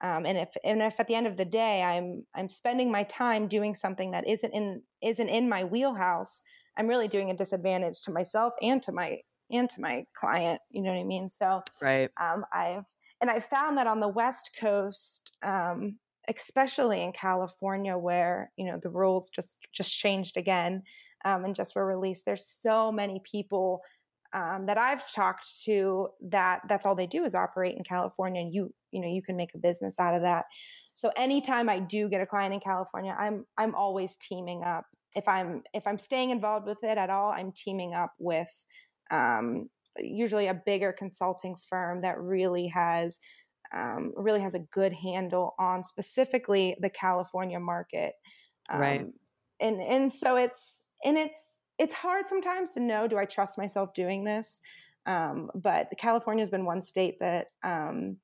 [0.00, 3.04] Um, and if and if at the end of the day I'm I'm spending my
[3.04, 6.42] time doing something that isn't in isn't in my wheelhouse,
[6.76, 9.18] I'm really doing a disadvantage to myself and to my
[9.50, 10.60] and to my client.
[10.70, 11.28] You know what I mean?
[11.28, 12.10] So right.
[12.20, 12.84] Um, I've
[13.20, 15.98] and I found that on the West Coast, um,
[16.28, 20.82] especially in California, where you know the rules just just changed again
[21.24, 22.26] um, and just were released.
[22.26, 23.82] There's so many people
[24.32, 28.52] um, that I've talked to that that's all they do is operate in California and
[28.52, 30.46] you you know you can make a business out of that.
[30.92, 34.84] So anytime I do get a client in California, I'm I'm always teaming up.
[35.14, 38.50] If I'm if I'm staying involved with it at all, I'm teaming up with
[39.10, 39.68] um,
[39.98, 43.18] usually a bigger consulting firm that really has
[43.74, 48.12] um, really has a good handle on specifically the California market.
[48.72, 49.00] right.
[49.00, 49.12] Um,
[49.60, 53.92] and and so it's and it's it's hard sometimes to know do I trust myself
[53.92, 54.60] doing this?
[55.04, 58.18] Um, but California has been one state that um,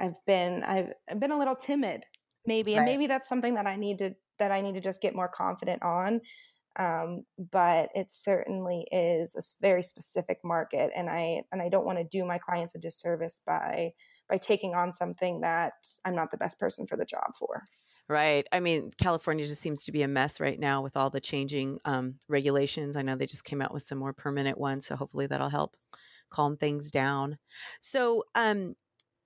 [0.00, 2.04] I've been I've, I've, been a little timid,
[2.46, 2.78] maybe, right.
[2.78, 5.28] and maybe that's something that I need to that I need to just get more
[5.28, 6.20] confident on.
[6.76, 11.98] Um, but it certainly is a very specific market, and I and I don't want
[11.98, 13.92] to do my clients a disservice by
[14.28, 15.72] by taking on something that
[16.04, 17.64] I'm not the best person for the job for.
[18.08, 18.46] Right.
[18.52, 21.78] I mean, California just seems to be a mess right now with all the changing
[21.86, 22.96] um, regulations.
[22.96, 25.74] I know they just came out with some more permanent ones, so hopefully that'll help
[26.30, 27.38] calm things down.
[27.80, 28.74] So, um,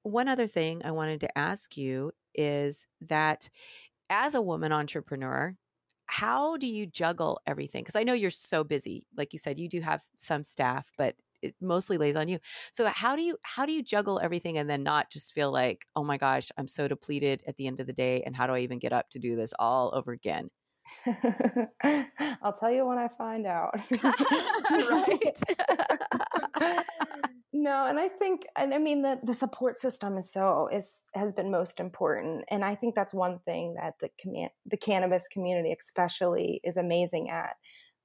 [0.02, 3.50] one other thing I wanted to ask you is that
[4.10, 5.56] as a woman entrepreneur,
[6.06, 7.82] how do you juggle everything?
[7.84, 9.06] Because I know you're so busy.
[9.16, 12.38] Like you said, you do have some staff, but it mostly lays on you.
[12.72, 15.86] So how do you how do you juggle everything and then not just feel like,
[15.96, 18.54] "Oh my gosh, I'm so depleted at the end of the day and how do
[18.54, 20.50] I even get up to do this all over again?"
[22.42, 23.74] I'll tell you when I find out.
[24.70, 25.40] right.
[27.52, 31.32] no, and I think and I mean the the support system is so is has
[31.32, 35.74] been most important and I think that's one thing that the command the cannabis community
[35.78, 37.56] especially is amazing at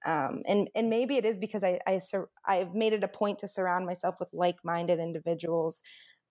[0.05, 3.39] um, and and maybe it is because I, I sur- I've made it a point
[3.39, 5.81] to surround myself with like-minded individuals,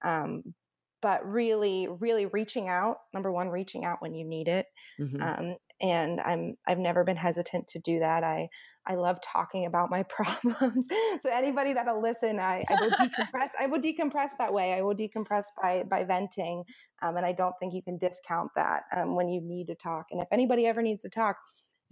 [0.05, 0.55] um,
[1.01, 2.99] but really, really reaching out.
[3.15, 4.67] Number one, reaching out when you need it,
[5.01, 5.23] mm-hmm.
[5.23, 8.25] um, and I'm I've never been hesitant to do that.
[8.25, 8.49] I
[8.87, 10.89] I love talking about my problems.
[11.21, 13.51] so anybody that'll listen, I, I will decompress.
[13.59, 14.75] I will decompress that way.
[14.75, 16.65] I will decompress by by venting,
[17.03, 20.07] um, and I don't think you can discount that um, when you need to talk.
[20.11, 21.37] And if anybody ever needs to talk,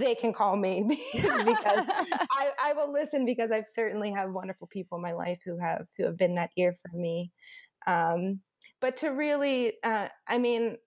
[0.00, 0.82] they can call me
[1.12, 1.86] because
[2.32, 5.86] I, I will listen because I've certainly have wonderful people in my life who have
[5.96, 7.30] who have been that ear for me.
[7.86, 8.40] Um,
[8.80, 10.78] but to really, uh, I mean,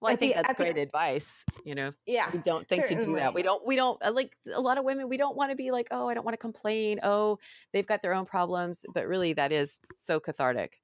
[0.00, 1.44] well, I think the, that's great the, advice.
[1.64, 3.04] You know, yeah, we don't think certainly.
[3.04, 3.34] to do that.
[3.34, 3.66] We don't.
[3.66, 5.08] We don't uh, like a lot of women.
[5.08, 7.00] We don't want to be like, oh, I don't want to complain.
[7.02, 7.38] Oh,
[7.72, 8.84] they've got their own problems.
[8.92, 10.78] But really, that is so cathartic.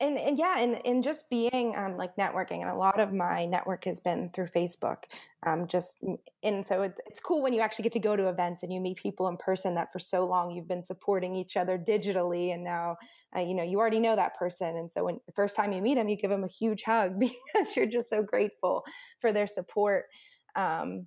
[0.00, 3.44] And and yeah and and just being um, like networking and a lot of my
[3.44, 5.04] network has been through facebook
[5.46, 6.02] um, just
[6.42, 8.80] and so it, it's cool when you actually get to go to events and you
[8.80, 12.64] meet people in person that for so long you've been supporting each other digitally and
[12.64, 12.96] now
[13.36, 15.82] uh, you know you already know that person and so when the first time you
[15.82, 18.84] meet them you give them a huge hug because you're just so grateful
[19.20, 20.04] for their support.
[20.56, 21.06] Um,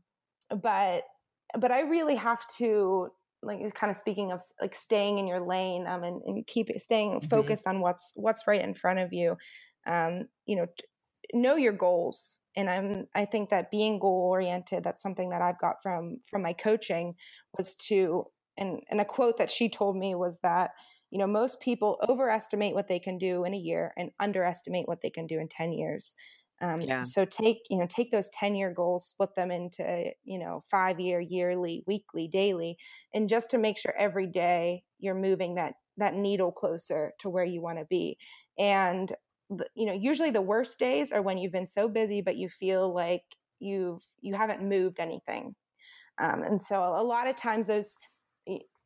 [0.61, 1.03] but
[1.59, 3.09] but i really have to
[3.43, 7.11] like kind of speaking of like staying in your lane um, and, and keep staying
[7.11, 7.27] mm-hmm.
[7.27, 9.37] focused on what's what's right in front of you
[9.85, 10.85] um, you know t-
[11.33, 15.59] know your goals and i'm i think that being goal oriented that's something that i've
[15.59, 17.13] got from from my coaching
[17.57, 18.23] was to
[18.57, 20.71] and and a quote that she told me was that
[21.09, 25.01] you know most people overestimate what they can do in a year and underestimate what
[25.01, 26.15] they can do in 10 years
[26.61, 27.03] um, yeah.
[27.03, 30.99] So take you know take those ten year goals, split them into you know five
[30.99, 32.77] year, yearly, weekly, daily,
[33.13, 37.43] and just to make sure every day you're moving that that needle closer to where
[37.43, 38.17] you want to be.
[38.57, 39.15] And
[39.75, 42.93] you know usually the worst days are when you've been so busy, but you feel
[42.93, 43.23] like
[43.59, 45.55] you've you haven't moved anything.
[46.19, 47.97] Um, and so a lot of times those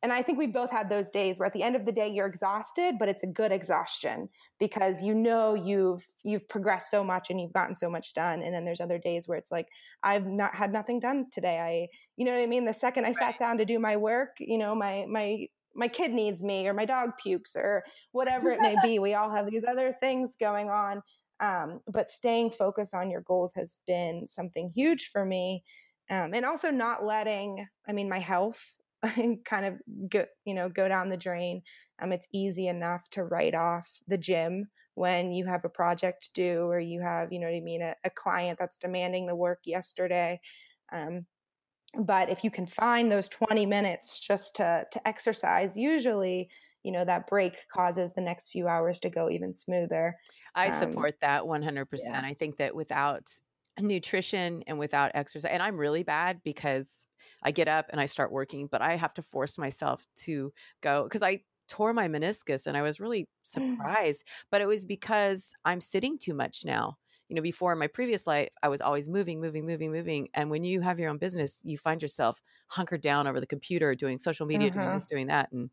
[0.02, 2.08] and I think we've both had those days where at the end of the day
[2.08, 7.30] you're exhausted, but it's a good exhaustion because you know you've you've progressed so much
[7.30, 8.42] and you've gotten so much done.
[8.42, 9.68] And then there's other days where it's like
[10.02, 11.58] I've not had nothing done today.
[11.60, 12.64] I you know what I mean?
[12.64, 13.16] The second I right.
[13.16, 16.74] sat down to do my work, you know, my my my kid needs me or
[16.74, 18.98] my dog pukes or whatever it may be.
[19.02, 21.02] We all have these other things going on.
[21.40, 25.64] Um, but staying focused on your goals has been something huge for me.
[26.10, 28.76] Um, and also not letting, I mean, my health
[29.44, 31.62] kind of go you know go down the drain
[32.00, 36.64] um, it's easy enough to write off the gym when you have a project due
[36.68, 39.60] or you have you know what i mean a, a client that's demanding the work
[39.64, 40.40] yesterday
[40.92, 41.26] um,
[41.98, 46.48] but if you can find those 20 minutes just to to exercise usually
[46.82, 50.16] you know that break causes the next few hours to go even smoother
[50.54, 52.20] i um, support that 100% yeah.
[52.24, 53.28] i think that without
[53.80, 57.06] nutrition and without exercise and i'm really bad because
[57.42, 61.04] I get up and I start working, but I have to force myself to go
[61.04, 63.26] because I tore my meniscus and I was really mm.
[63.42, 64.24] surprised.
[64.50, 66.98] But it was because I'm sitting too much now.
[67.28, 70.28] You know, before in my previous life, I was always moving, moving, moving, moving.
[70.34, 73.94] And when you have your own business, you find yourself hunkered down over the computer,
[73.94, 75.14] doing social media, doing this, mm-hmm.
[75.14, 75.50] doing that.
[75.50, 75.70] And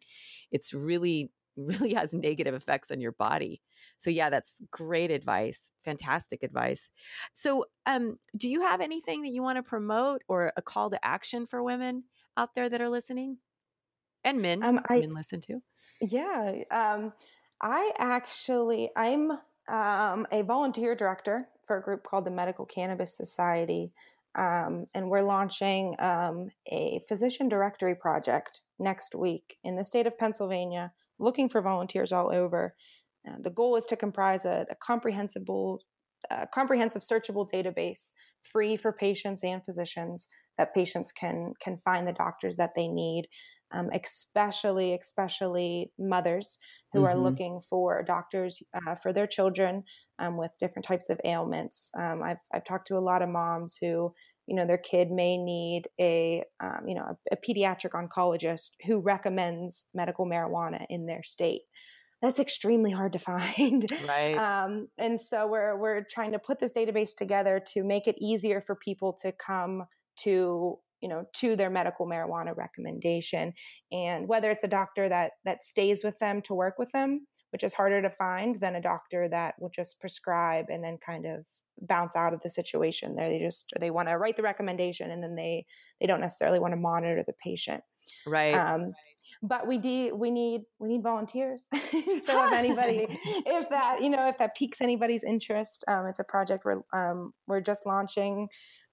[0.52, 1.32] it's really
[1.68, 3.62] really has negative effects on your body.
[3.98, 5.72] So yeah, that's great advice.
[5.84, 6.90] Fantastic advice.
[7.34, 11.06] So, um do you have anything that you want to promote or a call to
[11.06, 12.04] action for women
[12.38, 13.38] out there that are listening?
[14.24, 15.62] And men, um, I, men listen to.
[16.02, 16.64] Yeah.
[16.72, 17.14] Um
[17.62, 19.32] I actually I'm
[19.68, 23.94] um a volunteer director for a group called the Medical Cannabis Society.
[24.36, 30.18] Um, and we're launching um, a physician directory project next week in the state of
[30.18, 32.76] Pennsylvania looking for volunteers all over.
[33.28, 35.82] Uh, the goal is to comprise a, a comprehensible,
[36.32, 40.28] uh, comprehensive searchable database, free for patients and physicians,
[40.58, 43.28] that patients can can find the doctors that they need,
[43.72, 46.58] um, especially especially mothers
[46.94, 47.08] who mm-hmm.
[47.08, 49.84] are looking for doctors uh, for their children
[50.20, 51.92] um, with different types of ailments.
[51.98, 54.14] Um, I've I've talked to a lot of moms who
[54.50, 59.00] you know their kid may need a um, you know a, a, pediatric oncologist who
[59.00, 61.62] recommends medical marijuana in their state.
[62.22, 63.90] That's extremely hard to find.
[64.08, 64.36] Right.
[64.36, 68.60] Um, and so we're we're trying to put this database together to make it easier
[68.60, 69.84] for people to come
[70.22, 73.54] to you know to their medical marijuana recommendation.
[73.92, 77.64] And whether it's a doctor that that stays with them to work with them which
[77.64, 81.46] is harder to find than a doctor that will just prescribe and then kind of
[81.82, 83.16] bounce out of the situation.
[83.16, 85.66] There they just they want to write the recommendation and then they
[86.00, 87.84] they don't necessarily want to monitor the patient.
[88.26, 88.54] Right.
[88.54, 88.94] Um,
[89.42, 91.68] but we de- we need we need volunteers.
[92.22, 96.24] So if anybody if that you know if that piques anybody's interest um, it's a
[96.24, 98.48] project we're um, we're just launching.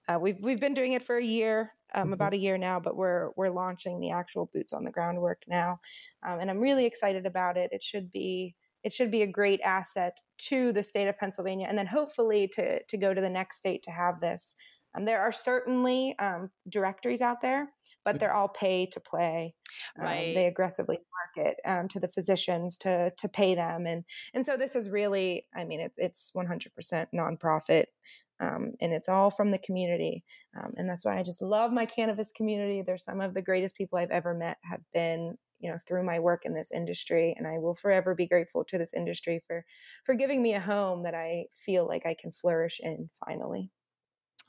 [0.07, 2.13] Uh, we've we've been doing it for a year um, mm-hmm.
[2.13, 5.41] about a year now but we're we're launching the actual boots on the ground work
[5.47, 5.79] now
[6.25, 9.59] um, and i'm really excited about it it should be it should be a great
[9.61, 13.57] asset to the state of Pennsylvania, and then hopefully to to go to the next
[13.57, 14.55] state to have this.
[14.95, 17.69] Um, there are certainly um, directories out there,
[18.05, 18.19] but mm.
[18.19, 19.53] they're all pay to play.
[19.99, 20.33] Um, right.
[20.33, 20.99] They aggressively
[21.35, 25.47] market um, to the physicians to to pay them, and and so this is really,
[25.53, 27.85] I mean, it's it's 100% nonprofit.
[28.39, 30.23] Um, and it's all from the community.
[30.57, 32.81] Um, and that's why I just love my cannabis community.
[32.81, 36.19] They're some of the greatest people I've ever met have been you know through my
[36.19, 39.65] work in this industry and i will forever be grateful to this industry for
[40.05, 43.71] for giving me a home that i feel like i can flourish in finally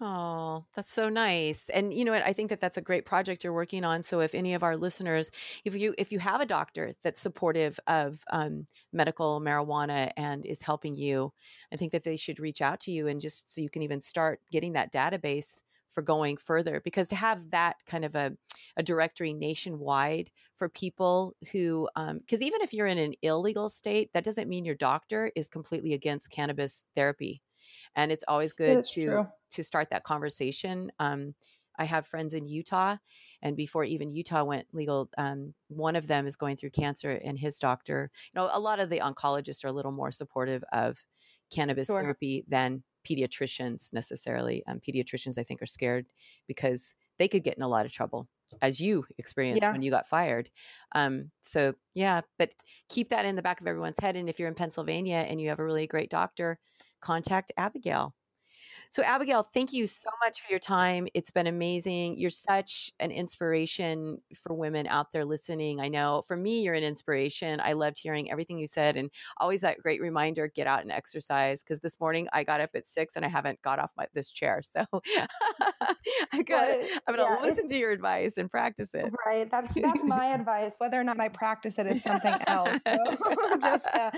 [0.00, 1.68] Oh, that's so nice.
[1.70, 2.24] And you know what?
[2.24, 4.04] I think that that's a great project you're working on.
[4.04, 5.32] So if any of our listeners,
[5.64, 10.62] if you if you have a doctor that's supportive of um, medical marijuana and is
[10.62, 11.32] helping you,
[11.72, 14.00] I think that they should reach out to you and just so you can even
[14.00, 16.80] start getting that database for going further.
[16.84, 18.36] Because to have that kind of a,
[18.76, 24.12] a directory nationwide for people who, because um, even if you're in an illegal state,
[24.14, 27.42] that doesn't mean your doctor is completely against cannabis therapy
[27.98, 29.26] and it's always good to true.
[29.50, 31.34] to start that conversation um,
[31.78, 32.96] i have friends in utah
[33.42, 37.38] and before even utah went legal um, one of them is going through cancer and
[37.38, 41.04] his doctor you know a lot of the oncologists are a little more supportive of
[41.52, 42.00] cannabis sure.
[42.00, 46.06] therapy than pediatricians necessarily um, pediatricians i think are scared
[46.46, 48.28] because they could get in a lot of trouble
[48.62, 49.72] as you experienced yeah.
[49.72, 50.48] when you got fired.
[50.94, 52.52] Um, so yeah, but
[52.88, 54.16] keep that in the back of everyone's head.
[54.16, 56.58] And if you're in Pennsylvania and you have a really great doctor,
[57.00, 58.14] contact Abigail.
[58.90, 61.08] So, Abigail, thank you so much for your time.
[61.12, 62.18] It's been amazing.
[62.18, 65.80] You're such an inspiration for women out there listening.
[65.80, 67.60] I know for me, you're an inspiration.
[67.62, 71.62] I loved hearing everything you said and always that great reminder get out and exercise.
[71.62, 74.30] Because this morning I got up at six and I haven't got off my, this
[74.30, 74.62] chair.
[74.62, 74.84] So,
[76.32, 76.68] I got
[77.06, 79.12] I'm going to yeah, listen to your advice and practice it.
[79.26, 79.50] Right.
[79.50, 80.76] That's that's my advice.
[80.78, 82.78] Whether or not I practice it is something else.
[82.88, 84.10] So just uh,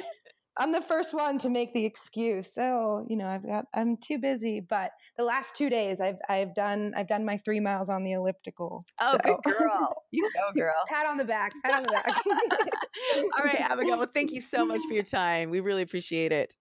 [0.61, 2.59] I'm the first one to make the excuse.
[2.59, 4.61] Oh, you know, I've got I'm too busy.
[4.61, 8.13] But the last two days, I've I've done I've done my three miles on the
[8.13, 8.85] elliptical.
[9.01, 9.19] Oh, so.
[9.19, 9.95] good girl!
[10.13, 10.75] You go, girl.
[10.89, 11.53] pat on the back.
[11.65, 12.07] Pat on the back.
[13.39, 13.97] All right, Abigail.
[13.97, 15.51] Well, thank you so much for your time.
[15.51, 16.55] We really appreciate it.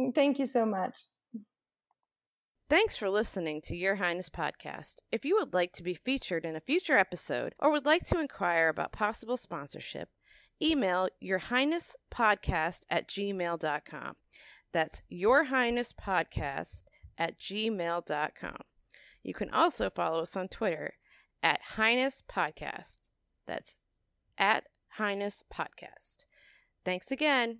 [0.00, 0.96] Mm, thank you so much.
[2.70, 4.96] Thanks for listening to Your Highness podcast.
[5.10, 8.20] If you would like to be featured in a future episode or would like to
[8.20, 10.08] inquire about possible sponsorship
[10.62, 14.16] email your highness podcast at gmail.com.
[14.72, 16.82] That's your highness podcast
[17.18, 18.60] at gmail.com.
[19.22, 20.94] You can also follow us on Twitter
[21.42, 22.98] at highness podcast.
[23.46, 23.76] That's
[24.38, 26.24] at highness podcast.
[26.84, 27.54] Thanks again.